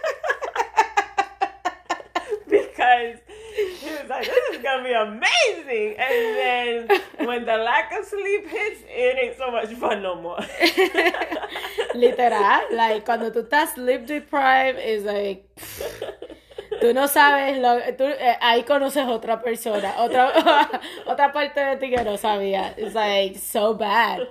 because 2.48 3.16
he 3.54 3.90
was 3.90 4.08
like, 4.08 4.24
"This 4.26 4.56
is 4.56 4.62
gonna 4.62 4.82
be 4.82 4.92
amazing," 4.92 5.96
and 5.98 6.88
then 6.88 7.00
when 7.26 7.44
the 7.44 7.56
lack 7.56 7.92
of 7.92 8.04
sleep 8.04 8.48
hits, 8.48 8.82
it 8.88 9.18
ain't 9.22 9.36
so 9.36 9.50
much 9.50 9.70
fun 9.74 10.02
no 10.02 10.16
more. 10.16 10.38
Literal, 11.94 12.60
like, 12.72 13.04
cuando 13.04 13.30
tú 13.30 13.42
estás 13.42 13.74
sleep 13.74 14.06
deprived, 14.06 14.78
is 14.78 15.04
like, 15.04 15.44
tú 16.80 16.92
no 16.92 17.06
sabes, 17.06 17.58
lo, 17.58 17.80
tú, 17.96 18.04
eh, 18.04 18.36
ahí 18.40 18.64
conoces 18.64 19.06
otra 19.06 19.40
persona, 19.40 19.94
otra, 19.98 20.32
otra 21.06 21.32
parte 21.32 21.60
de 21.60 21.76
ti 21.76 21.90
que 21.90 22.02
no 22.02 22.16
sabía. 22.16 22.74
It's 22.76 22.94
like, 22.94 23.38
so 23.38 23.74
bad. 23.74 24.26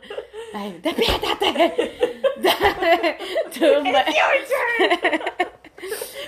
Like, 0.54 0.82
despiértate. 0.82 1.92
It's 3.46 3.60
your 3.60 3.84
turn. 3.84 5.20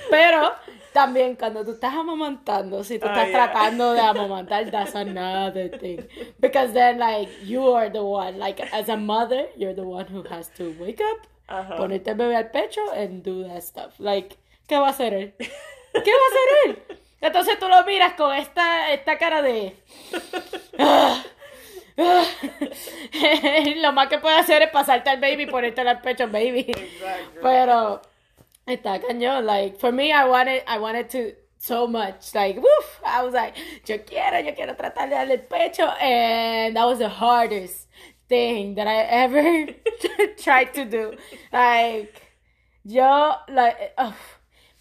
Pero 0.09 0.51
también 0.95 1.35
cuando 1.35 1.65
tú 1.65 1.71
estás 1.71 1.93
amamantando, 1.93 2.81
si 2.81 2.97
tú 2.97 3.05
estás 3.05 3.27
yeah. 3.27 3.51
tratando 3.51 3.91
de 3.91 3.99
amamantar, 3.99 4.71
that's 4.71 4.95
another 4.95 5.69
thing. 5.77 5.99
Because 6.39 6.71
then, 6.71 6.97
like, 6.99 7.29
you 7.43 7.75
are 7.75 7.89
the 7.91 8.01
one, 8.01 8.39
like, 8.39 8.63
as 8.71 8.87
a 8.87 8.95
mother, 8.95 9.49
you're 9.57 9.75
the 9.75 9.83
one 9.83 10.05
who 10.07 10.23
has 10.29 10.47
to 10.53 10.73
wake 10.79 11.01
up, 11.01 11.27
Ajá. 11.47 11.75
ponerte 11.75 12.11
el 12.11 12.15
bebé 12.15 12.37
al 12.37 12.49
pecho, 12.49 12.79
and 12.93 13.23
do 13.23 13.43
that 13.43 13.61
stuff. 13.61 13.99
Like, 13.99 14.37
¿qué 14.67 14.79
va 14.79 14.87
a 14.87 14.91
hacer 14.91 15.13
él? 15.13 15.33
¿Qué 15.37 16.11
va 16.11 16.23
a 16.23 16.29
hacer 16.31 16.47
él? 16.65 16.97
Entonces 17.19 17.59
tú 17.59 17.67
lo 17.67 17.83
miras 17.83 18.13
con 18.13 18.33
esta, 18.33 18.93
esta 18.93 19.17
cara 19.17 19.41
de... 19.41 19.75
"Ah, 20.79 21.21
ah". 21.97 22.23
lo 23.81 23.91
más 23.91 24.07
que 24.07 24.19
puede 24.19 24.37
hacer 24.37 24.61
es 24.61 24.69
pasarte 24.69 25.09
al 25.09 25.19
baby 25.19 25.43
y 25.43 25.47
ponértelo 25.47 25.89
al 25.89 25.99
pecho, 25.99 26.29
baby. 26.29 26.65
Exactly. 26.69 27.39
Pero 27.41 28.01
está 28.67 28.99
cañón. 28.99 29.45
Like, 29.45 29.79
for 29.79 29.91
me, 29.91 30.11
I 30.11 30.27
wanted, 30.27 30.63
I 30.67 30.79
wanted 30.79 31.09
to 31.11 31.33
so 31.57 31.87
much. 31.87 32.33
Like, 32.33 32.57
woof, 32.57 33.01
I 33.05 33.23
was 33.23 33.33
like, 33.33 33.55
yo 33.85 33.99
quiero, 33.99 34.39
yo 34.39 34.53
quiero 34.53 34.75
tratar 34.75 35.09
de 35.09 35.15
el 35.15 35.37
pecho. 35.39 35.87
And 36.01 36.75
that 36.75 36.85
was 36.85 36.99
the 36.99 37.09
hardest 37.09 37.87
thing 38.27 38.75
that 38.75 38.87
I 38.87 38.97
ever 39.23 39.67
tried 40.37 40.73
to 40.75 40.85
do. 40.85 41.13
Like, 41.51 42.21
yo, 42.83 43.35
like, 43.49 43.93
ugh. 43.97 44.13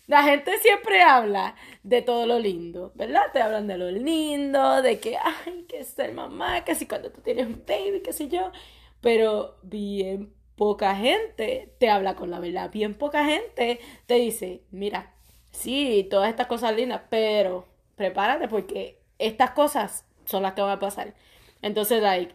la 0.06 0.22
gente 0.22 0.58
siempre 0.58 1.02
habla 1.02 1.54
de 1.82 2.02
todo 2.02 2.26
lo 2.26 2.38
lindo, 2.38 2.92
¿verdad? 2.94 3.32
Te 3.32 3.40
hablan 3.40 3.66
de 3.66 3.78
lo 3.78 3.90
lindo, 3.90 4.82
de 4.82 4.98
que, 5.00 5.16
ay, 5.16 5.64
que 5.68 5.84
ser 5.84 6.12
mamá, 6.12 6.64
que 6.64 6.74
si 6.74 6.86
cuando 6.86 7.10
tú 7.10 7.20
tienes 7.22 7.46
un 7.46 7.62
baby, 7.66 8.02
qué 8.02 8.12
sé 8.12 8.28
yo. 8.28 8.52
Pero 9.00 9.58
bien 9.62 10.34
poca 10.56 10.94
gente 10.96 11.74
te 11.78 11.90
habla 11.90 12.14
con 12.16 12.30
la 12.30 12.40
verdad. 12.40 12.70
Bien 12.70 12.94
poca 12.94 13.24
gente 13.24 13.80
te 14.06 14.14
dice, 14.14 14.62
mira, 14.70 15.12
sí, 15.50 16.06
todas 16.10 16.30
estas 16.30 16.46
cosas 16.46 16.74
lindas, 16.74 17.02
pero 17.10 17.66
prepárate 17.96 18.48
porque 18.48 18.98
estas 19.18 19.50
cosas 19.50 20.04
son 20.24 20.42
las 20.42 20.54
que 20.54 20.62
van 20.62 20.70
a 20.72 20.78
pasar. 20.78 21.14
Entonces, 21.62 22.02
like, 22.02 22.34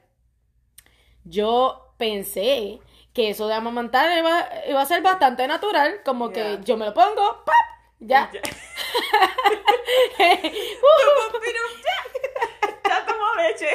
yo 1.23 1.93
pensé 1.97 2.79
que 3.13 3.29
eso 3.29 3.47
de 3.47 3.53
amamantar 3.55 4.17
iba, 4.17 4.47
iba 4.67 4.81
a 4.81 4.85
ser 4.85 5.01
bastante 5.01 5.47
natural, 5.47 6.01
como 6.05 6.29
que 6.31 6.59
yo 6.63 6.77
me 6.77 6.85
lo 6.85 6.93
pongo, 6.93 7.43
¡pap! 7.45 7.55
Ya. 7.99 8.29
Ya. 8.33 8.41
Uh, 10.81 11.39
Ya 11.83 12.19
leche. 13.39 13.69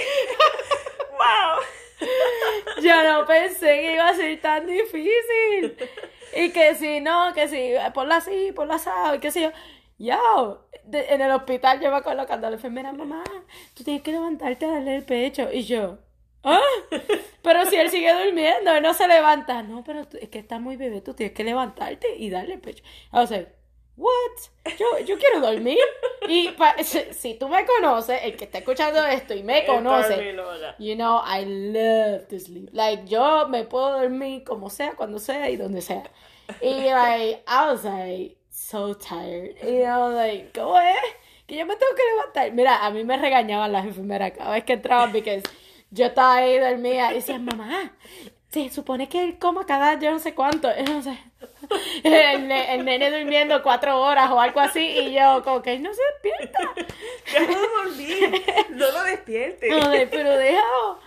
wow. 1.19 1.61
Yo 2.83 3.03
no 3.13 3.27
pensé 3.27 3.67
que 3.81 3.95
iba 3.95 4.09
a 4.09 4.15
ser 4.15 4.41
tan 4.41 4.67
difícil. 4.67 5.77
Y 6.37 6.51
que 6.51 6.75
si 6.75 7.01
no, 7.01 7.33
que 7.35 7.49
si, 7.49 7.73
ponla 7.93 8.17
así, 8.17 8.53
ponla 8.55 8.75
así, 8.77 8.91
qué 9.21 9.31
sé 9.31 9.43
yo. 9.43 9.53
Yo, 9.99 10.69
de- 10.85 11.15
en 11.15 11.21
el 11.21 11.31
hospital 11.31 11.81
yo 11.81 11.91
me 11.91 11.97
acuerdo 11.99 12.27
cuando 12.27 12.49
la 12.51 12.57
enfermera, 12.57 12.93
mamá, 12.93 13.23
tú 13.75 13.85
tienes 13.85 14.03
que 14.03 14.11
levantarte 14.13 14.67
a 14.67 14.71
darle 14.73 14.97
el 14.97 15.05
pecho. 15.05 15.49
Y 15.53 15.63
yo, 15.65 15.99
¿ah? 16.43 16.61
Pero 17.43 17.65
si 17.67 17.77
él 17.77 17.91
sigue 17.91 18.13
durmiendo, 18.13 18.73
él 18.75 18.83
no 18.83 18.95
se 18.95 19.07
levanta. 19.09 19.63
No, 19.63 19.85
pero 19.85 20.01
es 20.21 20.29
que 20.29 20.39
está 20.41 20.59
muy 20.59 20.77
bebé, 20.77 21.01
tú 21.01 21.15
tienes 21.15 21.35
que 21.35 21.45
levantarte 21.45 22.17
y 22.17 22.31
darle 22.31 22.55
el 22.55 22.61
pecho. 22.61 22.83
O 23.13 23.27
sea, 23.27 23.47
what? 23.97 24.75
Yo, 24.79 24.99
yo 25.01 25.19
quiero 25.19 25.41
dormir. 25.41 25.79
Y 26.29 26.49
pa- 26.51 26.77
si, 26.83 27.01
si 27.13 27.35
tú 27.35 27.49
me 27.49 27.65
conoces, 27.67 28.21
el 28.25 28.37
que 28.37 28.45
está 28.45 28.59
escuchando 28.59 29.05
esto 29.07 29.35
y 29.35 29.43
me 29.43 29.65
conoce. 29.67 30.17
You 30.79 30.95
know, 30.95 31.21
I 31.25 31.45
love 31.45 32.27
to 32.29 32.39
sleep. 32.41 32.71
Like, 32.73 33.05
yo 33.07 33.47
me 33.49 33.65
puedo 33.65 34.01
dormir 34.01 34.43
como 34.45 34.71
sea, 34.71 34.93
cuando 34.97 35.19
sea 35.19 35.51
y 35.51 35.57
donde 35.57 35.81
sea. 35.83 36.05
Y, 36.61 36.75
like, 36.91 37.43
I 37.47 37.67
was, 37.71 37.85
like, 37.85 38.37
so 38.51 38.95
tired. 38.97 39.57
You 39.63 39.85
know, 39.85 40.11
like, 40.11 40.51
¿cómo 40.59 40.79
es? 40.81 40.97
Que 41.47 41.57
yo 41.57 41.67
me 41.67 41.77
tengo 41.77 41.95
que 41.95 42.03
levantar. 42.15 42.53
Mira, 42.53 42.85
a 42.85 42.91
mí 42.91 43.05
me 43.05 43.17
regañaban 43.19 43.71
las 43.71 43.85
enfermeras 43.85 44.33
cada 44.33 44.53
vez 44.53 44.65
que 44.65 44.73
entraban 44.75 45.13
porque 45.13 45.43
yo 45.91 46.07
estaba 46.07 46.37
ahí 46.37 46.59
dormida 46.59 47.13
y 47.13 47.17
decían, 47.17 47.45
mamá, 47.45 47.93
se 48.55 48.71
supone 48.71 49.09
que 49.09 49.25
él 49.25 49.39
coma 49.39 49.67
cada 49.67 49.99
yo 49.99 50.13
no 50.13 50.19
sé 50.21 50.35
cuánto. 50.35 50.69
No 50.89 51.03
sé. 51.03 51.19
El, 52.05 52.51
el 52.51 52.85
nene 52.85 53.11
durmiendo 53.11 53.63
cuatro 53.63 54.01
horas 54.01 54.31
o 54.31 54.41
algo 54.41 54.61
así 54.61 54.81
y 54.81 55.13
yo 55.13 55.43
como 55.43 55.61
que 55.61 55.75
él 55.75 55.83
no 55.83 55.91
se 55.93 56.01
despierta. 56.13 56.59
Déjalo 57.33 57.69
dormir. 57.85 58.43
No 58.71 58.93
lo 58.93 59.03
despiertes. 59.03 59.71
No, 59.71 59.91
pero 60.11 60.37
déjalo. 60.37 60.99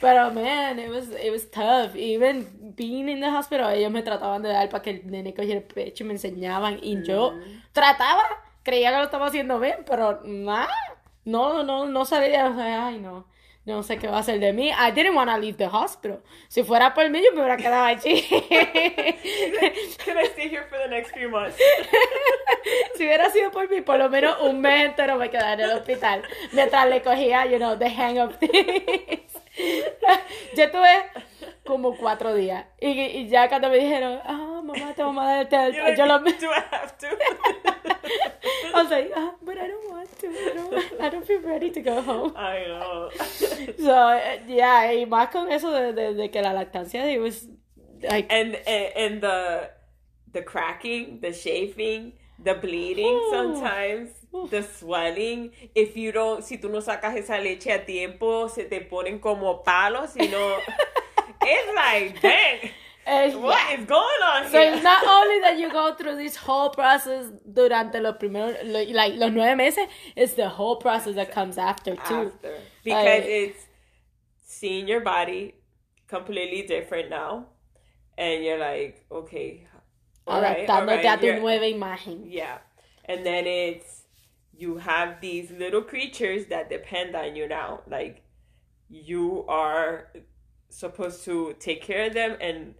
Pero 0.00 0.30
man, 0.32 0.78
it 0.78 0.90
was, 0.90 1.08
it 1.10 1.30
was 1.30 1.50
tough. 1.50 1.94
Even 1.96 2.74
being 2.76 3.08
in 3.08 3.20
the 3.20 3.28
hospital, 3.28 3.70
ellos 3.72 3.90
me 3.90 4.02
trataban 4.02 4.42
de 4.42 4.50
dar 4.50 4.68
para 4.68 4.82
que 4.82 4.90
el 4.90 5.10
nene 5.10 5.34
cogiera 5.34 5.60
el 5.60 5.66
pecho 5.66 6.04
y 6.04 6.06
me 6.06 6.14
enseñaban. 6.14 6.78
Y 6.82 7.02
yo 7.02 7.34
trataba, 7.72 8.22
creía 8.62 8.90
que 8.90 8.98
lo 8.98 9.04
estaba 9.04 9.26
haciendo 9.26 9.58
bien, 9.58 9.84
pero 9.86 10.20
nada. 10.24 10.68
No, 11.24 11.62
no, 11.62 11.86
no 11.86 12.04
salía. 12.04 12.46
O 12.46 12.54
sea, 12.54 12.86
Ay, 12.86 12.98
no. 12.98 13.26
No 13.68 13.82
sé 13.82 13.98
qué 13.98 14.08
va 14.08 14.16
a 14.16 14.20
hacer 14.20 14.40
de 14.40 14.54
mí. 14.54 14.70
I 14.70 14.92
didn't 14.92 15.14
want 15.14 15.28
to 15.28 15.36
leave 15.36 15.58
the 15.58 15.66
hospital. 15.66 16.22
Si 16.48 16.62
fuera 16.62 16.94
por 16.94 17.06
mí, 17.10 17.22
yo 17.22 17.32
me 17.32 17.40
hubiera 17.40 17.58
quedado 17.58 17.84
allí. 17.84 18.22
Can 20.06 20.16
I 20.16 20.24
stay 20.24 20.48
here 20.48 20.64
for 20.70 20.78
the 20.78 20.88
next 20.88 21.12
few 21.12 21.28
months? 21.28 21.58
si 22.96 23.04
hubiera 23.04 23.28
sido 23.28 23.50
por 23.50 23.68
mí, 23.68 23.82
por 23.82 23.98
lo 23.98 24.08
menos 24.08 24.40
un 24.40 24.62
mes 24.62 24.86
entero 24.86 25.16
me 25.16 25.28
quedaba 25.28 25.52
en 25.52 25.60
el 25.60 25.72
hospital. 25.72 26.22
Mientras 26.52 26.88
le 26.88 27.02
cogía, 27.02 27.44
you 27.44 27.58
know, 27.58 27.76
the 27.76 27.90
hang 27.90 28.18
of 28.18 28.38
things. 28.38 29.36
Yo 30.56 30.64
estuve 30.64 31.04
como 31.66 31.94
cuatro 31.94 32.32
días. 32.32 32.64
Y, 32.80 32.88
y 32.88 33.28
ya 33.28 33.50
cuando 33.50 33.68
me 33.68 33.76
dijeron, 33.76 34.18
ah, 34.24 34.62
mamá, 34.64 34.94
te 34.94 35.02
vamos 35.02 35.22
a 35.22 35.44
dar 35.44 35.66
el 35.66 35.74
You're 35.74 35.94
yo 35.94 36.06
lo 36.06 36.18
Do 36.20 36.30
I 36.30 36.64
have 36.70 36.96
to? 36.96 37.06
I 38.74 38.82
was 38.82 38.90
like, 38.90 39.12
ah, 39.14 39.34
I 41.00 41.08
don't 41.10 41.26
feel 41.26 41.40
ready 41.40 41.70
to 41.70 41.80
go 41.80 42.02
home. 42.02 42.32
I 42.36 42.64
know. 42.66 43.10
So, 43.78 44.08
eh, 44.08 44.40
yeah, 44.48 44.92
y 44.92 45.06
más 45.06 45.30
con 45.30 45.50
eso 45.50 45.70
de, 45.70 45.92
de, 45.92 46.14
de 46.14 46.30
que 46.30 46.42
la 46.42 46.52
lactancia, 46.52 47.04
it 47.12 47.20
was 47.20 47.46
like, 48.02 48.26
and, 48.30 48.56
and 48.66 48.92
and 48.96 49.22
the 49.22 49.70
the 50.32 50.42
cracking, 50.42 51.20
the 51.20 51.32
chafing, 51.32 52.12
the 52.42 52.54
bleeding 52.54 53.28
sometimes, 53.30 54.10
the 54.50 54.62
swelling. 54.62 55.52
If 55.74 55.96
you 55.96 56.12
don't, 56.12 56.44
si 56.44 56.58
tú 56.58 56.70
no 56.70 56.80
sacas 56.80 57.16
esa 57.16 57.38
leche 57.38 57.72
a 57.72 57.84
tiempo, 57.84 58.48
se 58.48 58.64
te 58.64 58.80
ponen 58.80 59.20
como 59.20 59.62
palos, 59.62 60.16
y 60.16 60.26
no. 60.26 60.58
it's 61.42 61.74
like, 61.74 62.20
dang, 62.20 62.70
what 63.36 63.78
is 63.78 63.84
going 63.86 64.22
on 64.32 64.44
So 64.50 64.60
here? 64.60 64.72
it's 64.74 64.82
not 64.82 65.06
only 65.18 65.40
that 65.40 65.58
you 65.58 65.70
go 65.70 65.94
through 65.94 66.16
this 66.16 66.36
whole 66.36 66.70
process 66.70 67.26
durante 67.50 67.98
los 68.00 68.16
primeros, 68.18 68.56
like 68.64 69.14
los 69.14 69.32
nueve 69.32 69.56
meses, 69.56 69.86
it's 70.16 70.34
the 70.34 70.48
whole 70.48 70.76
process 70.76 71.14
that 71.14 71.32
comes 71.32 71.58
after 71.58 71.96
too. 71.96 72.32
After. 72.32 72.54
Because 72.84 73.04
Like- 73.04 73.24
it's 73.24 73.66
seeing 74.44 74.88
your 74.88 75.00
body 75.00 75.54
completely 76.06 76.62
different 76.66 77.10
now, 77.10 77.46
and 78.16 78.42
you're 78.44 78.58
like, 78.58 79.04
okay, 79.10 79.66
all 80.26 80.42
right, 80.42 80.68
all 80.68 80.84
right, 80.84 81.04
a 81.04 81.16
tu 81.20 81.40
nueva 81.40 81.64
imagen. 81.66 82.24
Yeah. 82.26 82.58
And 83.04 83.24
then 83.24 83.46
it's 83.46 84.02
you 84.56 84.76
have 84.78 85.20
these 85.20 85.50
little 85.50 85.82
creatures 85.82 86.46
that 86.46 86.68
depend 86.68 87.14
on 87.16 87.36
you 87.36 87.46
now. 87.48 87.80
Like 87.88 88.22
you 88.90 89.44
are 89.48 90.08
supposed 90.68 91.24
to 91.24 91.54
take 91.58 91.80
care 91.82 92.06
of 92.08 92.14
them 92.14 92.36
and 92.40 92.74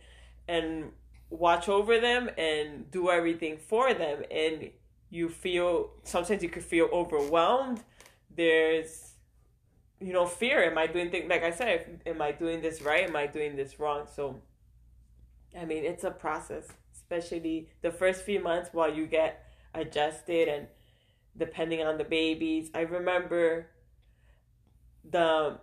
and 0.48 0.90
watch 1.30 1.68
over 1.68 2.00
them 2.00 2.30
and 2.38 2.90
do 2.90 3.10
everything 3.10 3.58
for 3.58 3.92
them 3.94 4.22
and 4.30 4.70
you 5.10 5.28
feel 5.28 5.90
sometimes 6.02 6.42
you 6.42 6.48
could 6.48 6.64
feel 6.64 6.88
overwhelmed. 6.92 7.82
There's 8.34 9.12
you 10.00 10.12
know 10.12 10.26
fear 10.26 10.62
am 10.62 10.78
i 10.78 10.86
doing 10.86 11.10
things 11.10 11.28
like 11.28 11.42
i 11.42 11.50
said 11.50 12.00
am 12.06 12.22
i 12.22 12.30
doing 12.30 12.62
this 12.62 12.80
right 12.82 13.08
am 13.08 13.16
i 13.16 13.26
doing 13.26 13.56
this 13.56 13.80
wrong 13.80 14.06
so 14.14 14.40
I 15.56 15.64
mean, 15.64 15.84
it's 15.84 16.04
a 16.04 16.10
process, 16.10 16.68
especially 16.94 17.68
the 17.82 17.90
first 17.90 18.22
few 18.22 18.42
months 18.42 18.70
while 18.72 18.92
you 18.92 19.06
get 19.06 19.44
adjusted 19.74 20.48
and 20.48 20.66
depending 21.36 21.82
on 21.82 21.98
the 21.98 22.04
babies. 22.04 22.70
I 22.74 22.80
remember 22.80 23.68
the 25.08 25.58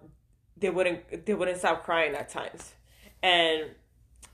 they 0.58 0.70
wouldn't 0.70 1.26
they 1.26 1.34
wouldn't 1.34 1.58
stop 1.58 1.84
crying 1.84 2.16
at 2.16 2.30
times, 2.30 2.74
and 3.22 3.72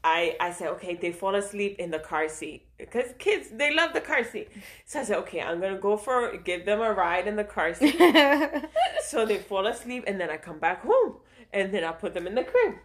I 0.04 0.36
I 0.40 0.52
said 0.52 0.70
okay 0.70 0.96
they 0.96 1.12
fall 1.12 1.36
asleep 1.36 1.78
in 1.78 1.92
the 1.92 2.00
car 2.00 2.28
seat 2.28 2.66
because 2.78 3.14
kids 3.20 3.50
they 3.54 3.74
love 3.74 3.94
the 3.94 4.02
car 4.02 4.24
seat. 4.24 4.50
So 4.86 5.02
I 5.02 5.04
said 5.04 5.18
okay 5.20 5.42
I'm 5.42 5.60
gonna 5.60 5.78
go 5.78 5.98
for 5.98 6.38
give 6.38 6.66
them 6.66 6.82
a 6.82 6.92
ride 6.92 7.28
in 7.28 7.36
the 7.36 7.44
car 7.44 7.74
seat. 7.74 7.98
so 9.06 9.26
they 9.26 9.38
fall 9.38 9.68
asleep 9.68 10.06
and 10.08 10.20
then 10.20 10.30
I 10.30 10.38
come 10.38 10.60
back 10.60 10.82
home 10.84 11.18
and 11.54 11.74
then 11.74 11.84
I 11.84 11.92
put 11.92 12.14
them 12.14 12.26
in 12.26 12.36
the 12.36 12.44
crib. 12.44 12.76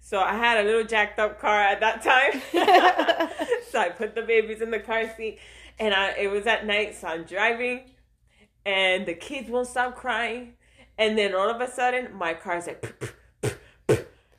So 0.00 0.20
I 0.20 0.34
had 0.34 0.58
a 0.58 0.62
little 0.62 0.84
jacked 0.84 1.18
up 1.18 1.40
car 1.40 1.62
at 1.62 1.80
that 1.80 2.02
time. 2.02 2.40
so 3.70 3.78
I 3.78 3.90
put 3.90 4.14
the 4.14 4.22
babies 4.22 4.62
in 4.62 4.70
the 4.70 4.78
car 4.78 5.10
seat 5.16 5.38
and 5.78 5.92
I 5.92 6.10
it 6.12 6.28
was 6.28 6.46
at 6.46 6.66
night, 6.66 6.94
so 6.94 7.08
I'm 7.08 7.24
driving 7.24 7.90
and 8.64 9.06
the 9.06 9.14
kids 9.14 9.50
won't 9.50 9.68
stop 9.68 9.96
crying. 9.96 10.54
And 10.98 11.18
then 11.18 11.34
all 11.34 11.50
of 11.50 11.60
a 11.60 11.70
sudden 11.70 12.14
my 12.14 12.32
car's 12.32 12.66
like 12.66 13.14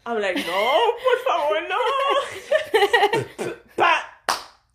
I'm 0.07 0.21
like, 0.21 0.37
no, 0.37 0.93
por 1.03 1.17
favor, 1.27 1.67
no. 1.67 3.55
but 3.75 4.05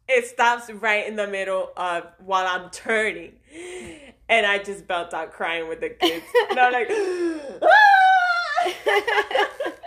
it 0.06 0.26
stops 0.26 0.70
right 0.70 1.06
in 1.06 1.16
the 1.16 1.26
middle 1.26 1.70
of 1.74 2.04
while 2.18 2.46
I'm 2.46 2.68
turning. 2.68 3.32
And 4.28 4.44
I 4.44 4.58
just 4.58 4.86
belt 4.86 5.14
out 5.14 5.32
crying 5.32 5.70
with 5.70 5.80
the 5.80 5.88
kids. 5.88 6.26
And 6.50 6.58
I'm 6.58 6.70
like, 6.70 6.90
"Ah!" 6.90 7.66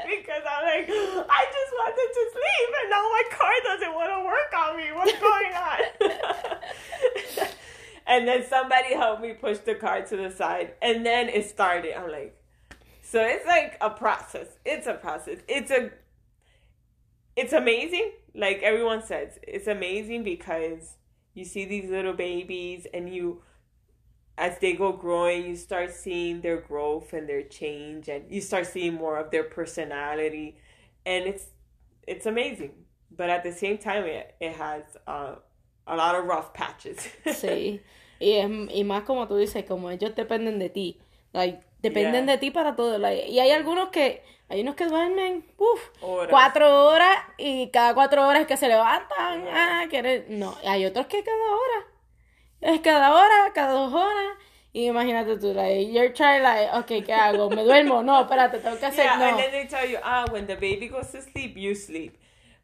because 0.07 0.41
I'm 0.49 0.65
like, 0.65 0.89
I 0.89 1.45
just 1.53 1.71
wanted 1.77 2.09
to 2.11 2.29
sleep 2.33 2.69
and 2.81 2.89
now 2.89 3.03
my 3.03 3.23
car 3.29 3.53
doesn't 3.65 3.93
want 3.93 4.09
to 4.09 4.25
work 4.25 4.51
on 4.57 4.77
me. 4.77 4.91
What's 4.93 5.19
going 5.19 5.53
on? 5.53 5.79
and 8.07 8.27
then 8.27 8.43
somebody 8.49 8.95
helped 8.95 9.21
me 9.21 9.33
push 9.33 9.59
the 9.59 9.75
car 9.75 10.01
to 10.01 10.17
the 10.17 10.31
side 10.31 10.73
and 10.81 11.05
then 11.05 11.29
it 11.29 11.47
started. 11.47 11.95
I'm 11.95 12.11
like, 12.11 12.35
so 13.15 13.21
it's 13.21 13.45
like 13.45 13.77
a 13.79 13.91
process. 13.91 14.47
It's 14.65 14.87
a 14.87 14.93
process. 14.93 15.37
It's 15.47 15.71
a 15.71 15.89
it's 17.37 17.53
amazing. 17.53 18.11
Like 18.33 18.61
everyone 18.61 19.03
says, 19.03 19.39
it's 19.41 19.67
amazing 19.67 20.23
because 20.23 20.97
you 21.33 21.45
see 21.45 21.63
these 21.63 21.89
little 21.89 22.11
babies 22.11 22.85
and 22.93 23.07
you 23.07 23.41
as 24.37 24.59
they 24.59 24.73
go 24.73 24.91
growing, 24.91 25.45
you 25.45 25.55
start 25.55 25.93
seeing 25.93 26.41
their 26.41 26.59
growth 26.59 27.13
and 27.13 27.29
their 27.29 27.43
change 27.43 28.09
and 28.09 28.29
you 28.29 28.41
start 28.41 28.67
seeing 28.67 28.95
more 28.95 29.17
of 29.17 29.31
their 29.31 29.45
personality 29.45 30.57
and 31.05 31.23
it's 31.23 31.45
it's 32.05 32.25
amazing. 32.25 32.73
But 33.15 33.29
at 33.29 33.43
the 33.43 33.53
same 33.53 33.77
time 33.77 34.03
it, 34.03 34.35
it 34.41 34.57
has 34.57 34.83
uh, 35.07 35.35
a 35.87 35.95
lot 35.95 36.15
of 36.15 36.25
rough 36.25 36.53
patches. 36.53 37.07
Sí. 37.27 37.79
Y, 38.19 38.31
es, 38.31 38.49
y 38.49 38.83
más 38.83 39.05
como 39.05 39.25
tú 39.25 39.37
dices, 39.37 39.65
como 39.65 39.89
ellos 39.89 40.15
dependen 40.15 40.59
de 40.59 40.67
ti. 40.67 40.99
Like, 41.33 41.61
dependen 41.89 42.25
Yeah. 42.25 42.33
de 42.33 42.37
ti 42.37 42.51
para 42.51 42.75
todo. 42.75 42.97
Y 43.11 43.39
hay 43.39 43.51
algunos 43.51 43.89
que, 43.89 44.23
hay 44.49 44.61
unos 44.61 44.75
que 44.75 44.85
duermen, 44.85 45.45
uf, 45.57 45.81
Horas. 46.01 46.29
cuatro 46.29 46.85
horas 46.87 47.17
y 47.37 47.69
cada 47.71 47.93
cuatro 47.93 48.27
horas 48.27 48.45
que 48.47 48.57
se 48.57 48.67
levantan, 48.67 49.43
Yeah. 49.43 49.53
ah, 49.83 49.85
quieren, 49.89 50.25
no. 50.39 50.55
Hay 50.65 50.85
otros 50.85 51.05
que 51.07 51.23
cada 51.23 51.37
hora. 51.51 51.85
Es 52.61 52.79
cada 52.81 53.13
hora, 53.13 53.51
cada 53.53 53.73
dos 53.73 53.93
horas. 53.93 54.37
Y 54.73 54.87
imagínate 54.87 55.37
tú, 55.37 55.53
like, 55.53 55.91
you're 55.93 56.11
trying, 56.13 56.43
like, 56.43 56.69
okay, 56.79 57.01
¿qué 57.01 57.13
hago? 57.13 57.49
¿Me 57.49 57.63
duermo? 57.63 58.03
No, 58.03 58.21
espérate, 58.21 58.59
tengo 58.59 58.77
que 58.77 58.85
hacer, 58.87 59.05
yeah, 59.05 59.17
no. 59.17 59.25
and 59.29 59.37
then 59.37 59.51
they 59.51 59.67
tell 59.67 59.89
you, 59.89 59.97
ah, 60.03 60.25
when 60.31 60.45
the 60.47 60.55
baby 60.55 60.89
goes 60.89 61.11
to 61.11 61.21
sleep, 61.21 61.55
you 61.55 61.73
sleep. 61.73 62.17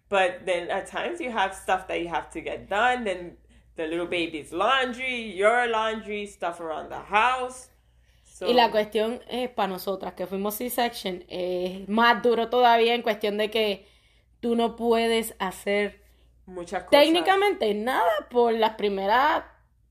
But 0.09 0.45
then 0.45 0.69
at 0.69 0.87
times 0.87 1.21
you 1.21 1.31
have 1.31 1.53
stuff 1.55 1.87
that 1.87 2.01
you 2.01 2.09
have 2.09 2.29
to 2.31 2.41
get 2.41 2.67
done. 2.67 3.05
Then 3.05 3.37
the 3.77 3.85
little 3.87 4.07
baby's 4.07 4.51
laundry, 4.51 5.31
your 5.31 5.67
laundry, 5.67 6.25
stuff 6.25 6.59
around 6.59 6.89
the 6.89 6.99
house. 6.99 7.69
So, 8.41 8.49
Y 8.49 8.53
la 8.53 8.71
cuestión 8.71 9.21
es 9.29 9.49
para 9.49 9.67
nosotras 9.67 10.13
que 10.13 10.25
fuimos 10.25 10.55
C-section, 10.55 11.25
es 11.27 11.87
más 11.87 12.23
duro 12.23 12.49
todavía 12.49 12.95
en 12.95 13.03
cuestión 13.03 13.37
de 13.37 13.51
que 13.51 13.85
tú 14.39 14.55
no 14.55 14.75
puedes 14.75 15.35
hacer 15.37 16.01
muchas 16.47 16.85
cosas. 16.85 16.89
técnicamente 16.89 17.71
nada 17.75 18.09
por 18.31 18.53
las 18.53 18.71
primeras 18.75 19.43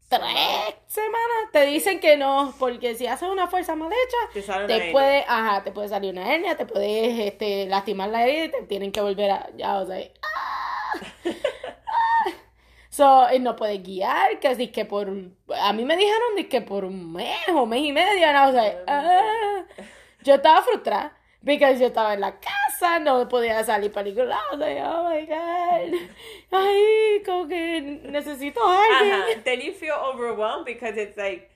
tres 0.08 0.74
semanas. 0.88 1.52
Te 1.52 1.64
dicen 1.66 2.00
que 2.00 2.16
no, 2.16 2.52
porque 2.58 2.96
si 2.96 3.06
haces 3.06 3.28
una 3.28 3.46
fuerza 3.46 3.76
mal 3.76 3.92
hecha, 3.92 4.66
Te 4.66 4.66
te 4.66 4.90
puede, 4.90 5.24
ajá, 5.28 5.62
te 5.62 5.70
puede 5.70 5.88
salir 5.88 6.10
una 6.12 6.34
hernia, 6.34 6.56
te 6.56 6.66
puedes 6.66 7.18
este, 7.20 7.66
lastimar 7.66 8.10
la 8.10 8.26
herida 8.26 8.46
y 8.46 8.50
te 8.50 8.62
tienen 8.64 8.90
que 8.90 9.00
volver 9.00 9.30
a, 9.30 9.50
ya, 9.56 9.78
o 9.78 9.86
sea. 9.86 9.98
So, 13.00 13.38
no 13.38 13.56
puedes 13.56 13.82
guiar, 13.82 14.38
que 14.40 14.48
así 14.48 14.68
que 14.70 14.84
por, 14.84 15.08
a 15.08 15.72
mí 15.72 15.86
me 15.86 15.96
dijeron 15.96 16.36
de 16.36 16.48
que 16.50 16.60
por 16.60 16.84
un 16.84 17.10
mes 17.14 17.48
o 17.48 17.64
mes 17.64 17.80
y 17.80 17.92
medio, 17.92 18.26
and 18.26 18.36
I 18.36 18.44
was 18.46 18.54
like, 18.54 18.76
ah. 18.86 19.64
yo 20.22 20.34
estaba 20.34 20.60
frustrada, 20.60 21.16
porque 21.42 21.78
yo 21.78 21.86
estaba 21.86 22.12
en 22.12 22.20
la 22.20 22.38
casa, 22.38 22.98
no 22.98 23.26
podía 23.26 23.64
salir 23.64 23.90
para 23.90 24.04
ningún 24.06 24.28
lado, 24.28 24.42
I 24.52 24.54
was 24.54 24.58
like, 24.60 24.80
oh 24.84 25.08
my 25.08 25.24
god, 25.24 26.08
ay, 26.52 27.22
como 27.24 27.48
que 27.48 27.80
necesito 28.04 28.60
a 28.62 28.82
alguien. 28.84 29.14
uh-huh. 29.14 29.42
Then 29.44 29.60
you 29.62 29.72
feel 29.72 29.94
overwhelmed 29.94 30.66
because 30.66 30.98
it's 30.98 31.16
like 31.16 31.48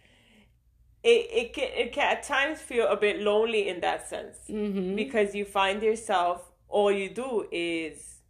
it 1.02 1.28
it 1.30 1.52
can 1.52 1.68
it 1.76 1.92
can 1.92 2.10
at 2.16 2.22
times 2.22 2.62
feel 2.62 2.86
a 2.88 2.96
bit 2.96 3.20
lonely 3.20 3.68
in 3.68 3.80
that 3.82 4.08
sense 4.08 4.38
Mhm. 4.48 4.96
because 4.96 5.34
you 5.34 5.44
find 5.44 5.82
yourself 5.82 6.40
all 6.70 6.90
you 6.90 7.10
do 7.10 7.46
is 7.52 8.22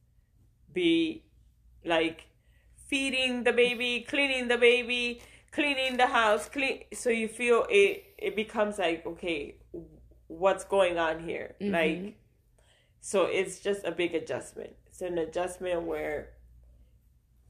be 0.73 1.23
like 1.85 2.27
feeding 2.95 3.45
the 3.49 3.53
baby, 3.53 3.93
cleaning 4.13 4.47
the 4.49 4.59
baby, 4.71 5.21
cleaning 5.57 5.97
the 6.03 6.07
house, 6.07 6.49
clean. 6.49 6.77
So 6.93 7.09
you 7.11 7.29
feel 7.41 7.67
it. 7.69 7.93
It 8.27 8.35
becomes 8.37 8.79
like 8.79 9.01
okay, 9.13 9.57
what's 10.29 10.65
going 10.65 10.97
on 10.99 11.15
here? 11.29 11.49
Like, 11.61 11.99
so 13.01 13.19
it's 13.39 13.57
just 13.69 13.81
a 13.85 13.93
big 14.03 14.15
adjustment. 14.15 14.75
It's 14.87 15.03
an 15.03 15.19
adjustment 15.19 15.83
where 15.93 16.19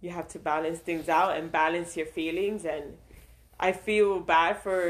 you 0.00 0.10
have 0.18 0.28
to 0.28 0.38
balance 0.38 0.80
things 0.88 1.08
out 1.08 1.36
and 1.36 1.50
balance 1.62 1.96
your 1.96 2.06
feelings 2.06 2.64
and 2.64 2.84
I 3.58 3.72
feel 3.72 4.20
bad 4.20 4.52
for 4.64 4.80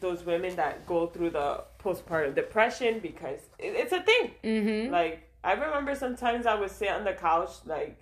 those 0.00 0.20
women 0.24 0.56
that 0.56 0.74
go 0.86 1.06
through 1.06 1.30
the 1.40 1.64
postpartum 1.82 2.34
depression 2.34 2.92
because 3.08 3.40
it's 3.58 3.92
a 4.00 4.02
thing. 4.10 4.26
Mhm. 4.44 4.90
Like 4.90 5.14
I 5.42 5.52
remember 5.52 5.94
sometimes 5.94 6.44
I 6.46 6.54
would 6.60 6.70
sit 6.80 6.90
on 6.98 7.04
the 7.04 7.14
couch 7.28 7.52
like 7.64 7.96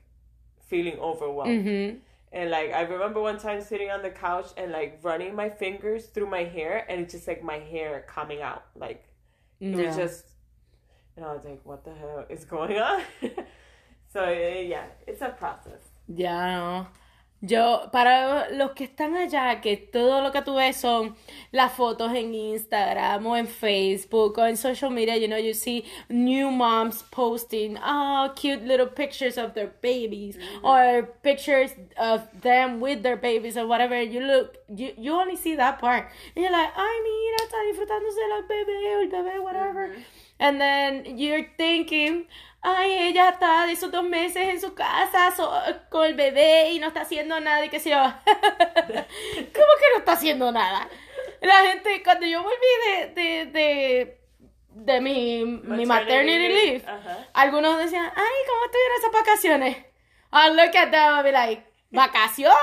feeling 0.69 0.99
overwhelmed. 0.99 1.67
Mhm. 1.67 2.01
And 2.33 2.51
like 2.51 2.73
I 2.73 2.83
remember 2.83 3.21
one 3.21 3.39
time 3.39 3.61
sitting 3.61 3.91
on 3.91 4.03
the 4.03 4.11
couch 4.11 4.49
and 4.57 4.71
like 4.73 4.99
running 5.03 5.35
my 5.35 5.49
fingers 5.49 6.07
through 6.07 6.29
my 6.29 6.45
hair 6.45 6.85
and 6.89 7.01
it's 7.01 7.13
just 7.15 7.27
like 7.27 7.43
my 7.43 7.59
hair 7.59 8.05
coming 8.07 8.43
out. 8.43 8.65
Like 8.77 9.05
it 9.61 9.75
was 9.87 9.97
just 9.97 10.25
and 11.17 11.25
I 11.25 11.33
was 11.33 11.45
like, 11.45 11.61
what 11.65 11.85
the 11.85 11.95
hell 11.95 12.25
is 12.29 12.45
going 12.45 12.79
on? 12.79 13.03
so 14.13 14.29
yeah, 14.31 14.87
it's 15.07 15.23
a 15.23 15.31
process. 15.31 15.83
No. 16.07 16.87
Yo, 17.41 17.89
para 17.93 18.51
los 18.51 18.73
que 18.73 18.83
están 18.83 19.15
allá, 19.17 19.61
que 19.61 19.77
todo 19.77 20.23
lo 20.23 20.33
que 20.33 20.43
tú 20.43 20.57
ves 20.57 20.77
son 20.77 21.15
las 21.53 21.73
fotos 21.73 22.13
en 22.13 22.35
Instagram 22.35 23.25
o 23.25 23.37
en 23.37 23.47
Facebook 23.47 24.39
o 24.39 24.47
en 24.47 24.57
social 24.57 24.91
media, 24.91 25.17
you 25.17 25.29
know, 25.29 25.39
you 25.39 25.55
see 25.55 25.85
new 26.09 26.51
moms 26.51 27.05
posting, 27.13 27.79
oh, 27.79 28.33
cute 28.35 28.65
little 28.65 28.89
pictures 28.89 29.39
of 29.39 29.55
their 29.55 29.73
babies 29.81 30.37
or 30.65 31.15
pictures 31.23 31.71
of 31.97 32.23
them 32.43 32.81
with 32.81 33.05
their 33.05 33.17
babies 33.17 33.57
or 33.57 33.69
whatever. 33.69 34.03
You 34.03 34.21
look, 34.21 34.57
you, 34.69 34.93
you 34.99 35.13
only 35.13 35.37
see 35.37 35.55
that 35.55 35.79
part. 35.79 36.11
And 36.35 36.43
you're 36.43 36.51
like, 36.51 36.73
ay, 36.77 37.01
mira, 37.05 37.37
está 37.45 37.63
disfrutándose 37.71 38.29
la 38.31 38.43
bebé 38.49 38.97
o 38.97 39.01
el 39.03 39.11
bebé, 39.11 39.41
whatever. 39.45 39.95
And 40.41 40.61
then 40.61 41.19
you're 41.19 41.47
thinking, 41.57 42.27
ay, 42.63 43.09
ella 43.09 43.31
está 43.31 43.67
de 43.67 43.73
esos 43.73 43.91
dos 43.91 44.05
meses 44.05 44.49
en 44.49 44.61
su 44.61 44.75
casa 44.75 45.35
so- 45.37 45.53
con 45.91 46.05
el 46.07 46.15
bebé 46.15 46.71
y 46.73 46.79
no 46.79 46.89
está 46.89 47.03
haciendo 47.03 47.39
nada 47.41 47.65
y 47.65 47.69
qué 47.69 47.81
sé 47.81 47.91
yo. 47.91 47.97
¿Cómo 48.27 49.45
que 49.53 49.91
no 49.93 49.99
está 49.99 50.13
haciendo 50.13 50.51
nada? 50.53 50.89
La 51.41 51.63
gente, 51.63 52.03
cuando 52.03 52.27
yo 52.27 52.43
volví 52.43 52.55
de, 52.87 53.07
de, 53.23 53.47
de, 53.47 54.21
de 54.71 55.01
mi, 55.01 55.45
mi 55.45 55.87
maternity 55.87 56.49
leave, 56.49 56.85
Ajá. 56.87 57.29
algunos 57.33 57.79
decían, 57.79 58.05
ay, 58.15 58.35
¿cómo 58.49 58.65
estuvieron 58.65 58.99
esas 58.99 59.13
vacaciones? 59.13 59.77
I 60.33 60.51
look 60.51 60.77
at 60.77 60.91
them 60.91 61.15
and 61.15 61.25
be 61.25 61.33
like, 61.33 61.65
¿vacaciones? 61.91 62.57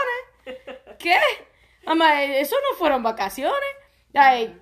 ¿Qué? 1.00 1.18
Like, 1.86 2.40
eso 2.40 2.56
no 2.70 2.78
fueron 2.78 3.02
vacaciones. 3.02 3.56
Like, 4.14 4.56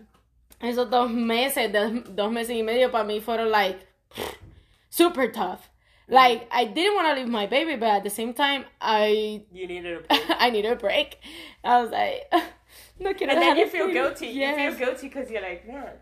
esos 0.61 0.89
dos 0.89 1.09
meses, 1.09 1.71
dos, 1.73 1.91
dos 2.15 2.31
meses 2.31 2.55
y 2.55 2.63
medio 2.63 2.91
para 2.91 3.03
mí 3.03 3.19
fueron 3.19 3.51
like 3.51 3.86
super 4.97 5.27
tough. 5.27 5.69
Like, 6.09 6.47
I 6.51 6.65
didn't 6.65 6.95
want 6.95 7.07
to 7.07 7.13
leave 7.21 7.31
my 7.31 7.47
baby, 7.47 7.75
but 7.75 7.89
at 7.89 8.03
the 8.03 8.09
same 8.09 8.33
time, 8.33 8.65
I 8.81 9.43
You 9.51 9.67
needed 9.67 9.97
a 9.97 9.99
break. 10.01 10.21
I 10.45 10.49
needed 10.49 10.71
a 10.71 10.75
break. 10.75 11.17
I 11.63 11.81
was 11.81 11.91
like, 11.91 12.31
no 12.99 13.13
quiero 13.13 13.33
and 13.33 13.41
then 13.41 13.55
dejar 13.55 13.57
you 13.57 13.65
el 13.65 13.69
feel 13.69 13.87
baby. 13.87 13.93
guilty. 13.93 14.27
You 14.27 14.53
feel 14.55 14.73
guilty 14.75 15.07
because 15.07 15.31
you're 15.31 15.41
like, 15.41 15.67
man, 15.67 15.93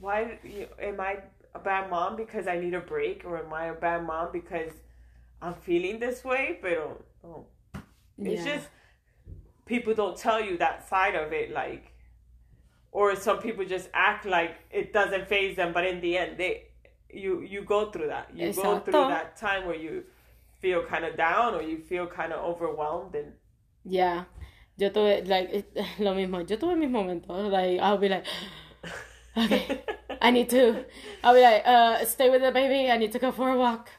why 0.00 0.38
you, 0.44 0.66
am 0.80 1.00
I 1.00 1.18
a 1.54 1.58
bad 1.58 1.90
mom 1.90 2.16
because 2.16 2.46
I 2.46 2.58
need 2.58 2.74
a 2.74 2.80
break, 2.80 3.24
or 3.24 3.38
am 3.44 3.52
I 3.52 3.66
a 3.66 3.74
bad 3.74 4.04
mom 4.04 4.28
because 4.32 4.72
I'm 5.42 5.54
feeling 5.54 5.98
this 5.98 6.24
way? 6.24 6.58
But 6.60 6.72
oh, 7.24 7.46
it's 8.24 8.44
Yeah. 8.44 8.44
just 8.44 8.68
people 9.66 9.94
don't 9.94 10.16
tell 10.16 10.40
you 10.42 10.58
that 10.58 10.88
side 10.88 11.14
of 11.14 11.32
it, 11.32 11.52
like, 11.52 11.92
or 12.92 13.14
some 13.16 13.38
people 13.38 13.64
just 13.64 13.88
act 13.94 14.26
like 14.26 14.56
it 14.70 14.92
doesn't 14.92 15.28
phase 15.28 15.56
them, 15.56 15.72
but 15.72 15.86
in 15.86 16.00
the 16.00 16.18
end, 16.18 16.38
they 16.38 16.64
you 17.12 17.40
you 17.42 17.62
go 17.62 17.90
through 17.90 18.08
that. 18.08 18.30
You 18.34 18.52
go 18.52 18.80
through 18.80 18.92
that 18.92 19.36
time 19.36 19.66
where 19.66 19.76
you 19.76 20.04
feel 20.60 20.84
kind 20.84 21.04
of 21.04 21.16
down 21.16 21.54
or 21.54 21.62
you 21.62 21.78
feel 21.78 22.06
kind 22.06 22.32
of 22.32 22.44
overwhelmed 22.44 23.14
and 23.14 23.32
Yeah. 23.84 24.24
Yo 24.76 24.88
tuve, 24.90 25.28
like, 25.28 25.50
eh, 25.52 25.84
lo 25.98 26.14
mismo. 26.14 26.48
Yo 26.48 26.56
tuve 26.56 26.76
mis 26.76 26.88
momentos. 26.88 27.50
Like, 27.50 27.80
I'll 27.80 27.98
be 27.98 28.08
like, 28.08 28.24
okay, 29.36 29.82
I 30.20 30.30
need 30.30 30.48
to. 30.50 30.84
I'll 31.22 31.34
be 31.34 31.42
like, 31.42 31.62
uh, 31.66 32.04
stay 32.04 32.30
with 32.30 32.42
the 32.42 32.50
baby. 32.52 32.90
I 32.90 32.96
need 32.96 33.12
to 33.12 33.18
go 33.18 33.30
for 33.32 33.50
a 33.50 33.56
walk. 33.56 33.90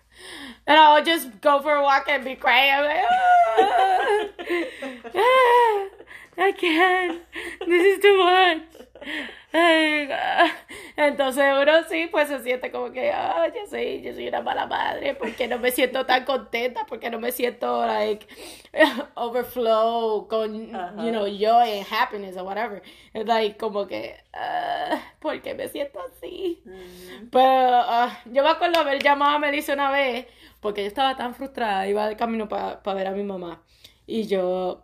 And 0.67 0.77
I'll 0.77 1.03
just 1.03 1.41
go 1.41 1.61
for 1.61 1.75
a 1.75 1.83
walk 1.83 2.05
and 2.09 2.23
be 2.23 2.35
crying. 2.35 2.71
I'm 2.73 2.85
like, 2.85 3.05
ah, 3.09 4.27
ah, 5.15 5.89
I 6.37 6.51
can't. 6.51 7.21
This 7.67 7.97
is 7.97 8.01
too 8.01 8.17
much. 8.17 8.80
Entonces 10.95 11.43
uno 11.61 11.83
sí, 11.89 12.07
pues 12.11 12.27
se 12.27 12.41
siente 12.41 12.71
como 12.71 12.91
que, 12.91 13.11
ah, 13.11 13.47
yo 13.53 13.65
soy, 13.69 14.01
yo 14.01 14.13
soy 14.13 14.27
una 14.27 14.41
mala 14.41 14.65
madre, 14.67 15.15
porque 15.15 15.47
no 15.47 15.59
me 15.59 15.71
siento 15.71 16.05
tan 16.05 16.25
contenta, 16.25 16.85
porque 16.87 17.09
no 17.09 17.19
me 17.19 17.31
siento, 17.31 17.85
like, 17.85 18.27
overflow 19.15 20.27
con, 20.27 20.75
Ajá. 20.75 21.03
you 21.03 21.11
know, 21.11 21.25
joy 21.25 21.79
and 21.79 21.87
happiness 21.89 22.37
or 22.37 22.43
whatever. 22.43 22.81
Es 23.13 23.25
like, 23.25 23.57
como 23.57 23.87
que, 23.87 24.15
ah, 24.33 25.01
¿por 25.19 25.41
qué 25.41 25.53
me 25.53 25.67
siento 25.67 25.99
así? 25.99 26.61
Pero 27.31 27.41
ah, 27.43 28.19
yo 28.25 28.43
me 28.43 28.49
acuerdo 28.49 28.79
haber 28.79 29.01
llamado 29.01 29.35
a 29.35 29.39
Melissa 29.39 29.73
una 29.73 29.91
vez 29.91 30.27
porque 30.59 30.81
yo 30.81 30.87
estaba 30.87 31.17
tan 31.17 31.33
frustrada, 31.33 31.87
iba 31.87 32.07
de 32.07 32.15
camino 32.15 32.47
para 32.47 32.79
ver 32.93 33.07
a 33.07 33.11
mi 33.11 33.23
mamá 33.23 33.63
y 34.11 34.27
yo, 34.27 34.83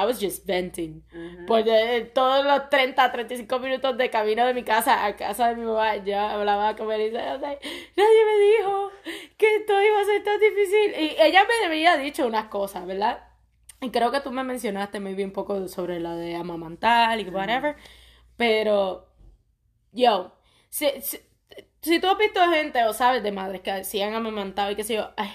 I 0.00 0.06
was 0.06 0.20
just 0.20 0.46
venting. 0.46 1.02
Por 1.46 1.64
de- 1.64 2.02
todos 2.14 2.44
los 2.44 2.70
30, 2.70 3.10
35 3.10 3.58
minutos 3.58 3.96
de 3.96 4.10
camino 4.10 4.46
de 4.46 4.54
mi 4.54 4.62
casa 4.62 5.04
a 5.04 5.16
casa 5.16 5.48
de 5.48 5.56
mi 5.56 5.64
mamá, 5.66 5.96
yo 5.96 6.18
hablaba 6.18 6.76
con 6.76 6.86
Melissa, 6.86 7.36
like, 7.38 7.66
nadie 7.96 8.24
me 8.24 8.38
dijo 8.58 8.90
que 9.36 9.56
esto 9.56 9.72
iba 9.82 10.00
a 10.00 10.04
ser 10.04 10.22
tan 10.22 10.38
difícil. 10.38 10.94
Y 11.00 11.16
ella 11.20 11.44
me 11.44 11.66
había 11.66 11.96
dicho 11.96 12.26
unas 12.26 12.46
cosas, 12.46 12.86
¿verdad? 12.86 13.24
Y 13.80 13.90
creo 13.90 14.10
que 14.12 14.20
tú 14.20 14.30
me 14.30 14.44
mencionaste 14.44 15.00
muy 15.00 15.14
bien 15.14 15.28
un 15.30 15.32
poco 15.34 15.66
sobre 15.68 16.00
la 16.00 16.14
de 16.14 16.36
amamantar 16.36 17.18
y 17.20 17.24
whatever. 17.28 17.76
Pero, 18.36 19.08
yo, 19.92 20.32
si, 20.68 20.88
si, 21.00 21.18
si 21.80 22.00
tú 22.00 22.08
has 22.08 22.18
visto 22.18 22.40
gente 22.50 22.84
o 22.84 22.92
sabes 22.92 23.22
de 23.22 23.32
madres 23.32 23.62
que 23.62 23.84
sí 23.84 24.00
han 24.02 24.14
amamantado 24.14 24.70
y 24.70 24.76
qué 24.76 24.84
sé 24.84 24.94
yo, 24.94 25.10
ay, 25.16 25.30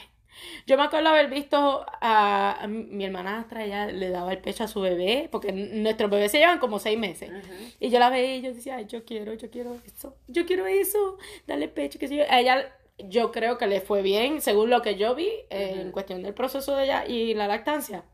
yo 0.66 0.78
me 0.78 0.84
acuerdo 0.84 1.10
haber 1.10 1.30
visto 1.30 1.86
a, 2.02 2.64
a 2.64 2.68
mi 2.68 3.06
hermanastra, 3.06 3.64
ella 3.64 3.88
le 3.88 4.10
daba 4.10 4.32
el 4.32 4.40
pecho 4.40 4.64
a 4.64 4.68
su 4.68 4.82
bebé, 4.82 5.30
porque 5.32 5.52
nuestros 5.52 6.10
bebés 6.10 6.32
se 6.32 6.40
llevan 6.40 6.60
como 6.60 6.80
seis 6.80 6.98
meses. 6.98 7.32
Y 7.80 7.90
yo 7.90 8.00
la 8.00 8.10
veía 8.10 8.36
y 8.36 8.42
yo 8.42 8.54
decía, 8.54 8.78
ay, 8.78 8.86
yo 8.88 9.06
quiero, 9.06 9.34
yo 9.34 9.50
quiero 9.50 9.76
eso, 9.86 10.16
yo 10.28 10.46
quiero 10.46 10.66
eso, 10.66 11.18
dale 11.48 11.68
pecho, 11.68 12.00
qué 12.00 12.08
sé 12.08 12.18
yo. 12.18 12.24
A 12.30 12.40
ella, 12.40 12.76
yo 12.98 13.32
creo 13.32 13.58
que 13.58 13.68
le 13.68 13.82
fue 13.82 14.02
bien, 14.02 14.42
según 14.42 14.70
lo 14.70 14.82
que 14.82 14.96
yo 14.96 15.16
vi, 15.16 15.28
eh, 15.50 15.80
en 15.82 15.92
cuestión 15.92 16.24
del 16.24 16.34
proceso 16.34 16.76
de 16.76 16.86
ella 16.86 17.06
y 17.06 17.34
la 17.34 17.48
lactancia 17.48 18.06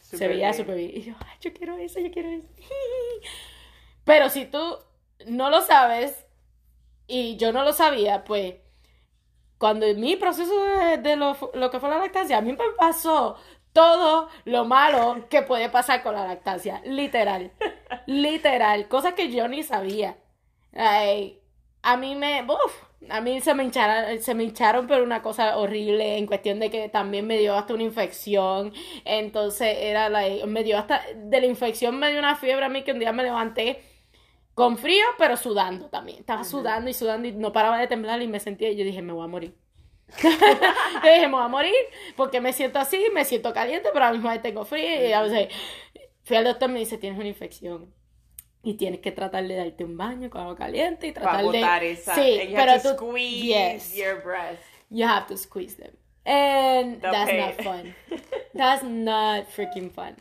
se 0.00 0.28
veía 0.28 0.52
súper 0.52 0.76
bien. 0.76 0.92
Y 0.94 1.02
yo, 1.02 1.14
ay, 1.20 1.36
yo 1.40 1.52
quiero 1.52 1.76
eso, 1.76 2.00
yo 2.00 2.10
quiero 2.10 2.30
eso. 2.30 2.48
Pero 4.04 4.28
si 4.28 4.46
tú 4.46 4.78
no 5.26 5.50
lo 5.50 5.62
sabes 5.62 6.26
y 7.06 7.36
yo 7.36 7.52
no 7.52 7.64
lo 7.64 7.72
sabía, 7.72 8.24
pues 8.24 8.54
cuando 9.58 9.86
en 9.86 10.00
mi 10.00 10.16
proceso 10.16 10.52
de, 11.02 11.16
lo, 11.16 11.34
que 11.70 11.80
fue 11.80 11.88
la 11.88 11.98
lactancia, 11.98 12.38
a 12.38 12.40
mí 12.40 12.52
me 12.52 12.64
pasó 12.78 13.36
todo 13.72 14.28
lo 14.44 14.64
malo 14.64 15.26
que 15.28 15.42
puede 15.42 15.68
pasar 15.68 16.02
con 16.02 16.14
la 16.14 16.26
lactancia. 16.26 16.80
Literal. 16.84 17.52
Literal. 18.06 18.88
Cosas 18.88 19.14
que 19.14 19.30
yo 19.30 19.48
ni 19.48 19.62
sabía. 19.62 20.16
A 21.82 21.96
mí 21.96 22.14
me. 22.14 22.42
Uf, 22.42 22.82
a 23.10 23.20
mí 23.20 23.40
se 23.40 23.54
me 23.54 23.64
hincharon, 23.64 24.20
se 24.20 24.34
me 24.34 24.44
hincharon, 24.44 24.86
pero 24.86 25.04
una 25.04 25.22
cosa 25.22 25.58
horrible 25.58 26.16
en 26.16 26.26
cuestión 26.26 26.58
de 26.58 26.70
que 26.70 26.88
también 26.88 27.26
me 27.26 27.38
dio 27.38 27.54
hasta 27.54 27.74
una 27.74 27.82
infección. 27.82 28.72
Entonces 29.04 29.76
era 29.80 30.08
la. 30.08 30.22
Me 30.46 30.64
dio 30.64 30.78
hasta. 30.78 31.02
De 31.14 31.40
la 31.40 31.46
infección 31.46 31.98
me 31.98 32.10
dio 32.10 32.18
una 32.18 32.36
fiebre 32.36 32.64
a 32.64 32.68
mí 32.68 32.82
que 32.82 32.92
un 32.92 32.98
día 33.00 33.12
me 33.12 33.22
levanté 33.22 33.82
con 34.54 34.78
frío, 34.78 35.04
pero 35.18 35.36
sudando 35.36 35.88
también. 35.88 36.18
Estaba 36.20 36.44
sudando 36.44 36.88
y 36.90 36.94
sudando 36.94 37.26
y 37.28 37.32
no 37.32 37.52
paraba 37.52 37.78
de 37.78 37.86
temblar 37.88 38.22
y 38.22 38.28
me 38.28 38.40
sentía. 38.40 38.70
Y 38.70 38.76
yo 38.76 38.84
dije, 38.84 39.02
me 39.02 39.12
voy 39.12 39.24
a 39.24 39.28
morir. 39.28 39.54
yo 40.22 40.28
dije, 40.30 41.26
me 41.26 41.34
voy 41.34 41.42
a 41.44 41.48
morir 41.48 41.74
porque 42.16 42.40
me 42.40 42.52
siento 42.52 42.78
así, 42.78 43.04
me 43.12 43.24
siento 43.24 43.52
caliente, 43.52 43.88
pero 43.92 44.04
a 44.04 44.08
la 44.08 44.14
misma 44.14 44.32
vez 44.32 44.42
tengo 44.42 44.64
frío. 44.64 45.08
Y 45.08 45.12
a 45.12 45.22
veces, 45.22 45.48
fui 46.22 46.36
al 46.36 46.44
doctor 46.44 46.70
y 46.70 46.72
me 46.72 46.78
dice, 46.80 46.98
tienes 46.98 47.18
una 47.18 47.28
infección. 47.28 47.92
Y 48.62 48.74
tienes 48.74 49.00
que 49.00 49.12
tratar 49.12 49.46
de 49.46 49.56
darte 49.56 49.84
un 49.84 49.96
baño 49.98 50.30
con 50.30 50.40
agua 50.40 50.56
caliente 50.56 51.08
y 51.08 51.12
tratar 51.12 51.44
Para 51.44 51.80
de... 51.80 51.90
esa. 51.90 52.14
Sí, 52.14 52.40
and 52.40 52.50
you 52.50 52.56
pero 52.56 52.70
have 52.72 52.82
to 52.82 52.96
tú... 52.96 53.08
squeeze 53.08 53.44
Yes. 53.44 53.94
your 53.96 54.22
breast. 54.22 54.62
You 54.88 55.06
have 55.06 55.26
to 55.26 55.36
squeeze 55.36 55.76
them. 55.76 55.92
And 56.24 57.02
The 57.02 57.10
that's 57.10 57.30
pain. 57.30 57.40
not 57.40 57.62
fun. 57.62 57.94
That's 58.54 58.82
not 58.84 59.48
freaking 59.48 59.90
fun. 59.92 60.14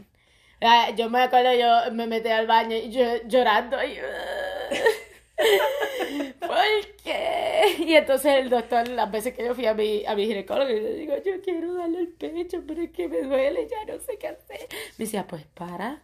Ah, 0.64 0.90
Yo 0.96 1.10
me 1.10 1.22
acuerdo, 1.22 1.54
yo 1.54 1.92
me 1.94 2.08
metí 2.08 2.30
al 2.30 2.48
baño 2.48 2.76
y 2.76 2.90
yo 2.92 3.04
llorando. 3.28 3.78
Y, 3.84 3.98
¿Por 6.40 6.96
qué? 7.04 7.76
Y 7.80 7.96
entonces 7.96 8.34
el 8.40 8.50
doctor, 8.50 8.88
las 8.88 9.12
veces 9.12 9.34
que 9.34 9.44
yo 9.44 9.56
fui 9.56 9.66
a 9.66 9.74
mi, 9.74 10.06
a 10.06 10.16
mi 10.16 10.28
ginecólogo, 10.28 10.70
y 10.72 10.80
le 10.80 10.94
digo, 10.96 11.16
yo 11.26 11.42
quiero 11.42 11.74
darle 11.74 12.00
el 12.02 12.08
pecho, 12.10 12.62
pero 12.68 12.82
es 12.82 12.92
que 12.92 13.08
me 13.08 13.22
duele, 13.24 13.68
ya 13.70 13.92
no 13.92 14.00
sé 14.00 14.18
qué 14.18 14.28
hacer. 14.28 14.68
Me 14.98 15.06
decía, 15.06 15.26
pues 15.28 15.44
para. 15.54 16.02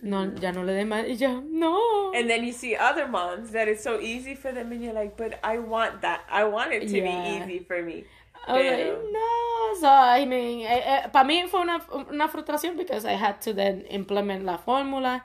No, 0.00 0.34
ya 0.34 0.50
no 0.50 0.64
le 0.64 0.72
dé 0.72 0.84
más. 0.84 1.06
Y 1.08 1.16
yo, 1.16 1.42
no. 1.46 1.78
And 2.12 2.28
then 2.28 2.44
you 2.44 2.52
see 2.52 2.74
other 2.76 3.06
moms 3.06 3.52
that 3.52 3.68
it's 3.68 3.84
so 3.84 4.00
easy 4.00 4.34
for 4.34 4.52
them, 4.52 4.72
and 4.72 4.82
you're 4.82 4.92
like, 4.92 5.16
but 5.16 5.38
I 5.44 5.58
want 5.58 6.00
that. 6.02 6.22
I 6.28 6.42
want 6.44 6.72
it 6.72 6.88
to 6.88 6.96
Yeah. 6.98 7.04
be 7.04 7.52
easy 7.52 7.64
for 7.64 7.80
me. 7.82 8.04
I 8.46 8.52
like, 8.52 8.62
Pero- 8.76 9.02
no, 9.12 9.74
so 9.80 9.88
I 9.88 10.24
mean, 10.26 10.60
eh, 10.62 10.82
eh, 10.84 11.08
para 11.12 11.24
mí 11.24 11.44
fue 11.48 11.60
una, 11.60 11.80
una 12.10 12.28
frustración 12.28 12.76
because 12.76 13.04
I 13.04 13.12
had 13.14 13.40
to 13.42 13.52
then 13.54 13.84
implement 13.88 14.44
la 14.44 14.58
fórmula, 14.58 15.24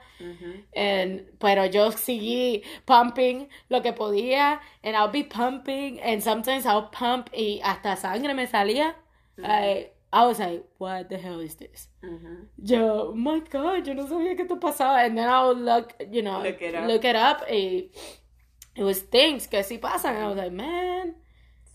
and, 0.74 1.22
pero 1.40 1.64
yo 1.66 1.90
seguí 1.90 2.62
pumping 2.86 3.48
lo 3.70 3.80
que 3.82 3.92
podía, 3.92 4.60
and 4.84 4.96
I'll 4.96 5.10
be 5.10 5.24
pumping, 5.24 6.00
and 6.00 6.22
sometimes 6.22 6.64
I'll 6.64 6.90
pump 6.90 7.28
y 7.32 7.60
hasta 7.64 7.96
sangre 7.96 8.34
me 8.34 8.46
salía. 8.46 8.94
I, 9.44 9.90
I 10.12 10.24
was 10.26 10.38
like, 10.38 10.64
what 10.78 11.08
the 11.10 11.18
hell 11.18 11.40
is 11.40 11.56
this? 11.56 11.88
Yo, 12.62 13.10
oh 13.10 13.14
my 13.14 13.40
god, 13.40 13.84
yo 13.86 13.94
no 13.94 14.06
sabía 14.06 14.36
que 14.36 14.42
esto 14.44 14.56
pasaba, 14.60 15.04
and 15.04 15.18
then 15.18 15.28
I'll 15.28 15.54
look, 15.54 15.92
you 16.10 16.22
know, 16.22 16.40
Look 16.42 16.62
it 16.62 16.74
up. 16.74 16.86
look 16.88 17.04
it 17.04 17.16
up, 17.16 17.42
y 17.50 17.90
it 18.76 18.82
was 18.84 19.00
things 19.02 19.46
que 19.48 19.62
sí 19.64 19.78
pasan, 19.80 20.14
and 20.16 20.24
I 20.24 20.28
was 20.28 20.36
like, 20.36 20.52
man. 20.52 21.14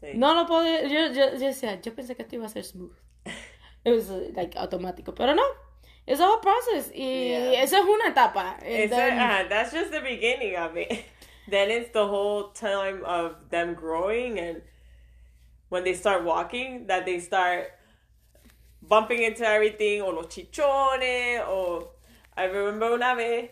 Sí. 0.04 0.18
No 0.18 0.34
lo 0.34 0.46
puedo. 0.46 0.64
Yo, 0.88 1.12
yo, 1.14 1.32
yo 1.34 1.40
decía, 1.40 1.80
yo 1.82 1.94
pensé 1.96 2.16
que 2.16 2.24
esto 2.24 2.36
iba 2.36 2.46
a 2.46 2.50
ser 2.50 2.64
smooth. 2.64 2.96
It 3.86 3.92
was 3.94 4.10
like 4.36 4.56
automático. 4.58 5.16
Pero 5.16 5.34
no. 5.34 5.44
It's 6.06 6.20
a 6.20 6.26
whole 6.28 6.40
process. 6.42 6.92
Y 6.94 7.30
Yeah. 7.30 7.64
esa 7.64 7.78
es 7.80 7.86
una 7.86 8.10
etapa. 8.10 8.58
A- 8.62 8.86
uh, 9.46 9.48
that's 9.50 9.72
just 9.72 9.92
the 9.92 10.02
beginning 10.02 10.56
of 10.58 10.76
it. 10.76 11.06
then 11.50 11.72
it's 11.72 11.92
the 11.94 12.06
whole 12.06 12.52
time 12.54 13.04
of 13.06 13.50
them 13.50 13.74
growing 13.74 14.38
and 14.40 14.62
when 15.70 15.84
they 15.84 15.94
start 15.94 16.24
walking, 16.24 16.86
that 16.88 17.06
they 17.06 17.20
start 17.20 17.68
bumping 18.82 19.24
into 19.24 19.44
everything, 19.46 20.02
o 20.02 20.10
los 20.12 20.28
chichones, 20.28 21.42
o... 21.48 21.90
I 22.36 22.46
remember 22.46 22.92
una 22.92 23.16
vez, 23.16 23.50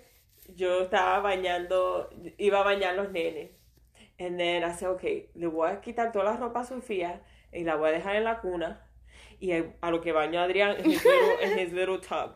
yo 0.55 0.83
estaba 0.85 1.19
bañando, 1.21 2.09
iba 2.37 2.59
a 2.61 2.63
bañar 2.63 2.95
los 2.95 3.07
nenes. 3.11 3.49
And 4.21 4.39
then 4.39 4.63
I 4.63 4.71
said, 4.73 4.89
okay, 4.89 5.29
le 5.35 5.49
voy 5.49 5.71
a 5.71 5.81
quitar 5.81 6.13
toda 6.13 6.25
la 6.25 6.37
ropa 6.37 6.59
a 6.59 6.63
Sofía 6.63 7.21
y 7.51 7.63
la 7.63 7.75
voy 7.75 7.89
a 7.89 7.93
dejar 7.93 8.17
en 8.17 8.23
la 8.23 8.39
cuna. 8.39 8.79
Y 9.39 9.51
a 9.51 9.89
lo 9.89 9.99
que 9.99 10.11
baño 10.11 10.39
a 10.39 10.43
Adrián 10.43 10.75
en 10.77 10.91
his 10.91 11.03
little, 11.03 11.37
en 11.41 11.57
his 11.57 11.73
little 11.73 11.97
tub. 11.97 12.35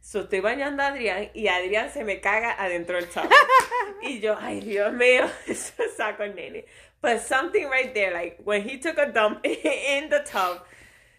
So 0.00 0.20
estoy 0.20 0.40
bañando 0.40 0.82
a 0.82 0.86
Adrián 0.86 1.28
y 1.34 1.48
Adrián 1.48 1.90
se 1.90 2.02
me 2.02 2.22
caga 2.22 2.52
adentro 2.58 2.96
del 2.96 3.10
tub. 3.10 3.28
y 4.02 4.20
yo, 4.20 4.38
ay 4.40 4.60
Dios 4.60 4.94
mío, 4.94 5.26
eso 5.46 5.82
saco 5.94 6.22
el 6.22 6.34
nene. 6.34 6.64
But 7.02 7.20
something 7.20 7.68
right 7.68 7.92
there, 7.92 8.14
like 8.14 8.40
when 8.42 8.62
he 8.62 8.78
took 8.78 8.96
a 8.96 9.12
dump 9.12 9.40
in 9.44 10.08
the 10.08 10.20
tub, 10.20 10.62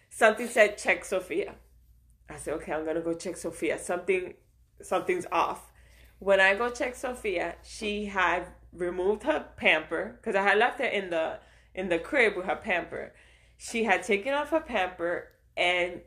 something 0.10 0.48
said 0.48 0.80
check 0.80 1.06
Sophia. 1.06 1.54
I 2.28 2.38
said, 2.38 2.56
okay, 2.56 2.74
I'm 2.74 2.84
gonna 2.84 3.02
go 3.02 3.14
check 3.14 3.38
Sophia. 3.38 3.78
Something, 3.78 4.34
something's 4.82 5.28
off. 5.32 5.72
When 6.18 6.40
I 6.40 6.56
go 6.56 6.72
check 6.72 6.96
Sophia, 6.96 7.58
she 7.62 8.06
had 8.06 8.48
removed 8.74 9.24
her 9.24 9.46
pamper 9.58 10.18
because 10.18 10.36
I 10.36 10.44
had 10.44 10.58
left 10.58 10.80
her 10.80 10.86
in 10.86 11.10
the 11.10 11.40
in 11.74 11.90
the 11.90 12.00
crib 12.00 12.36
with 12.36 12.46
her 12.46 12.56
pamper. 12.56 13.14
She 13.58 13.84
had 13.84 14.04
taken 14.04 14.34
off 14.34 14.50
her 14.50 14.60
pamper 14.60 15.30
and 15.56 16.02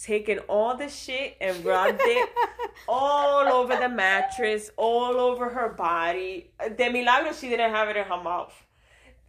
taken 0.00 0.38
all 0.40 0.76
the 0.76 0.88
shit 0.88 1.36
and 1.40 1.64
rubbed 1.64 2.00
it 2.00 2.30
all 2.88 3.46
over 3.48 3.76
the 3.76 3.88
mattress, 3.88 4.70
all 4.76 5.16
over 5.18 5.48
her 5.50 5.70
body. 5.70 6.50
De 6.76 6.88
milagro, 6.88 7.32
she 7.32 7.48
didn't 7.48 7.70
have 7.70 7.88
it 7.88 7.96
in 7.96 8.04
her 8.04 8.22
mouth. 8.22 8.54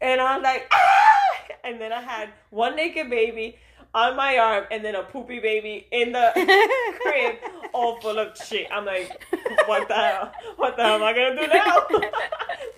And 0.02 0.22
I'm 0.22 0.42
like, 0.42 0.68
ah! 0.72 1.56
And 1.64 1.80
then 1.80 1.94
I 1.94 2.02
had 2.02 2.30
one 2.50 2.76
naked 2.76 3.10
baby 3.10 3.58
on 3.94 4.16
my 4.16 4.38
arm 4.38 4.66
and 4.72 4.84
then 4.84 4.96
a 4.96 5.04
poopy 5.04 5.40
baby 5.40 5.88
in 5.92 6.12
the 6.12 6.32
crib 7.02 7.36
all 7.74 8.00
full 8.02 8.18
of 8.18 8.36
shit. 8.38 8.68
I'm 8.72 8.86
like, 8.86 9.24
what 9.66 9.88
the 9.88 9.94
hell? 9.94 10.32
What 10.56 10.76
the 10.78 10.84
hell 10.84 10.96
am 10.96 11.04
I 11.04 11.14
gonna 11.14 11.36
do 11.36 11.48
now? 11.48 11.88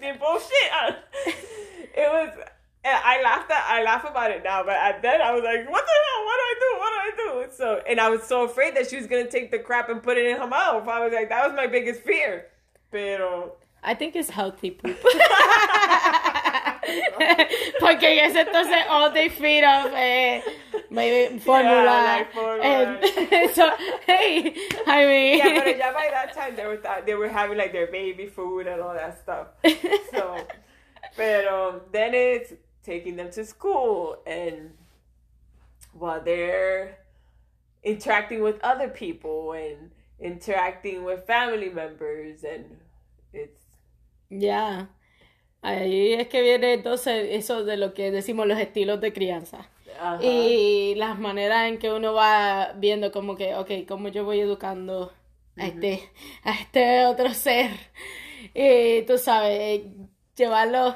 the 0.02 0.20
bullshit. 0.20 1.36
It 1.98 2.10
was. 2.12 2.30
I 2.84 3.22
laughed 3.24 3.50
at 3.50 3.64
I 3.70 3.82
laugh 3.82 4.04
about 4.04 4.30
it 4.30 4.44
now, 4.44 4.62
but 4.62 4.76
at 4.76 5.02
then 5.02 5.22
I 5.22 5.32
was 5.32 5.46
like, 5.46 5.68
what 5.72 5.86
the 5.86 5.92
hell? 6.06 6.26
What 6.26 6.36
do 6.36 6.44
I 6.44 6.56
do? 6.60 6.78
What 6.78 6.90
do 6.90 6.98
I 7.00 7.12
do? 7.16 7.52
So 7.56 7.82
and 7.88 8.02
I 8.02 8.10
was 8.10 8.24
so 8.24 8.44
afraid 8.44 8.76
that 8.76 8.90
she 8.90 8.98
was 8.98 9.08
gonna 9.08 9.30
take 9.30 9.50
the 9.50 9.60
crap 9.60 9.88
and 9.88 10.04
put 10.04 10.18
it 10.18 10.26
in 10.26 10.38
her 10.38 10.46
mouth. 10.46 10.86
I 10.90 11.00
was 11.00 11.14
like, 11.14 11.30
that 11.30 11.48
was 11.48 11.56
my 11.56 11.68
biggest 11.68 12.02
fear. 12.02 12.48
Pero 12.92 13.54
I 13.82 13.94
think 13.94 14.16
it's 14.18 14.30
healthy 14.30 14.72
poop. 14.72 14.98
Porque 17.80 18.04
ese 18.04 18.36
entonces 18.36 18.84
all 18.90 19.12
they 19.12 19.30
feed 19.30 19.64
off 19.64 19.92
eh, 19.94 20.42
maybe 20.96 21.40
formula. 21.40 21.86
like 21.86 22.34
formula. 22.34 22.64
And 22.64 23.52
so, 23.56 23.70
hey, 24.08 24.56
I 24.88 25.06
mean. 25.06 25.38
yeah, 25.38 25.64
but 25.64 25.78
yeah, 25.78 25.94
by 25.94 26.08
that 26.12 26.34
time 26.34 26.56
they 26.56 26.66
were 26.66 26.78
th- 26.78 27.06
they 27.06 27.16
were 27.16 27.28
having 27.28 27.58
like 27.58 27.72
their 27.72 27.88
baby 27.88 28.28
food 28.28 28.68
and 28.68 28.82
all 28.82 28.94
that 28.94 29.20
stuff. 29.22 29.48
So, 30.12 30.38
pero 31.18 31.82
then 31.92 32.14
it's 32.14 32.54
taking 32.84 33.16
them 33.16 33.30
to 33.32 33.44
school 33.46 34.18
and 34.26 34.72
while 35.94 36.22
they're 36.22 36.98
interacting 37.84 38.42
with 38.42 38.60
other 38.64 38.90
people 38.90 39.54
and 39.54 39.92
interacting 40.20 41.04
with 41.04 41.26
family 41.26 41.70
members 41.70 42.44
and 42.44 42.78
it's 43.34 43.64
yeah 44.30 44.86
Ahí 45.66 46.14
es 46.14 46.28
que 46.28 46.44
viene 46.44 46.74
entonces 46.74 47.28
eso 47.32 47.66
de 47.66 47.76
lo 47.76 47.96
que 47.96 48.12
decimos 48.12 48.46
los 48.46 48.60
estilos 48.60 49.02
de 49.02 49.12
crianza. 49.14 49.68
Y 50.22 50.96
las 50.96 51.20
maneras 51.20 51.68
en 51.70 51.78
que 51.80 51.92
uno 51.92 52.14
va 52.14 52.74
viendo 52.78 53.12
como 53.12 53.36
que, 53.36 53.56
ok, 53.56 53.72
cómo 53.88 54.08
yo 54.10 54.24
voy 54.26 54.40
educando 54.40 55.14
a 55.58 55.68
este, 55.68 56.10
a 56.44 56.54
este 56.54 57.06
otro 57.06 57.34
ser. 57.34 57.72
Y 58.54 59.04
tú 59.04 59.18
sabes, 59.18 59.82
llevarlo 60.36 60.96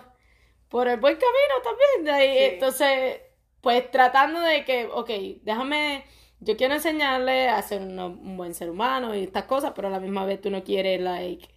por 0.69 0.87
el 0.87 0.99
buen 0.99 1.15
camino 1.17 1.55
también. 1.63 2.21
Y 2.21 2.27
Sí. 2.49 2.53
Entonces, 2.53 3.21
pues 3.61 3.89
tratando 3.91 4.39
de 4.41 4.65
que, 4.65 4.85
ok, 4.87 5.09
déjame, 5.43 6.05
yo 6.39 6.57
quiero 6.57 6.75
enseñarle 6.75 7.49
a 7.49 7.61
ser 7.61 7.81
uno- 7.81 8.07
un 8.07 8.37
buen 8.37 8.53
ser 8.53 8.69
humano 8.69 9.15
y 9.15 9.23
estas 9.23 9.45
cosas, 9.45 9.73
pero 9.75 9.87
a 9.89 9.91
la 9.91 9.99
misma 9.99 10.25
vez 10.25 10.41
tú 10.41 10.49
no 10.51 10.63
quieres, 10.63 11.01
like, 11.01 11.47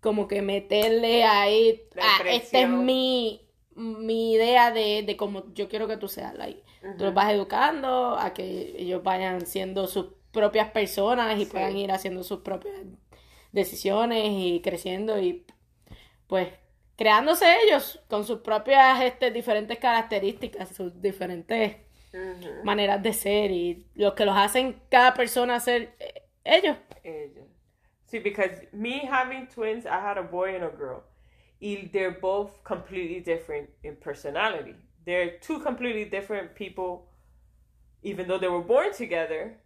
como 0.00 0.28
que 0.28 0.42
meterle 0.42 1.24
ahí, 1.24 1.82
ah, 2.00 2.22
esta 2.28 2.60
es 2.60 2.68
mi, 2.68 3.47
mi 3.78 4.32
idea 4.34 4.70
de, 4.72 5.02
de 5.06 5.16
cómo 5.16 5.52
yo 5.54 5.68
quiero 5.68 5.86
que 5.88 5.96
tú 5.96 6.08
seas, 6.08 6.34
like, 6.34 6.62
tú 6.98 7.04
los 7.04 7.14
vas 7.14 7.32
educando 7.32 8.16
a 8.18 8.34
que 8.34 8.74
ellos 8.78 9.02
vayan 9.02 9.46
siendo 9.46 9.86
sus 9.86 10.14
propias 10.32 10.70
personas 10.70 11.38
y 11.38 11.44
Sí. 11.44 11.50
puedan 11.52 11.76
ir 11.76 11.90
haciendo 11.92 12.22
sus 12.22 12.40
propias 12.40 12.74
decisiones 13.52 14.24
y 14.28 14.60
creciendo 14.62 15.18
y 15.20 15.44
pues 16.26 16.48
creándose 16.96 17.46
ellos 17.66 18.00
con 18.08 18.24
sus 18.24 18.40
propias 18.40 19.00
este, 19.02 19.30
diferentes 19.30 19.78
características, 19.78 20.68
sus 20.74 21.00
diferentes 21.00 21.76
maneras 22.64 23.02
de 23.02 23.12
ser 23.12 23.50
y 23.50 23.86
lo 23.94 24.14
que 24.14 24.24
los 24.24 24.36
hacen 24.36 24.80
cada 24.90 25.14
persona 25.14 25.60
ser 25.60 25.94
eh, 26.00 26.22
ellos. 26.44 26.76
Ella. 27.04 27.42
See, 28.06 28.18
because 28.20 28.66
me 28.72 29.06
having 29.06 29.46
twins, 29.48 29.84
I 29.84 29.90
had 30.00 30.16
a 30.18 30.22
boy 30.22 30.54
and 30.54 30.64
a 30.64 30.70
girl. 30.70 31.02
They're 31.60 32.10
both 32.12 32.62
completely 32.64 33.20
different 33.20 33.70
in 33.82 33.96
personality. 33.96 34.74
they're 35.04 35.38
two 35.38 35.60
completely 35.60 36.04
different 36.04 36.54
people. 36.54 37.08
Even 38.02 38.28
though 38.28 38.38
they 38.38 38.48
were 38.48 38.62
born 38.62 38.92
together, 38.92 39.58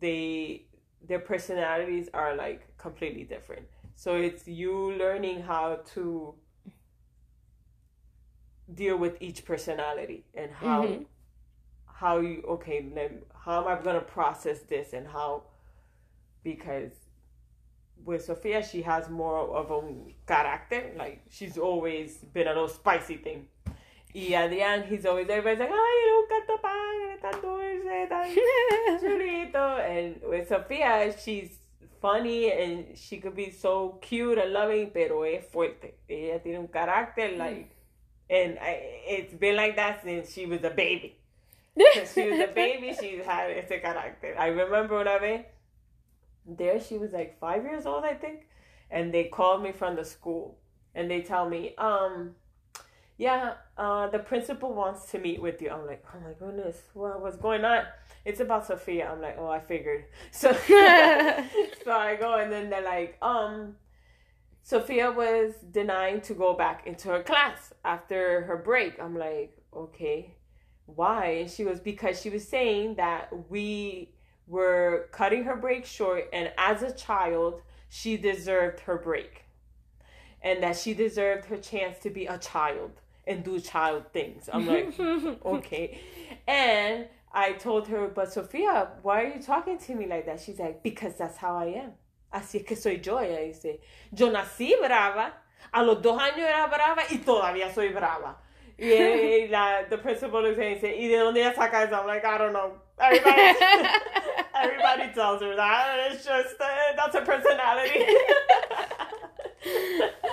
they 0.00 0.66
their 1.06 1.20
personalities 1.20 2.08
are 2.14 2.34
like 2.36 2.76
completely 2.78 3.24
different. 3.24 3.66
So 3.96 4.16
it's 4.16 4.46
you 4.48 4.92
learning 4.92 5.42
how 5.42 5.76
to 5.94 6.34
deal 8.72 8.96
with 8.96 9.16
each 9.20 9.44
personality 9.44 10.24
and 10.34 10.50
how 10.52 10.82
Mhm. 10.88 11.06
how 11.86 12.20
you 12.20 12.42
okay 12.48 12.86
how 13.44 13.62
am 13.62 13.68
I 13.68 13.82
gonna 13.82 14.00
process 14.00 14.60
this 14.60 14.92
and 14.92 15.08
how 15.08 15.44
because 16.44 16.92
with 18.04 18.24
Sophia 18.24 18.62
she 18.62 18.82
has 18.82 19.08
more 19.08 19.56
of 19.56 19.70
a 19.70 19.82
character 20.26 20.90
like 20.96 21.22
she's 21.30 21.58
always 21.58 22.18
been 22.32 22.46
a 22.46 22.50
little 22.50 22.68
spicy 22.68 23.16
thing. 23.16 23.46
Y 24.14 24.30
Adrián 24.32 24.86
he's 24.86 25.04
always 25.04 25.28
everybody's 25.28 25.60
like 25.60 25.70
ay 25.70 25.96
nunca 26.08 26.38
te 26.46 26.56
pagan 26.62 27.18
tan 27.20 27.40
dulce 27.42 28.08
tan 28.08 28.98
chulito. 29.00 29.80
And 29.80 30.20
with 30.28 30.48
Sophia 30.48 31.14
she's 31.22 31.58
funny 32.00 32.50
and 32.52 32.96
she 32.96 33.18
could 33.18 33.34
be 33.34 33.50
so 33.50 33.98
cute 34.00 34.38
and 34.38 34.52
loving 34.52 34.90
pero 34.90 35.22
es 35.22 35.44
fuerte. 35.52 35.94
Ella 36.08 36.38
tiene 36.40 36.58
un 36.58 36.68
carácter 36.68 37.34
mm. 37.34 37.38
like 37.38 37.70
and 38.30 38.58
I, 38.58 39.02
it's 39.06 39.34
been 39.34 39.56
like 39.56 39.76
that 39.76 40.02
since 40.02 40.32
she 40.32 40.46
was 40.46 40.62
a 40.64 40.70
baby. 40.70 41.16
Since 41.94 42.14
she 42.14 42.28
was 42.28 42.40
a 42.40 42.52
baby, 42.52 42.94
she 42.98 43.18
had 43.24 43.50
ese 43.50 43.80
carácter. 43.80 44.36
I 44.36 44.48
remember 44.48 45.00
una 45.00 45.18
vez, 45.18 45.44
there 46.56 46.80
she 46.80 46.98
was 46.98 47.12
like 47.12 47.38
five 47.38 47.64
years 47.64 47.86
old, 47.86 48.04
I 48.04 48.14
think, 48.14 48.46
and 48.90 49.12
they 49.12 49.24
called 49.24 49.62
me 49.62 49.72
from 49.72 49.96
the 49.96 50.04
school, 50.04 50.58
and 50.94 51.10
they 51.10 51.20
tell 51.20 51.48
me, 51.48 51.74
um, 51.76 52.34
yeah, 53.18 53.54
uh, 53.76 54.08
the 54.08 54.20
principal 54.20 54.72
wants 54.72 55.10
to 55.10 55.18
meet 55.18 55.42
with 55.42 55.60
you. 55.60 55.70
I'm 55.70 55.86
like, 55.86 56.04
oh 56.14 56.20
my 56.20 56.32
goodness, 56.38 56.80
what, 56.94 57.20
what's 57.20 57.36
going 57.36 57.64
on? 57.64 57.82
It's 58.24 58.40
about 58.40 58.66
Sophia. 58.66 59.10
I'm 59.10 59.20
like, 59.20 59.36
oh, 59.38 59.48
I 59.48 59.60
figured. 59.60 60.04
So, 60.30 60.52
so 61.84 61.90
I 61.90 62.16
go, 62.18 62.36
and 62.36 62.52
then 62.52 62.70
they're 62.70 62.82
like, 62.82 63.18
um, 63.20 63.74
Sophia 64.62 65.10
was 65.10 65.54
denying 65.70 66.20
to 66.22 66.34
go 66.34 66.54
back 66.54 66.86
into 66.86 67.08
her 67.08 67.22
class 67.22 67.72
after 67.84 68.42
her 68.42 68.56
break. 68.56 69.00
I'm 69.00 69.16
like, 69.16 69.56
okay, 69.74 70.36
why? 70.86 71.26
And 71.40 71.50
she 71.50 71.64
was 71.64 71.80
because 71.80 72.20
she 72.20 72.30
was 72.30 72.46
saying 72.46 72.96
that 72.96 73.30
we 73.50 74.12
were 74.48 75.08
cutting 75.12 75.44
her 75.44 75.56
break 75.56 75.84
short, 75.84 76.28
and 76.32 76.52
as 76.56 76.82
a 76.82 76.92
child, 76.92 77.62
she 77.88 78.16
deserved 78.16 78.80
her 78.80 78.96
break, 78.96 79.44
and 80.42 80.62
that 80.62 80.76
she 80.76 80.94
deserved 80.94 81.46
her 81.46 81.56
chance 81.56 81.98
to 82.00 82.10
be 82.10 82.26
a 82.26 82.38
child 82.38 82.92
and 83.26 83.44
do 83.44 83.60
child 83.60 84.04
things. 84.12 84.48
I'm 84.52 84.66
like, 84.66 84.98
okay. 85.44 86.00
And 86.46 87.06
I 87.32 87.52
told 87.52 87.88
her, 87.88 88.08
but 88.08 88.32
Sophia, 88.32 88.88
why 89.02 89.24
are 89.24 89.34
you 89.34 89.42
talking 89.42 89.78
to 89.78 89.94
me 89.94 90.06
like 90.06 90.26
that? 90.26 90.40
She's 90.40 90.58
like, 90.58 90.82
because 90.82 91.14
that's 91.16 91.36
how 91.36 91.56
I 91.56 91.66
am. 91.66 91.92
Así 92.32 92.60
es 92.60 92.66
que 92.66 92.76
soy 92.76 93.00
yo. 93.02 93.18
Ella 93.18 93.46
dice, 93.46 93.80
yo 94.12 94.30
nací 94.30 94.74
brava, 94.78 95.32
a 95.72 95.82
los 95.82 96.02
dos 96.02 96.20
años 96.20 96.38
era 96.38 96.66
brava 96.66 97.02
y 97.10 97.18
todavía 97.18 97.72
soy 97.72 97.88
brava. 97.88 98.36
Y, 98.78 98.86
y 99.44 99.48
la, 99.50 99.84
the 99.88 99.98
principal 99.98 100.42
looks 100.42 100.58
at 100.58 100.60
me 100.60 100.72
and 100.72 100.80
dice, 100.80 100.94
¿y 100.96 101.08
de 101.08 101.16
dónde 101.16 101.38
ella 101.38 101.54
saca 101.54 101.86
eso? 101.86 101.96
I'm 101.96 102.06
like, 102.06 102.24
I 102.24 102.38
don't 102.38 102.52
know. 102.52 102.72
Everybody, 103.00 103.58
everybody 104.62 105.12
tells 105.14 105.40
her 105.42 105.54
that. 105.56 106.10
It's 106.10 106.24
just, 106.24 106.60
uh, 106.60 106.66
that's 106.96 107.14
her 107.14 107.24
personality. 107.24 108.04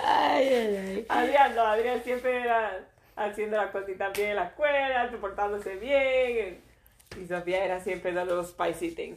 Ay, 0.04 0.48
ay, 0.48 0.76
ay. 0.76 1.06
Adrián, 1.08 1.54
no, 1.54 1.66
Adrián 1.66 2.02
siempre 2.02 2.40
era 2.40 2.84
haciendo 3.16 3.56
las 3.56 3.70
cositas 3.70 4.12
bien 4.12 4.30
en 4.30 4.36
la 4.36 4.44
escuela, 4.44 5.10
portándose 5.20 5.76
bien. 5.76 6.60
Y 7.20 7.26
Sofía 7.26 7.64
era 7.64 7.80
siempre 7.80 8.12
the 8.12 8.24
little 8.24 8.44
spicy 8.44 8.90
thing. 8.90 9.16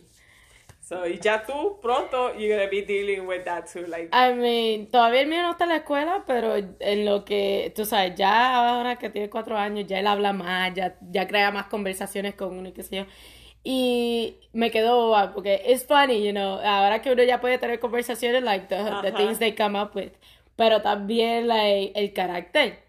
So, 0.82 1.06
y 1.06 1.20
ya 1.20 1.46
tú, 1.46 1.80
pronto, 1.82 2.34
you're 2.34 2.50
gonna 2.50 2.68
be 2.68 2.82
dealing 2.82 3.28
with 3.28 3.44
that 3.44 3.72
too. 3.72 3.86
Like, 3.86 4.10
I 4.12 4.34
mean, 4.34 4.90
todavía 4.90 5.22
el 5.22 5.28
mío 5.28 5.44
no 5.44 5.52
está 5.52 5.66
en 5.66 5.70
la 5.70 5.76
escuela, 5.78 6.24
pero 6.26 6.56
en 6.56 7.06
lo 7.06 7.26
que, 7.26 7.72
tú 7.76 7.86
sabes, 7.86 8.16
ya 8.16 8.56
ahora 8.56 8.96
que 8.96 9.12
tiene 9.12 9.30
cuatro 9.30 9.56
años, 9.56 9.86
ya 9.86 10.00
él 10.00 10.08
habla 10.08 10.34
más, 10.34 10.74
ya, 10.74 10.96
ya 11.12 11.28
crea 11.28 11.52
más 11.52 11.68
conversaciones 11.68 12.34
con 12.34 12.58
uno 12.58 12.70
y 12.70 12.72
qué 12.72 12.82
sé 12.82 12.96
yo. 12.96 13.06
Y 13.64 14.38
me 14.54 14.72
quedó 14.72 14.96
boba, 14.96 15.34
porque 15.34 15.62
es 15.66 15.86
funny, 15.86 16.24
you 16.24 16.32
know, 16.32 16.60
ahora 16.64 17.02
que 17.02 17.12
uno 17.12 17.24
ya 17.24 17.42
puede 17.42 17.58
tener 17.58 17.80
conversaciones, 17.80 18.42
like 18.44 18.68
the, 18.68 18.78
the 19.02 19.12
things 19.12 19.38
they 19.40 19.54
come 19.54 19.80
up 19.80 19.92
with, 19.94 20.12
pero 20.56 20.82
también, 20.82 21.48
like, 21.48 21.92
el 21.96 22.14
carácter. 22.14 22.80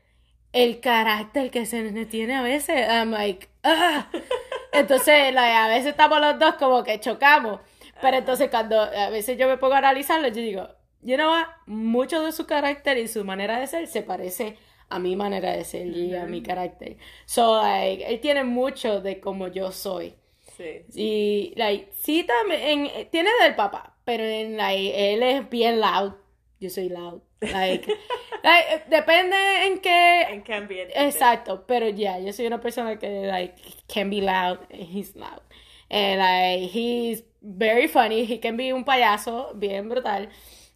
El 0.52 0.80
carácter 0.80 1.50
que 1.50 1.66
se 1.66 2.06
tiene 2.06 2.34
a 2.36 2.42
veces, 2.42 2.88
I'm 2.88 3.10
like, 3.10 3.48
ah. 3.64 4.08
Entonces, 4.72 5.34
like, 5.34 5.56
a 5.56 5.68
veces 5.68 5.86
estamos 5.88 6.20
los 6.20 6.38
dos 6.38 6.54
como 6.54 6.82
que 6.84 7.00
chocamos. 7.00 7.60
Pero 8.00 8.16
entonces 8.16 8.48
cuando 8.50 8.80
a 8.80 9.10
veces 9.10 9.36
yo 9.38 9.46
me 9.48 9.58
pongo 9.58 9.74
a 9.74 9.78
analizarlo, 9.78 10.28
yo 10.28 10.34
digo, 10.34 10.68
you 11.02 11.16
know 11.16 11.30
what? 11.30 11.46
Mucho 11.66 12.22
de 12.22 12.32
su 12.32 12.46
carácter 12.46 12.98
y 12.98 13.08
su 13.08 13.24
manera 13.24 13.58
de 13.60 13.66
ser 13.66 13.86
se 13.86 14.02
parece 14.02 14.56
a 14.88 14.98
mi 14.98 15.16
manera 15.16 15.52
de 15.52 15.64
ser 15.64 15.86
y 15.86 16.14
a 16.14 16.24
mi 16.26 16.42
carácter. 16.42 16.96
So, 17.26 17.62
like, 17.62 18.04
él 18.06 18.20
tiene 18.20 18.44
mucho 18.44 19.00
de 19.00 19.20
como 19.20 19.48
yo 19.48 19.70
soy. 19.72 20.14
Sí. 20.62 20.84
Y, 20.94 21.54
like, 21.56 21.88
sí 21.92 22.24
también, 22.24 22.86
en- 22.86 23.10
tiene 23.10 23.30
del 23.42 23.54
papá, 23.54 23.96
pero 24.04 24.24
en, 24.24 24.56
like, 24.56 25.14
él 25.14 25.22
es 25.22 25.48
bien 25.50 25.80
loud. 25.80 26.14
Yo 26.60 26.70
soy 26.70 26.88
loud. 26.88 27.22
Like, 27.40 27.86
like, 28.44 28.84
depende 28.88 29.36
en 29.66 29.80
qué 29.80 30.26
be 30.68 30.82
an 30.82 31.06
Exacto, 31.06 31.66
pero 31.66 31.88
ya, 31.88 32.18
yo 32.18 32.32
soy 32.32 32.46
una 32.46 32.60
persona 32.60 32.98
que, 32.98 33.26
like, 33.26 33.54
can 33.88 34.10
be 34.10 34.20
loud, 34.20 34.58
and 34.70 34.82
he's 34.82 35.14
loud. 35.16 35.42
And, 35.90 36.18
like, 36.20 36.70
he's 36.70 37.22
very 37.40 37.88
funny, 37.88 38.24
he 38.26 38.38
can 38.40 38.56
be 38.56 38.72
un 38.72 38.84
payaso 38.84 39.52
bien 39.54 39.88
brutal. 39.88 40.28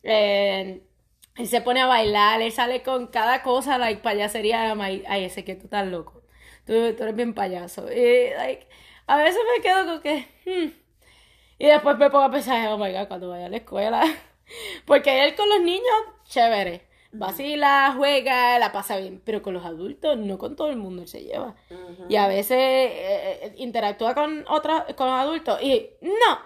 And, 0.04 0.82
él 1.36 1.48
se 1.48 1.60
pone 1.60 1.80
a 1.80 1.86
bailar, 1.86 2.40
él 2.42 2.52
sale 2.52 2.82
con 2.82 3.08
cada 3.08 3.42
cosa, 3.42 3.76
like, 3.78 4.02
payasería, 4.02 4.72
ay, 4.72 5.24
ese 5.24 5.44
que 5.44 5.56
tú 5.56 5.64
estás 5.64 5.86
loco. 5.86 6.22
Tú, 6.64 6.72
tú 6.96 7.02
eres 7.02 7.14
bien 7.16 7.34
payaso. 7.34 7.90
Y, 7.92 8.30
like, 8.36 8.66
a 9.06 9.16
veces 9.16 9.40
me 9.56 9.62
quedo 9.62 9.86
con 9.86 10.00
que, 10.00 10.28
hmm. 10.46 10.84
Y 11.58 11.66
después 11.66 11.96
me 11.98 12.10
pongo 12.10 12.24
a 12.24 12.30
pensar, 12.30 12.68
oh 12.68 12.78
my 12.78 12.92
god, 12.92 13.08
cuando 13.08 13.28
vaya 13.28 13.46
a 13.46 13.48
la 13.48 13.58
escuela. 13.58 14.02
Porque 14.86 15.24
él 15.24 15.34
con 15.34 15.48
los 15.48 15.60
niños, 15.60 15.94
chévere. 16.24 16.86
Vacila, 17.12 17.94
juega, 17.96 18.58
la 18.58 18.72
pasa 18.72 18.96
bien. 18.96 19.22
Pero 19.24 19.40
con 19.40 19.54
los 19.54 19.64
adultos, 19.64 20.18
no 20.18 20.36
con 20.36 20.56
todo 20.56 20.70
el 20.70 20.76
mundo 20.76 21.02
él 21.02 21.08
se 21.08 21.22
lleva. 21.22 21.54
Y 22.08 22.16
a 22.16 22.26
veces 22.26 22.58
eh, 22.58 23.40
eh, 23.42 23.54
interactúa 23.56 24.14
con 24.14 24.44
otros, 24.48 24.82
con 24.96 25.06
los 25.06 25.16
adultos. 25.16 25.62
Y, 25.62 25.90
no, 26.02 26.38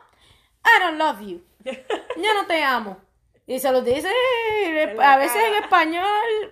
I 0.64 0.82
don't 0.82 0.98
love 0.98 1.20
you. 1.22 1.42
Yo 1.64 2.34
no 2.34 2.46
te 2.46 2.62
amo. 2.62 2.98
Y 3.46 3.58
se 3.60 3.72
lo 3.72 3.80
dice, 3.80 4.10
a 5.02 5.16
veces 5.16 5.42
en 5.42 5.64
español, 5.64 6.04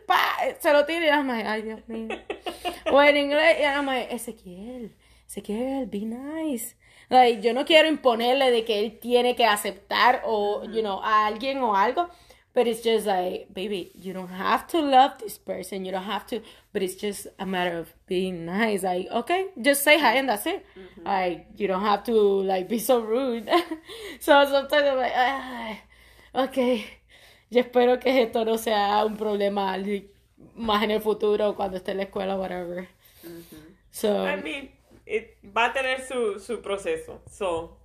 pa, 0.07 0.19
se 0.59 0.73
lo 0.73 0.87
tira 0.87 1.23
y 1.23 1.43
ay 1.47 1.63
Dios 1.63 1.87
mío. 1.89 2.09
O 2.91 3.03
en 3.03 3.19
inglés, 3.19 3.59
y 3.61 3.65
I'm 3.65 3.85
like, 3.85 4.15
Ezequiel, 4.15 4.97
Ezequiel, 5.29 5.87
be 5.91 6.05
nice. 6.05 6.75
Like, 7.09 7.41
yo 7.41 7.53
no 7.53 7.65
quiero 7.65 7.89
imponerle 7.89 8.51
de 8.51 8.65
que 8.65 8.81
él 8.81 8.99
tiene 8.99 9.35
que 9.37 9.45
aceptar 9.45 10.23
o, 10.25 10.65
you 10.65 10.83
know, 10.83 11.01
a 11.03 11.27
alguien 11.27 11.59
o 11.59 11.75
algo. 11.75 12.09
But 12.53 12.67
it's 12.67 12.83
just 12.83 13.07
like, 13.07 13.49
baby, 13.53 13.93
you 13.95 14.15
don't 14.15 14.31
have 14.31 14.67
to 14.69 14.81
love 14.81 15.19
this 15.19 15.37
person. 15.37 15.85
You 15.85 15.93
don't 15.93 16.05
have 16.05 16.27
to, 16.29 16.41
but 16.73 16.83
it's 16.83 16.95
just 16.95 17.27
a 17.39 17.45
matter 17.45 17.77
of 17.79 17.93
being 18.07 18.47
nice. 18.47 18.83
Like, 18.83 19.09
okay, 19.11 19.49
just 19.61 19.85
say 19.85 19.99
hi 19.99 20.15
and 20.17 20.27
that's 20.29 20.47
it. 20.47 20.65
Like, 21.05 21.49
you 21.57 21.69
don't 21.69 21.83
have 21.83 22.03
to, 22.05 22.13
like, 22.15 22.67
be 22.67 22.79
so 22.79 23.01
rude. 23.01 23.47
so 24.21 24.43
sometimes 24.47 24.89
I'm 24.89 24.97
like, 24.97 25.13
"Ay, 25.15 25.81
okay. 26.35 26.87
Yo 27.51 27.61
espero 27.61 28.01
que 28.01 28.23
esto 28.23 28.43
no 28.45 28.57
sea 28.57 29.05
un 29.05 29.17
problema 29.19 29.77
más 30.57 30.83
en 30.83 30.91
el 30.93 31.01
futuro 31.03 31.55
cuando 31.55 31.77
esté 31.77 31.91
en 31.93 31.99
la 31.99 32.03
escuela, 32.05 32.37
whatever. 32.37 32.89
So, 33.91 34.27
I 34.27 34.37
mean, 34.43 34.71
it, 35.07 35.39
va 35.43 35.71
a 35.71 35.73
tener 35.73 36.05
su, 36.05 36.39
su 36.39 36.59
proceso. 36.59 37.21
So, 37.31 37.77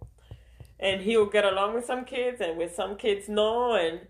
and 0.80 1.02
he'll 1.02 1.28
get 1.28 1.46
along 1.46 1.76
with 1.76 1.86
some 1.86 2.06
kids, 2.06 2.42
and 2.42 2.58
with 2.58 2.76
some 2.76 2.98
kids, 2.98 3.30
no. 3.30 3.76
And 3.76 4.02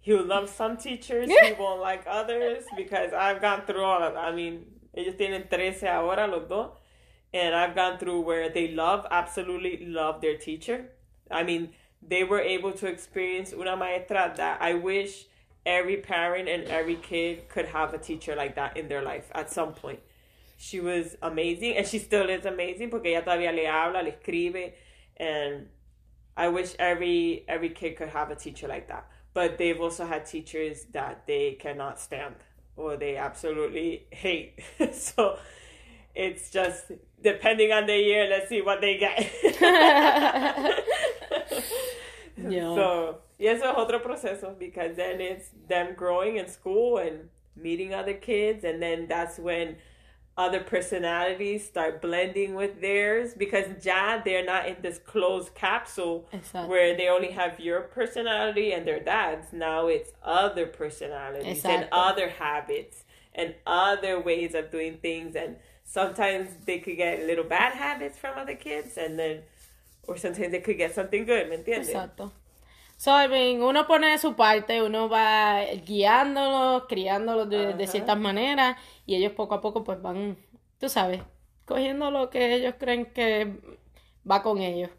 he'll 0.00 0.24
love 0.24 0.48
some 0.48 0.76
teachers, 0.76 1.28
he 1.28 1.52
won't 1.58 1.80
like 1.80 2.04
others, 2.06 2.64
because 2.76 3.12
I've 3.12 3.40
gone 3.40 3.62
through 3.66 3.82
all 3.82 4.02
of 4.02 4.14
that. 4.14 4.24
I 4.24 4.32
mean, 4.32 4.66
ellos 4.96 5.14
tienen 5.16 5.48
13 5.48 5.88
ahora, 5.88 6.26
los 6.26 6.48
dos. 6.48 6.70
And 7.32 7.54
I've 7.54 7.74
gone 7.74 7.98
through 7.98 8.22
where 8.22 8.48
they 8.48 8.68
love, 8.68 9.06
absolutely 9.10 9.84
love 9.84 10.22
their 10.22 10.38
teacher. 10.38 10.86
I 11.30 11.42
mean, 11.42 11.70
they 12.00 12.24
were 12.24 12.40
able 12.40 12.72
to 12.72 12.86
experience 12.86 13.52
una 13.52 13.76
maestra 13.76 14.32
that 14.36 14.62
I 14.62 14.74
wish 14.74 15.26
every 15.66 15.98
parent 15.98 16.48
and 16.48 16.64
every 16.64 16.96
kid 16.96 17.48
could 17.50 17.66
have 17.66 17.92
a 17.92 17.98
teacher 17.98 18.34
like 18.34 18.54
that 18.54 18.76
in 18.78 18.88
their 18.88 19.02
life 19.02 19.30
at 19.34 19.50
some 19.50 19.74
point. 19.74 20.00
She 20.60 20.80
was 20.80 21.16
amazing 21.22 21.76
and 21.76 21.86
she 21.86 21.98
still 21.98 22.28
is 22.28 22.44
amazing 22.44 22.90
porque 22.90 23.06
ella 23.06 23.22
todavía 23.22 23.54
le 23.54 23.64
habla, 23.66 24.02
le 24.02 24.10
escribe 24.10 24.74
and 25.16 25.68
I 26.36 26.48
wish 26.48 26.74
every 26.78 27.44
every 27.48 27.70
kid 27.70 27.96
could 27.96 28.08
have 28.10 28.30
a 28.30 28.36
teacher 28.36 28.68
like 28.68 28.88
that. 28.88 29.08
But 29.32 29.56
they've 29.56 29.80
also 29.80 30.04
had 30.04 30.26
teachers 30.26 30.84
that 30.92 31.26
they 31.26 31.56
cannot 31.60 32.00
stand 32.00 32.34
or 32.76 32.96
they 32.96 33.16
absolutely 33.16 34.06
hate. 34.10 34.60
so 34.92 35.38
it's 36.14 36.50
just 36.50 36.92
depending 37.22 37.72
on 37.72 37.86
the 37.86 37.96
year, 37.96 38.28
let's 38.28 38.48
see 38.48 38.60
what 38.60 38.80
they 38.80 38.98
get. 38.98 39.30
Yeah. 42.46 42.74
So, 42.74 43.18
y 43.38 43.46
eso 43.46 43.70
es 43.70 43.74
otro 43.76 44.00
proceso 44.00 44.54
because 44.58 44.96
then 44.96 45.20
it's 45.20 45.50
them 45.68 45.94
growing 45.94 46.36
in 46.36 46.48
school 46.48 46.98
and 46.98 47.28
meeting 47.56 47.94
other 47.94 48.14
kids, 48.14 48.64
and 48.64 48.80
then 48.80 49.06
that's 49.08 49.38
when 49.38 49.76
other 50.38 50.60
personalities 50.60 51.66
start 51.66 52.00
blending 52.00 52.54
with 52.54 52.80
theirs 52.80 53.34
because 53.36 53.84
ya 53.84 54.20
they're 54.24 54.44
not 54.44 54.68
in 54.68 54.76
this 54.80 54.98
closed 54.98 55.52
capsule 55.56 56.28
Exacto. 56.32 56.68
where 56.68 56.96
they 56.96 57.08
only 57.08 57.32
have 57.32 57.58
your 57.58 57.80
personality 57.80 58.72
and 58.72 58.86
their 58.86 59.00
dad's. 59.00 59.52
Now 59.52 59.88
it's 59.88 60.12
other 60.22 60.66
personalities 60.66 61.64
and 61.64 61.88
other 61.90 62.28
habits 62.28 63.02
and 63.34 63.54
other 63.66 64.20
ways 64.20 64.54
of 64.54 64.70
doing 64.70 64.98
things, 64.98 65.34
and 65.34 65.56
sometimes 65.84 66.50
they 66.64 66.78
could 66.78 66.96
get 66.96 67.26
little 67.26 67.44
bad 67.44 67.74
habits 67.74 68.16
from 68.16 68.38
other 68.38 68.54
kids, 68.54 68.96
and 68.96 69.18
then 69.18 69.42
or 70.04 70.16
sometimes 70.16 70.52
they 70.52 70.60
could 70.60 70.78
get 70.78 70.94
something 70.94 71.24
good, 71.24 71.50
¿me 71.50 71.56
entiendes? 71.56 71.90
Exacto. 71.90 72.30
So, 72.98 73.12
I 73.12 73.28
mean, 73.28 73.62
uno 73.62 73.86
pone 73.86 74.08
de 74.08 74.18
su 74.18 74.34
parte, 74.34 74.82
uno 74.82 75.08
va 75.08 75.62
guiándolos, 75.86 76.86
criándolos 76.88 77.48
de, 77.48 77.86
ciertas 77.86 78.18
maneras 78.18 78.76
y 79.06 79.14
ellos 79.14 79.32
poco 79.34 79.54
a 79.54 79.60
poco 79.60 79.84
pues 79.84 80.02
van, 80.02 80.36
tú 80.80 80.88
sabes, 80.88 81.22
cogiendo 81.64 82.10
lo 82.10 82.28
que 82.28 82.54
ellos 82.54 82.74
creen 82.76 83.06
que 83.06 83.60
va 84.28 84.42
con 84.42 84.58
ellos. 84.58 84.90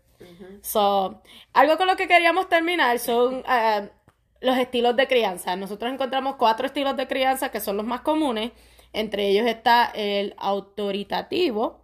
So, 0.62 1.22
algo 1.52 1.78
con 1.78 1.88
lo 1.88 1.98
que 1.98 2.08
queríamos 2.08 2.48
terminar 2.48 3.00
son 3.00 3.44
eh, 3.46 3.90
los 4.40 4.58
estilos 4.58 4.96
de 4.96 5.08
crianza. 5.08 5.58
Nosotros 5.58 5.92
encontramos 5.92 6.38
cuatro 6.38 6.68
estilos 6.68 6.96
de 6.96 7.06
crianza 7.06 7.52
que 7.52 7.60
son 7.60 7.76
los 7.76 7.86
más 7.86 8.00
comunes. 8.02 8.54
Entre 8.94 9.28
ellos 9.28 9.46
está 9.46 9.92
el 9.94 10.36
autoritativo, 10.38 11.82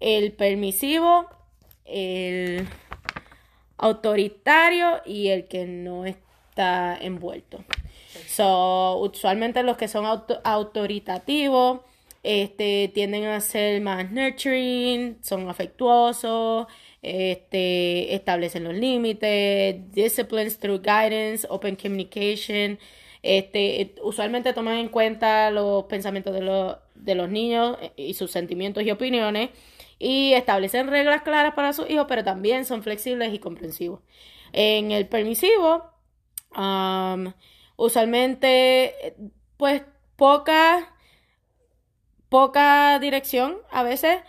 el 0.00 0.32
permisivo, 0.32 1.30
el 1.86 2.68
autoritario 3.80 5.00
y 5.04 5.28
el 5.28 5.46
que 5.46 5.66
no 5.66 6.04
está 6.04 6.96
envuelto. 7.00 7.64
So, 8.26 8.98
usualmente 8.98 9.62
los 9.62 9.76
que 9.76 9.88
son 9.88 10.04
auto- 10.04 10.40
autoritativos 10.44 11.80
este, 12.22 12.90
tienden 12.92 13.24
a 13.24 13.40
ser 13.40 13.80
más 13.80 14.10
nurturing, 14.10 15.16
son 15.22 15.48
afectuosos, 15.48 16.66
este, 17.02 18.14
establecen 18.14 18.64
los 18.64 18.74
límites, 18.74 19.90
disciplines 19.92 20.58
through 20.58 20.82
guidance, 20.82 21.46
open 21.48 21.76
communication. 21.76 22.78
Este, 23.22 23.94
usualmente 24.02 24.52
toman 24.52 24.78
en 24.78 24.88
cuenta 24.88 25.50
los 25.50 25.84
pensamientos 25.84 26.34
de 26.34 26.42
los, 26.42 26.76
de 26.94 27.14
los 27.14 27.30
niños 27.30 27.78
y 27.96 28.14
sus 28.14 28.30
sentimientos 28.30 28.82
y 28.82 28.90
opiniones 28.90 29.50
y 30.00 30.32
establecen 30.32 30.88
reglas 30.88 31.22
claras 31.22 31.52
para 31.54 31.74
sus 31.74 31.88
hijos, 31.88 32.06
pero 32.08 32.24
también 32.24 32.64
son 32.64 32.82
flexibles 32.82 33.32
y 33.34 33.38
comprensivos. 33.38 34.00
En 34.52 34.90
el 34.92 35.06
permisivo, 35.06 35.84
um, 36.56 37.32
usualmente, 37.76 39.14
pues 39.58 39.82
poca, 40.16 40.94
poca 42.30 42.98
dirección 42.98 43.58
a 43.70 43.82
veces, 43.82 44.22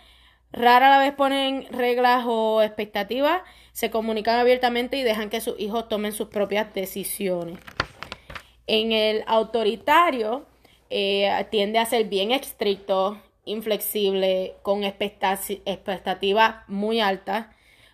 rara 0.52 0.90
la 0.90 0.98
vez 0.98 1.14
ponen 1.14 1.66
reglas 1.70 2.24
o 2.26 2.60
expectativas, 2.60 3.40
se 3.72 3.90
comunican 3.90 4.38
abiertamente 4.38 4.98
y 4.98 5.02
dejan 5.02 5.30
que 5.30 5.40
sus 5.40 5.58
hijos 5.58 5.88
tomen 5.88 6.12
sus 6.12 6.28
propias 6.28 6.72
decisiones. 6.74 7.58
En 8.66 8.92
el 8.92 9.24
autoritario 9.26 10.44
eh, 10.90 11.46
tiende 11.50 11.78
a 11.78 11.86
ser 11.86 12.04
bien 12.04 12.30
estricto, 12.30 13.18
inflexible, 13.44 14.56
con 14.62 14.84
expectativas 14.84 16.56
muy 16.68 17.00
altas 17.00 17.46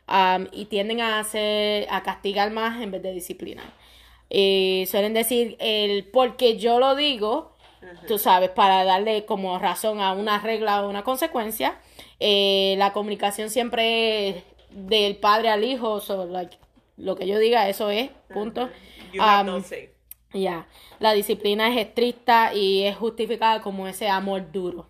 um, 0.07 0.46
y 0.53 0.66
tienden 0.66 1.01
a 1.01 1.20
hacer 1.20 1.86
a 1.90 2.03
castigar 2.03 2.51
más 2.51 2.80
en 2.82 2.90
vez 2.90 3.03
de 3.03 3.12
disciplinar. 3.12 3.72
Eh, 4.30 4.86
suelen 4.90 5.14
decir 5.14 5.57
el 5.59 6.05
porque 6.05 6.59
yo 6.59 6.78
lo 6.78 6.94
digo, 6.94 7.53
tú 8.07 8.18
sabes, 8.18 8.51
para 8.51 8.84
darle 8.84 9.24
como 9.24 9.59
razón 9.59 10.01
a 10.01 10.12
una 10.12 10.38
regla 10.38 10.84
o 10.84 10.90
una 10.90 11.03
consecuencia. 11.05 11.78
Eh, 12.20 12.74
la 12.78 12.92
comunicación 12.92 13.49
siempre 13.49 14.28
es 14.28 14.44
del 14.70 15.16
padre 15.16 15.49
al 15.49 15.64
hijo, 15.64 16.01
so, 16.01 16.26
like, 16.26 16.59
lo 16.96 17.16
que 17.16 17.26
yo 17.26 17.38
diga, 17.38 17.68
eso 17.68 17.90
es, 17.90 18.11
punto. 18.32 18.68
You 19.12 19.22
have 19.22 19.51
Um. 19.51 19.62
Ya, 20.34 20.66
la 20.99 21.12
disciplina 21.12 21.70
es 21.70 21.86
estricta 21.86 22.53
y 22.53 22.82
es 22.82 22.96
justificada 22.96 23.62
como 23.62 23.88
ese 23.88 24.09
amor 24.09 24.53
duro. 24.53 24.86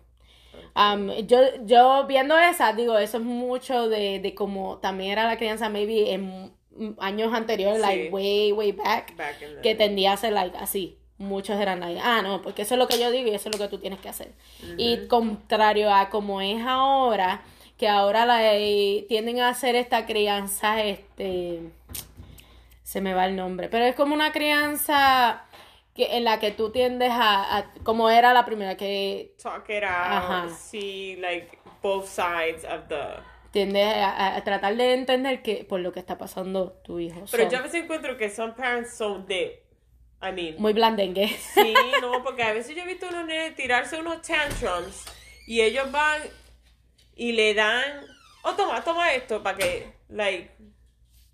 Um, 0.75 1.11
yo, 1.27 1.39
yo 1.65 2.05
viendo 2.07 2.37
esa, 2.37 2.73
digo, 2.73 2.97
eso 2.97 3.17
es 3.17 3.23
mucho 3.23 3.89
de, 3.89 4.19
de 4.19 4.35
como 4.35 4.77
también 4.77 5.11
era 5.11 5.25
la 5.25 5.37
crianza, 5.37 5.69
maybe 5.69 6.13
en 6.13 6.53
años 6.99 7.33
anteriores, 7.33 7.77
Sí. 7.81 7.85
like 7.87 8.09
way, 8.11 8.51
way 8.53 8.71
back, 8.71 9.13
que 9.61 9.75
tendía 9.75 10.13
a 10.13 10.17
ser 10.17 10.33
like 10.33 10.57
así. 10.57 10.97
Muchos 11.17 11.59
eran 11.59 11.81
like, 11.81 11.99
ah, 12.01 12.21
no, 12.21 12.41
porque 12.41 12.61
eso 12.61 12.75
es 12.75 12.79
lo 12.79 12.87
que 12.87 12.97
yo 12.97 13.11
digo 13.11 13.29
y 13.29 13.35
eso 13.35 13.49
es 13.49 13.59
lo 13.59 13.61
que 13.61 13.69
tú 13.69 13.79
tienes 13.79 13.99
que 13.99 14.07
hacer. 14.07 14.31
Y 14.77 15.07
contrario 15.07 15.93
a 15.93 16.09
como 16.09 16.39
es 16.39 16.65
ahora, 16.65 17.41
que 17.77 17.89
ahora 17.89 18.25
la, 18.25 18.39
tienden 19.09 19.41
a 19.41 19.49
hacer 19.49 19.75
esta 19.75 20.05
crianza, 20.05 20.81
este, 20.81 21.59
se 22.83 23.01
me 23.01 23.13
va 23.13 23.25
el 23.25 23.35
nombre, 23.35 23.67
pero 23.67 23.83
es 23.83 23.95
como 23.95 24.13
una 24.13 24.31
crianza 24.31 25.43
que, 25.99 26.15
en 26.17 26.23
la 26.23 26.39
que 26.39 26.51
tú 26.51 26.71
tiendes 26.71 27.11
a, 27.11 27.57
a- 27.57 27.73
como 27.83 28.09
era 28.09 28.33
la 28.33 28.45
primera, 28.45 28.75
que 28.77 29.35
Talk 29.41 29.69
it 29.69 29.83
out. 29.83 29.89
Ajá. 29.89 30.49
See 30.49 31.15
like 31.17 31.57
both 31.81 32.07
sides 32.07 32.63
of 32.65 32.87
the. 32.87 33.21
tiendes 33.51 33.85
a, 33.95 34.35
a 34.35 34.43
tratar 34.43 34.75
de 34.75 34.93
entender 34.93 35.41
que 35.41 35.65
por 35.65 35.79
lo 35.79 35.91
que 35.91 35.99
está 35.99 36.17
pasando 36.17 36.71
tu 36.83 36.99
hijo. 36.99 37.25
Pero 37.31 37.43
So, 37.45 37.49
yo 37.51 37.57
a 37.59 37.61
veces 37.61 37.83
encuentro 37.83 38.15
que 38.17 38.29
some 38.29 38.53
parents 38.53 38.93
son 38.95 39.25
de. 39.27 39.63
I 40.21 40.31
mean, 40.33 40.55
muy 40.59 40.73
blandengue. 40.73 41.27
Sí, 41.53 41.73
no, 42.01 42.23
porque 42.23 42.43
a 42.43 42.53
veces 42.53 42.75
yo 42.75 42.83
he 42.83 42.85
visto 42.85 43.07
unos 43.07 43.25
nenes 43.25 43.55
tirarse 43.55 43.97
unos 43.99 44.21
tantrums 44.21 45.05
y 45.47 45.61
ellos 45.61 45.91
van 45.91 46.21
y 47.15 47.31
le 47.33 47.53
dan, 47.53 48.05
oh, 48.43 48.53
toma, 48.53 48.81
toma 48.83 49.13
esto 49.13 49.41
para 49.41 49.57
que, 49.57 49.93
like, 50.09 50.49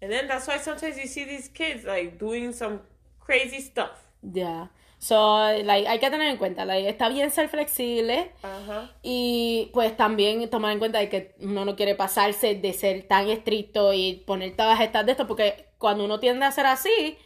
and 0.02 0.12
then 0.12 0.28
that's 0.28 0.48
why 0.48 0.58
sometimes 0.60 0.98
you 0.98 1.08
see 1.08 1.26
these 1.26 1.50
kids, 1.50 1.84
like, 1.84 2.18
doing 2.20 2.54
some 2.54 2.80
crazy 3.20 3.60
stuff. 3.60 4.05
Ya. 4.34 4.70
So, 4.98 5.52
like, 5.64 5.88
hay 5.88 6.00
que 6.00 6.10
tener 6.10 6.30
en 6.30 6.38
cuenta, 6.38 6.66
like, 6.66 6.88
está 6.90 7.10
bien 7.10 7.30
ser 7.30 7.48
flexible 7.50 8.32
Ajá. 8.42 8.92
y 9.04 9.70
pues 9.74 9.96
también 9.96 10.50
tomar 10.50 10.72
en 10.72 10.80
cuenta 10.80 11.00
de 11.00 11.10
que 11.10 11.36
uno 11.42 11.64
no 11.66 11.76
quiere 11.76 11.94
pasarse 11.96 12.56
de 12.56 12.74
ser 12.74 13.04
tan 13.04 13.30
estricto 13.30 13.94
y 13.94 14.24
poner 14.26 14.56
todas 14.56 14.80
estas 14.80 15.06
de 15.06 15.12
esto, 15.12 15.28
porque 15.28 15.66
cuando 15.78 16.06
uno 16.06 16.20
tiende 16.20 16.46
a 16.46 16.52
ser 16.52 16.66
así, 16.66 17.18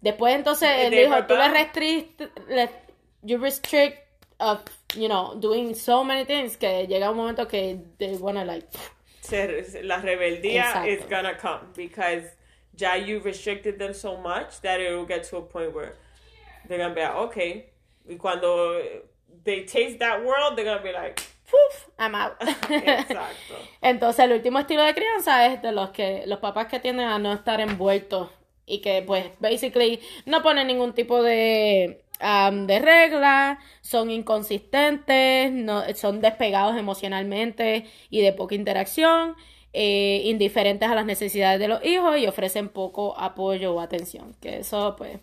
después 0.00 0.34
entonces 0.34 0.68
el 0.78 0.90
De 0.90 1.04
hijo, 1.04 1.24
tú 1.26 1.36
le 1.36 1.48
restrict, 1.48 2.20
le- 2.48 2.70
you 3.22 3.38
restrict 3.38 3.98
of, 4.38 4.60
you 4.96 5.06
know, 5.06 5.34
doing 5.38 5.74
so 5.76 6.02
many 6.02 6.24
things 6.24 6.56
que 6.56 6.86
llega 6.88 7.10
un 7.10 7.16
momento 7.18 7.46
que 7.46 7.78
they 7.98 8.16
wanna 8.16 8.44
like, 8.44 8.66
Se- 9.20 9.82
la 9.84 9.98
rebeldía 9.98 10.62
Exacto. 10.70 10.88
is 10.88 11.08
gonna 11.08 11.36
come 11.36 11.60
because 11.76 12.26
ya 12.74 12.96
you 12.96 13.20
restricted 13.20 13.78
them 13.78 13.92
so 13.94 14.16
much 14.16 14.60
that 14.62 14.80
it 14.80 14.90
will 14.90 15.06
get 15.06 15.28
to 15.28 15.36
a 15.36 15.42
point 15.46 15.72
where 15.74 15.94
they're 16.68 16.78
gonna 16.78 16.94
be 16.94 17.00
like, 17.00 17.16
okay. 17.16 17.70
Y 18.08 18.16
cuando 18.16 18.78
they 19.44 19.64
taste 19.64 19.98
that 19.98 20.24
world, 20.24 20.56
they're 20.56 20.64
gonna 20.64 20.82
be 20.82 20.92
like, 20.92 21.20
poof, 21.50 21.88
I'm 21.98 22.14
out. 22.14 22.36
exacto. 22.40 23.54
Entonces, 23.80 24.24
el 24.24 24.32
último 24.32 24.58
estilo 24.58 24.82
de 24.82 24.94
crianza 24.94 25.46
es 25.46 25.62
de 25.62 25.72
los 25.72 25.90
que 25.90 26.24
los 26.26 26.38
papás 26.38 26.66
que 26.66 26.80
tienden 26.80 27.08
a 27.08 27.18
no 27.18 27.32
estar 27.32 27.60
envueltos 27.60 28.30
y 28.66 28.80
que, 28.80 29.02
pues, 29.02 29.26
basically 29.40 30.00
no 30.26 30.42
ponen 30.42 30.66
ningún 30.66 30.92
tipo 30.92 31.22
de, 31.22 32.02
um, 32.20 32.66
de 32.66 32.78
regla, 32.78 33.58
son 33.80 34.10
inconsistentes, 34.10 35.50
no, 35.52 35.82
son 35.94 36.20
despegados 36.20 36.76
emocionalmente 36.76 37.86
y 38.10 38.20
de 38.20 38.32
poca 38.32 38.54
interacción, 38.54 39.34
eh, 39.72 40.22
indiferentes 40.24 40.88
a 40.88 40.94
las 40.94 41.06
necesidades 41.06 41.58
de 41.60 41.68
los 41.68 41.84
hijos 41.84 42.18
y 42.18 42.26
ofrecen 42.26 42.68
poco 42.68 43.18
apoyo 43.18 43.74
o 43.74 43.80
atención. 43.80 44.34
Que 44.40 44.58
eso, 44.58 44.96
pues, 44.96 45.18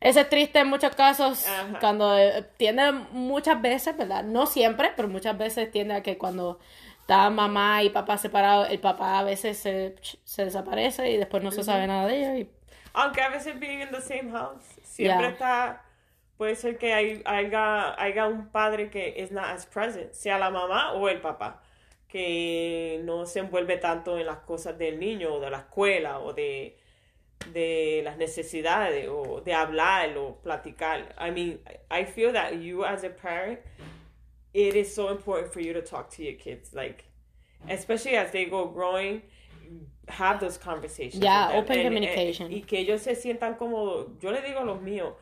eso 0.00 0.20
es 0.20 0.28
triste 0.28 0.58
en 0.60 0.68
muchos 0.68 0.94
casos, 0.94 1.46
Ajá. 1.46 1.78
cuando 1.80 2.16
eh, 2.18 2.42
tiende 2.56 2.92
muchas 3.12 3.60
veces, 3.62 3.96
¿verdad? 3.96 4.24
No 4.24 4.46
siempre, 4.46 4.92
pero 4.96 5.08
muchas 5.08 5.36
veces 5.38 5.70
tiende 5.70 5.94
a 5.94 6.02
que 6.02 6.18
cuando 6.18 6.58
está 7.00 7.30
mamá 7.30 7.82
y 7.82 7.90
papá 7.90 8.18
separados, 8.18 8.70
el 8.70 8.80
papá 8.80 9.18
a 9.20 9.24
veces 9.24 9.58
se, 9.58 9.96
se 10.24 10.44
desaparece 10.44 11.10
y 11.10 11.16
después 11.16 11.42
no 11.42 11.50
se 11.52 11.62
sabe 11.64 11.86
nada 11.86 12.06
de 12.06 12.18
ellos. 12.18 12.36
Y, 12.48 12.50
Aunque 12.92 13.22
a 13.22 13.28
veces 13.28 13.58
being 13.58 13.80
in 13.80 13.90
the 13.90 14.00
same 14.00 14.30
house, 14.30 14.62
siempre 14.82 15.26
Yeah. 15.26 15.32
está, 15.32 15.82
puede 16.36 16.54
ser 16.56 16.78
que 16.78 16.94
hay, 16.94 17.22
haya, 17.24 18.00
haya 18.00 18.26
un 18.26 18.48
padre 18.50 18.90
que 18.90 19.14
is 19.18 19.32
not 19.32 19.46
as 19.46 19.66
present, 19.66 20.12
sea 20.12 20.38
la 20.38 20.50
mamá 20.50 20.92
o 20.92 21.08
el 21.08 21.20
papá, 21.20 21.62
que 22.08 23.00
no 23.04 23.26
se 23.26 23.40
envuelve 23.40 23.78
tanto 23.78 24.18
en 24.18 24.26
las 24.26 24.38
cosas 24.40 24.78
del 24.78 24.98
niño 25.00 25.34
o 25.34 25.40
de 25.40 25.50
la 25.50 25.58
escuela 25.58 26.20
o 26.20 26.32
de, 26.32 26.78
de 27.52 28.02
las 28.04 28.16
necesidades 28.16 29.08
o 29.08 29.40
de 29.40 29.52
hablar 29.52 30.16
o 30.16 30.38
platicar. 30.42 31.14
I 31.18 31.30
mean, 31.30 31.60
I 31.90 32.04
feel 32.04 32.32
that 32.32 32.54
you 32.60 32.84
as 32.84 33.04
a 33.04 33.10
parent 33.10 33.60
it 34.52 34.76
is 34.76 34.94
so 34.94 35.10
important 35.10 35.52
for 35.52 35.60
you 35.60 35.72
to 35.72 35.82
talk 35.82 36.10
to 36.10 36.22
your 36.22 36.34
kids, 36.38 36.72
like, 36.72 37.04
especially 37.68 38.16
as 38.16 38.30
they 38.30 38.44
go 38.46 38.66
growing. 38.68 39.22
Have 40.08 40.38
those 40.38 40.58
conversations. 40.58 41.22
Yeah, 41.22 41.50
open 41.54 41.78
And- 41.78 41.82
communication. 41.88 42.46
and- 42.46 42.54
y 42.54 42.60
que 42.62 42.78
ellos 42.78 43.00
se 43.02 43.14
sientan 43.16 43.56
cómodos. 43.56 44.10
Yo 44.20 44.30
le 44.30 44.42
digo 44.42 44.60
a 44.60 44.64
los 44.64 44.80
míos, 44.80 45.14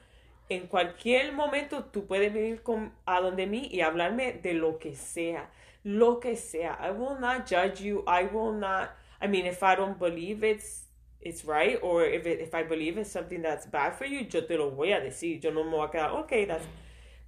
en 0.51 0.67
cualquier 0.67 1.33
momento 1.33 1.85
tú 1.85 2.07
puedes 2.07 2.33
venir 2.33 2.63
con, 2.63 2.93
a 3.07 3.21
donde 3.21 3.47
mí 3.47 3.69
y 3.71 3.81
hablarme 3.81 4.33
de 4.43 4.55
lo 4.55 4.79
que 4.79 4.95
sea. 4.95 5.49
Lo 5.85 6.19
que 6.21 6.37
sea. 6.37 6.79
I 6.81 6.91
will 6.91 7.19
not 7.21 7.47
judge 7.49 7.81
you. 7.81 8.05
I 8.07 8.25
will 8.25 8.53
not. 8.53 8.91
I 9.21 9.29
mean, 9.29 9.47
if 9.47 9.63
I 9.63 9.75
don't 9.77 9.99
believe 9.99 10.43
it's 10.45 10.82
it's 11.23 11.45
right 11.45 11.79
or 11.83 12.05
if 12.05 12.27
it, 12.27 12.41
if 12.41 12.55
I 12.55 12.63
believe 12.63 12.99
it's 12.99 13.11
something 13.11 13.43
that's 13.43 13.67
bad 13.67 13.95
for 13.95 14.05
you, 14.05 14.27
yo 14.29 14.41
te 14.43 14.57
lo 14.57 14.71
voy 14.71 14.93
a 14.93 15.01
decir. 15.01 15.43
Yo 15.43 15.51
no 15.51 15.65
me 15.65 15.71
voy 15.71 15.85
a 15.85 15.89
quedar, 15.89 16.11
okay, 16.25 16.45
that's. 16.45 16.67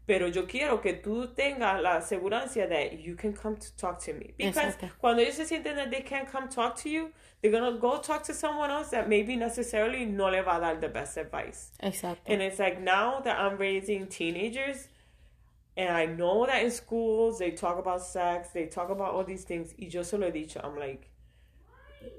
Pero 0.07 0.27
yo 0.27 0.43
quiero 0.47 0.83
que 0.83 1.01
tú 1.03 1.35
tengas 1.35 1.83
la 1.83 1.97
asegurancia 1.99 2.69
that 2.69 3.01
you 3.01 3.15
can 3.15 3.33
come 3.33 3.57
to 3.57 3.75
talk 3.77 3.99
to 3.99 4.13
me. 4.13 4.35
Because 4.37 4.75
Exacto. 4.75 4.91
cuando 4.99 5.23
ellos 5.23 5.37
se 5.37 5.45
sienten 5.45 5.77
that 5.77 5.91
they 5.91 6.03
can't 6.03 6.31
come 6.31 6.47
talk 6.47 6.77
to 6.77 6.91
you, 6.91 7.11
they're 7.41 7.51
gonna 7.51 7.79
go 7.79 7.99
talk 7.99 8.23
to 8.25 8.35
someone 8.35 8.71
else 8.71 8.91
that 8.91 9.09
maybe 9.09 9.35
necessarily 9.35 10.05
no 10.05 10.27
le 10.27 10.43
va 10.43 10.59
a 10.59 10.61
dar 10.61 10.75
the 10.79 10.89
best 10.89 11.17
advice. 11.17 11.71
Exacto. 11.83 12.19
And 12.27 12.43
it's 12.43 12.59
like 12.59 12.83
now 12.83 13.21
that 13.21 13.39
I'm 13.39 13.57
raising 13.57 14.07
teenagers, 14.07 14.89
and 15.77 15.89
I 15.89 16.05
know 16.05 16.45
that 16.47 16.63
in 16.63 16.71
schools 16.71 17.39
they 17.39 17.53
talk 17.53 17.79
about 17.79 18.03
sex, 18.03 18.51
they 18.51 18.67
talk 18.67 18.91
about 18.91 19.15
all 19.15 19.25
these 19.25 19.45
things. 19.45 19.75
Y 19.79 19.89
yo 19.91 20.03
se 20.03 20.19
lo 20.19 20.31
he 20.31 20.45
dicho. 20.45 20.61
I'm 20.63 20.79
like, 20.79 21.09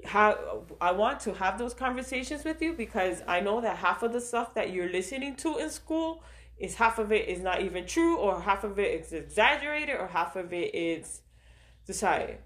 how 0.04 0.64
I 0.80 0.92
want 0.92 1.20
to 1.20 1.34
have 1.34 1.58
those 1.58 1.74
conversations 1.74 2.44
with 2.44 2.60
you 2.62 2.72
because 2.72 3.22
I 3.26 3.40
know 3.40 3.60
that 3.60 3.76
half 3.76 4.02
of 4.02 4.12
the 4.12 4.20
stuff 4.20 4.54
that 4.54 4.70
you're 4.70 4.90
listening 4.90 5.36
to 5.36 5.58
in 5.58 5.70
school 5.70 6.22
is 6.58 6.76
half 6.76 6.98
of 6.98 7.12
it 7.12 7.28
is 7.28 7.40
not 7.40 7.60
even 7.62 7.86
true, 7.86 8.16
or 8.16 8.40
half 8.40 8.64
of 8.64 8.78
it 8.78 9.00
is 9.00 9.12
exaggerated, 9.12 9.96
or 9.96 10.06
half 10.06 10.36
of 10.36 10.52
it 10.52 10.74
is 10.74 11.22
decided. 11.86 12.38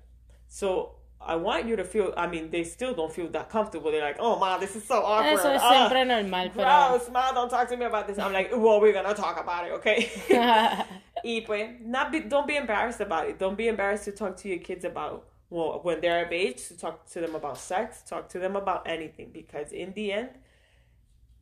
So. 0.48 0.96
I 1.22 1.36
want 1.36 1.66
you 1.66 1.76
to 1.76 1.84
feel. 1.84 2.14
I 2.16 2.26
mean, 2.26 2.50
they 2.50 2.64
still 2.64 2.94
don't 2.94 3.12
feel 3.12 3.28
that 3.28 3.50
comfortable. 3.50 3.92
They're 3.92 4.00
like, 4.00 4.16
"Oh, 4.18 4.38
ma, 4.38 4.56
this 4.56 4.74
is 4.74 4.84
so 4.84 5.02
awkward." 5.04 5.38
Eso 5.38 5.50
es 5.50 5.60
siempre 5.60 6.00
ah, 6.00 6.04
normal, 6.04 6.48
pero... 6.48 6.88
Gross, 6.88 7.10
ma, 7.10 7.30
don't 7.32 7.50
talk 7.50 7.68
to 7.68 7.76
me 7.76 7.84
about 7.84 8.06
this. 8.06 8.18
I'm 8.18 8.32
like, 8.32 8.50
well, 8.50 8.80
we're 8.80 8.94
gonna 8.94 9.12
talk 9.12 9.38
about 9.38 9.66
it, 9.66 9.72
okay? 9.72 10.08
y 11.24 11.42
pues, 11.44 11.76
not 11.82 12.10
be, 12.10 12.20
don't 12.20 12.46
be 12.46 12.56
embarrassed 12.56 13.00
about 13.00 13.28
it. 13.28 13.38
Don't 13.38 13.56
be 13.56 13.68
embarrassed 13.68 14.04
to 14.04 14.12
talk 14.12 14.36
to 14.38 14.48
your 14.48 14.58
kids 14.58 14.84
about, 14.84 15.26
well, 15.50 15.80
when 15.82 16.00
they're 16.00 16.24
of 16.24 16.32
age, 16.32 16.68
to 16.68 16.76
talk 16.76 17.06
to 17.10 17.20
them 17.20 17.34
about 17.34 17.58
sex, 17.58 18.02
talk 18.08 18.28
to 18.28 18.38
them 18.38 18.56
about 18.56 18.86
anything, 18.86 19.30
because 19.32 19.72
in 19.72 19.92
the 19.94 20.12
end, 20.12 20.30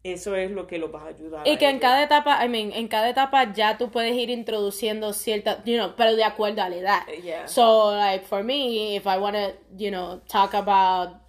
eso 0.02 0.34
es 0.34 0.50
lo 0.50 0.66
que 0.66 0.78
los 0.78 0.90
va 0.90 1.02
a 1.02 1.09
ayudar. 1.09 1.46
Y 1.46 1.52
a 1.52 1.59
que 1.59 1.68
en 1.68 1.78
cada 1.78 2.02
etapa, 2.02 2.42
I 2.42 2.48
mean, 2.48 2.72
en 2.72 2.88
cada 2.88 3.09
etapa 3.09 3.52
ya 3.52 3.76
tú 3.76 3.90
puedes 3.90 4.14
ir 4.14 4.30
introduciendo 4.30 5.12
cierta, 5.12 5.62
you 5.64 5.76
know, 5.76 5.94
pero 5.96 6.16
de 6.16 6.24
acuerdo 6.24 6.62
a 6.62 6.68
la 6.68 6.76
edad. 6.76 7.02
Yeah. 7.22 7.46
So, 7.46 7.90
like, 7.94 8.24
for 8.24 8.42
me, 8.42 8.96
if 8.96 9.06
I 9.06 9.18
want 9.18 9.36
to, 9.36 9.54
you 9.76 9.90
know, 9.90 10.20
talk 10.28 10.54
about 10.54 11.20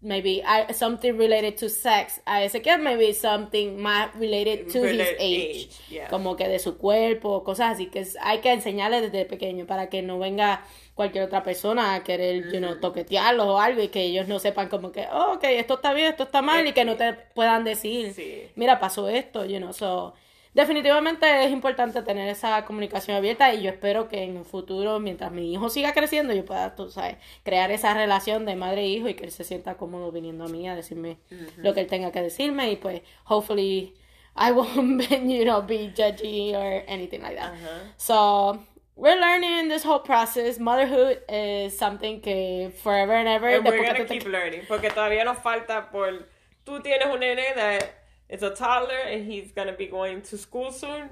maybe 0.00 0.42
I, 0.44 0.72
something 0.72 1.16
related 1.16 1.56
to 1.56 1.68
sex, 1.68 2.20
a 2.24 2.44
ese 2.44 2.60
maybe 2.78 3.12
something 3.12 3.76
más 3.78 4.14
related 4.14 4.70
to 4.72 4.84
his 4.84 5.00
age. 5.18 5.18
age, 5.18 5.68
yeah. 5.90 6.08
Como 6.08 6.36
que 6.36 6.46
de 6.48 6.58
su 6.58 6.76
cuerpo, 6.78 7.42
cosas 7.42 7.72
así, 7.74 7.86
que 7.86 8.06
hay 8.20 8.38
que 8.38 8.52
enseñarle 8.52 9.00
desde 9.00 9.24
pequeño 9.24 9.66
para 9.66 9.88
que 9.88 10.02
no 10.02 10.18
venga 10.18 10.64
cualquier 10.94 11.24
otra 11.24 11.42
persona 11.42 11.94
a 11.94 12.02
querer, 12.04 12.52
you 12.52 12.58
know, 12.58 12.80
toquetearlos 12.80 13.46
o 13.46 13.60
algo 13.60 13.82
y 13.82 13.88
que 13.88 14.02
ellos 14.02 14.28
no 14.28 14.38
sepan 14.38 14.68
como 14.68 14.90
que, 14.92 15.06
oh, 15.12 15.34
ok, 15.34 15.44
esto 15.44 15.74
está 15.74 15.92
bien, 15.94 16.08
esto 16.08 16.24
está 16.24 16.42
mal 16.42 16.66
y 16.66 16.72
que 16.72 16.84
no 16.84 16.96
te 16.96 17.12
puedan 17.34 17.64
decir, 17.64 18.12
Sí. 18.14 18.48
mira, 18.56 18.78
pasó 18.80 19.08
esto, 19.08 19.44
you 19.44 19.58
know, 19.58 19.72
so, 19.72 20.14
definitivamente 20.58 21.44
es 21.44 21.52
importante 21.52 22.02
tener 22.02 22.28
esa 22.28 22.64
comunicación 22.64 23.16
abierta 23.16 23.54
y 23.54 23.62
yo 23.62 23.70
espero 23.70 24.08
que 24.08 24.24
en 24.24 24.36
un 24.36 24.44
futuro, 24.44 24.98
mientras 24.98 25.30
mi 25.30 25.52
hijo 25.52 25.70
siga 25.70 25.92
creciendo, 25.92 26.34
yo 26.34 26.44
pueda, 26.44 26.74
tú 26.74 26.90
sabes, 26.90 27.16
crear 27.44 27.70
esa 27.70 27.94
relación 27.94 28.44
de 28.44 28.56
madre 28.56 28.80
e 28.80 28.88
hijo 28.88 29.08
y 29.08 29.14
que 29.14 29.24
él 29.24 29.30
se 29.30 29.44
sienta 29.44 29.76
cómodo 29.76 30.10
viniendo 30.10 30.46
a 30.46 30.48
mí 30.48 30.68
a 30.68 30.74
decirme 30.74 31.18
lo 31.58 31.74
que 31.74 31.80
él 31.82 31.86
tenga 31.86 32.10
que 32.10 32.22
decirme 32.22 32.72
y 32.72 32.76
pues, 32.76 33.02
hopefully, 33.26 33.94
I 34.34 34.50
won't, 34.50 35.08
you 35.10 35.44
know, 35.44 35.62
be 35.62 35.92
judgy 35.96 36.56
or 36.56 36.82
anything 36.88 37.22
like 37.22 37.36
that. 37.36 37.54
So, 37.96 38.58
we're 38.96 39.20
learning 39.20 39.68
this 39.68 39.84
whole 39.84 40.00
process. 40.00 40.58
Motherhood 40.58 41.18
is 41.28 41.78
something 41.78 42.20
que 42.20 42.72
forever 42.82 43.12
and 43.12 43.28
ever. 43.28 43.48
And 43.48 43.64
we're 43.64 43.86
gonna 43.86 44.06
keep 44.06 44.26
learning, 44.26 44.62
porque 44.66 44.90
todavía 44.90 45.24
nos 45.24 45.38
falta 45.38 45.88
por... 45.92 46.26
Tú 46.64 46.82
tienes 46.82 47.06
un 47.06 47.20
nene 47.20 47.54
that 47.54 47.98
is 48.28 48.42
a 48.42 48.50
toddler 48.50 48.98
and 49.06 49.24
he's 49.24 49.50
gonna 49.52 49.72
be 49.72 49.86
going 49.86 50.22
to 50.22 50.38
school 50.38 50.70
soon. 50.72 51.10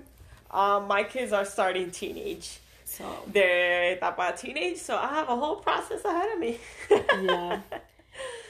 Um, 0.51 0.87
my 0.87 1.03
kids 1.03 1.33
are 1.33 1.45
starting 1.45 1.91
teenage. 1.91 2.59
So, 2.85 3.05
they're 3.27 3.97
about 3.97 4.37
teenage, 4.37 4.79
so 4.79 4.97
I 4.97 5.09
have 5.09 5.29
a 5.29 5.37
whole 5.37 5.57
process 5.57 6.05
ahead 6.05 6.33
of 6.33 6.39
me. 6.39 6.59
Yeah. 6.91 7.61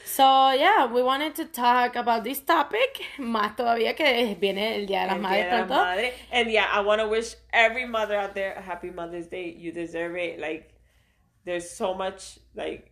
So, 0.05 0.51
yeah, 0.51 0.85
we 0.85 1.03
wanted 1.03 1.35
to 1.35 1.45
talk 1.45 1.95
about 1.95 2.23
this 2.23 2.39
topic. 2.39 3.03
Más 3.17 3.55
todavía 3.57 3.95
que 3.95 4.35
viene 4.39 4.75
el 4.75 4.87
Día 4.87 5.01
de 5.01 5.07
las 5.07 5.19
Madres 5.19 5.45
Día 5.45 5.51
la 5.51 5.65
pronto. 5.65 5.75
Madre. 5.75 6.13
And 6.31 6.49
yeah, 6.49 6.67
I 6.71 6.79
want 6.81 7.01
to 7.01 7.07
wish 7.07 7.35
every 7.51 7.85
mother 7.85 8.15
out 8.15 8.33
there 8.33 8.53
a 8.53 8.61
happy 8.61 8.89
Mother's 8.89 9.27
Day. 9.27 9.53
You 9.57 9.71
deserve 9.71 10.15
it. 10.15 10.39
Like, 10.39 10.73
there's 11.43 11.69
so 11.69 11.93
much, 11.93 12.39
like, 12.55 12.91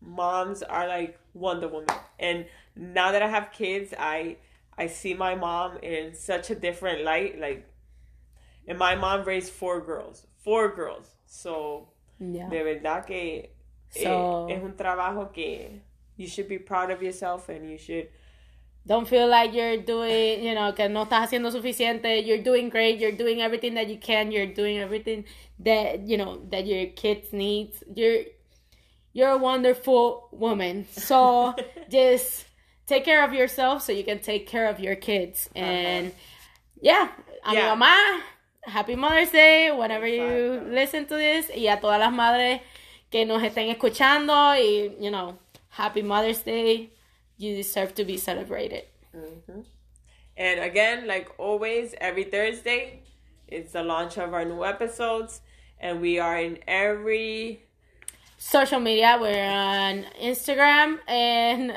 moms 0.00 0.62
are 0.62 0.86
like 0.86 1.18
Wonder 1.34 1.68
Woman. 1.68 1.94
And 2.18 2.46
now 2.76 3.12
that 3.12 3.22
I 3.22 3.28
have 3.28 3.52
kids, 3.52 3.94
I 3.98 4.36
I 4.78 4.86
see 4.86 5.14
my 5.14 5.34
mom 5.34 5.78
in 5.82 6.14
such 6.14 6.50
a 6.50 6.54
different 6.54 7.02
light. 7.04 7.38
Like, 7.38 7.66
and 8.66 8.78
my 8.78 8.94
mom 8.94 9.24
raised 9.24 9.52
four 9.52 9.80
girls. 9.80 10.26
Four 10.44 10.74
girls. 10.74 11.08
So, 11.26 11.88
Yeah. 12.18 12.48
de 12.48 12.62
verdad 12.62 13.06
que 13.06 13.50
eh, 13.96 14.02
So- 14.04 14.46
es 14.48 14.62
un 14.62 14.74
trabajo 14.76 15.32
que 15.32 15.80
you 16.16 16.26
should 16.26 16.48
be 16.48 16.58
proud 16.58 16.90
of 16.90 17.02
yourself 17.02 17.48
and 17.48 17.68
you 17.70 17.78
should 17.78 18.08
Don't 18.86 19.06
feel 19.06 19.28
like 19.28 19.52
you're 19.52 19.76
doing, 19.76 20.42
you 20.42 20.54
know, 20.54 20.72
que 20.72 20.88
no 20.88 21.04
estás 21.04 21.28
haciendo 21.28 21.50
suficiente. 21.52 22.24
You're 22.26 22.42
doing 22.42 22.70
great. 22.70 22.98
You're 22.98 23.12
doing 23.12 23.42
everything 23.42 23.74
that 23.74 23.88
you 23.88 23.98
can. 23.98 24.32
You're 24.32 24.46
doing 24.54 24.78
everything 24.78 25.26
that, 25.58 26.08
you 26.08 26.16
know, 26.16 26.40
that 26.50 26.66
your 26.66 26.86
kids 26.96 27.30
needs. 27.32 27.84
You're 27.94 28.24
you're 29.12 29.28
a 29.30 29.36
wonderful 29.38 30.28
woman. 30.32 30.86
So 30.92 31.54
just 31.90 32.46
take 32.90 33.04
care 33.04 33.24
of 33.24 33.32
yourself 33.32 33.82
so 33.82 33.92
you 33.92 34.04
can 34.04 34.18
take 34.18 34.44
care 34.46 34.66
of 34.68 34.80
your 34.80 34.96
kids. 34.96 35.48
Uh-huh. 35.54 35.64
And 35.64 36.12
yeah, 36.82 37.08
a 37.44 37.54
Yeah. 37.54 37.74
mi 37.74 37.80
mamá, 37.86 38.20
happy 38.64 38.96
Mother's 38.96 39.30
Day 39.30 39.70
whenever 39.70 40.06
you 40.06 40.22
Exacto. 40.22 40.72
listen 40.74 41.06
to 41.06 41.14
this. 41.16 41.50
Y 41.56 41.66
a 41.68 41.76
todas 41.80 41.98
las 42.00 42.12
madres 42.12 42.60
que 43.10 43.24
nos 43.24 43.42
estén 43.42 43.68
escuchando 43.74 44.34
y, 44.58 44.94
you 45.00 45.10
know, 45.10 45.38
happy 45.70 46.02
Mother's 46.02 46.42
Day. 46.42 46.90
You 47.38 47.56
deserve 47.56 47.94
to 47.94 48.04
be 48.04 48.18
celebrated. 48.18 48.84
Mm-hmm. 49.16 49.60
And 50.36 50.60
again, 50.60 51.06
like 51.06 51.28
always, 51.38 51.94
every 52.00 52.24
Thursday, 52.24 53.00
it's 53.48 53.72
the 53.72 53.82
launch 53.82 54.18
of 54.18 54.34
our 54.34 54.44
new 54.44 54.62
episodes, 54.64 55.40
and 55.80 56.00
we 56.00 56.18
are 56.18 56.38
in 56.38 56.58
every 56.68 57.62
social 58.36 58.80
media. 58.80 59.16
We're 59.20 59.42
on 59.42 60.04
Instagram 60.20 60.98
and 61.08 61.72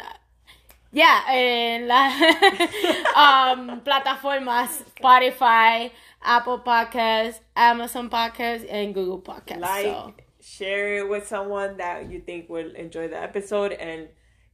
yeah, 0.94 1.24
en 1.30 1.88
la 1.88 2.06
um, 3.16 3.82
plataformas 3.82 4.84
Spotify, 5.00 5.92
Apple 6.22 6.60
Podcasts, 6.60 7.40
Amazon 7.56 8.10
Podcasts, 8.10 8.66
and 8.70 8.94
Google 8.94 9.20
Podcasts. 9.22 9.60
like, 9.60 9.86
so, 9.86 10.14
share 10.40 10.98
it 10.98 11.10
with 11.10 11.28
someone 11.28 11.78
that 11.78 12.10
you 12.12 12.20
think 12.20 12.50
will 12.50 12.72
enjoy 12.76 13.08
the 13.08 13.20
episode, 13.20 13.72
and 13.74 14.08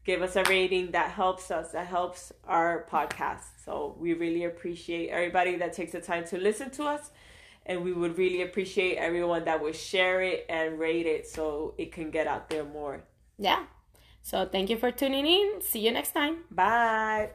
give 0.06 0.22
us 0.22 0.36
a 0.38 0.44
rating. 0.46 0.92
That 0.92 1.12
helps 1.12 1.52
us. 1.52 1.72
That 1.74 1.88
helps 1.88 2.32
our 2.48 2.86
podcast. 2.90 3.44
So 3.66 3.96
we 4.00 4.14
really 4.14 4.46
appreciate 4.46 5.10
everybody 5.10 5.58
that 5.58 5.74
takes 5.74 5.92
the 5.92 6.02
time 6.02 6.26
to 6.28 6.38
listen 6.38 6.70
to 6.72 6.86
us. 6.86 7.12
And 7.66 7.84
we 7.84 7.94
would 7.94 8.18
really 8.18 8.42
appreciate 8.42 8.96
everyone 8.98 9.46
that 9.46 9.62
would 9.62 9.76
share 9.76 10.22
it 10.24 10.46
and 10.50 10.80
rate 10.80 11.06
it 11.06 11.28
so 11.28 11.76
it 11.78 11.92
can 11.92 12.10
get 12.10 12.26
out 12.26 12.50
there 12.50 12.64
more. 12.64 13.04
yeah. 13.38 13.66
So 14.22 14.46
thank 14.46 14.70
you 14.70 14.78
for 14.78 14.92
tuning 14.92 15.26
in. 15.26 15.62
See 15.62 15.80
you 15.80 15.92
next 15.92 16.12
time. 16.12 16.46
Bye. 16.52 17.32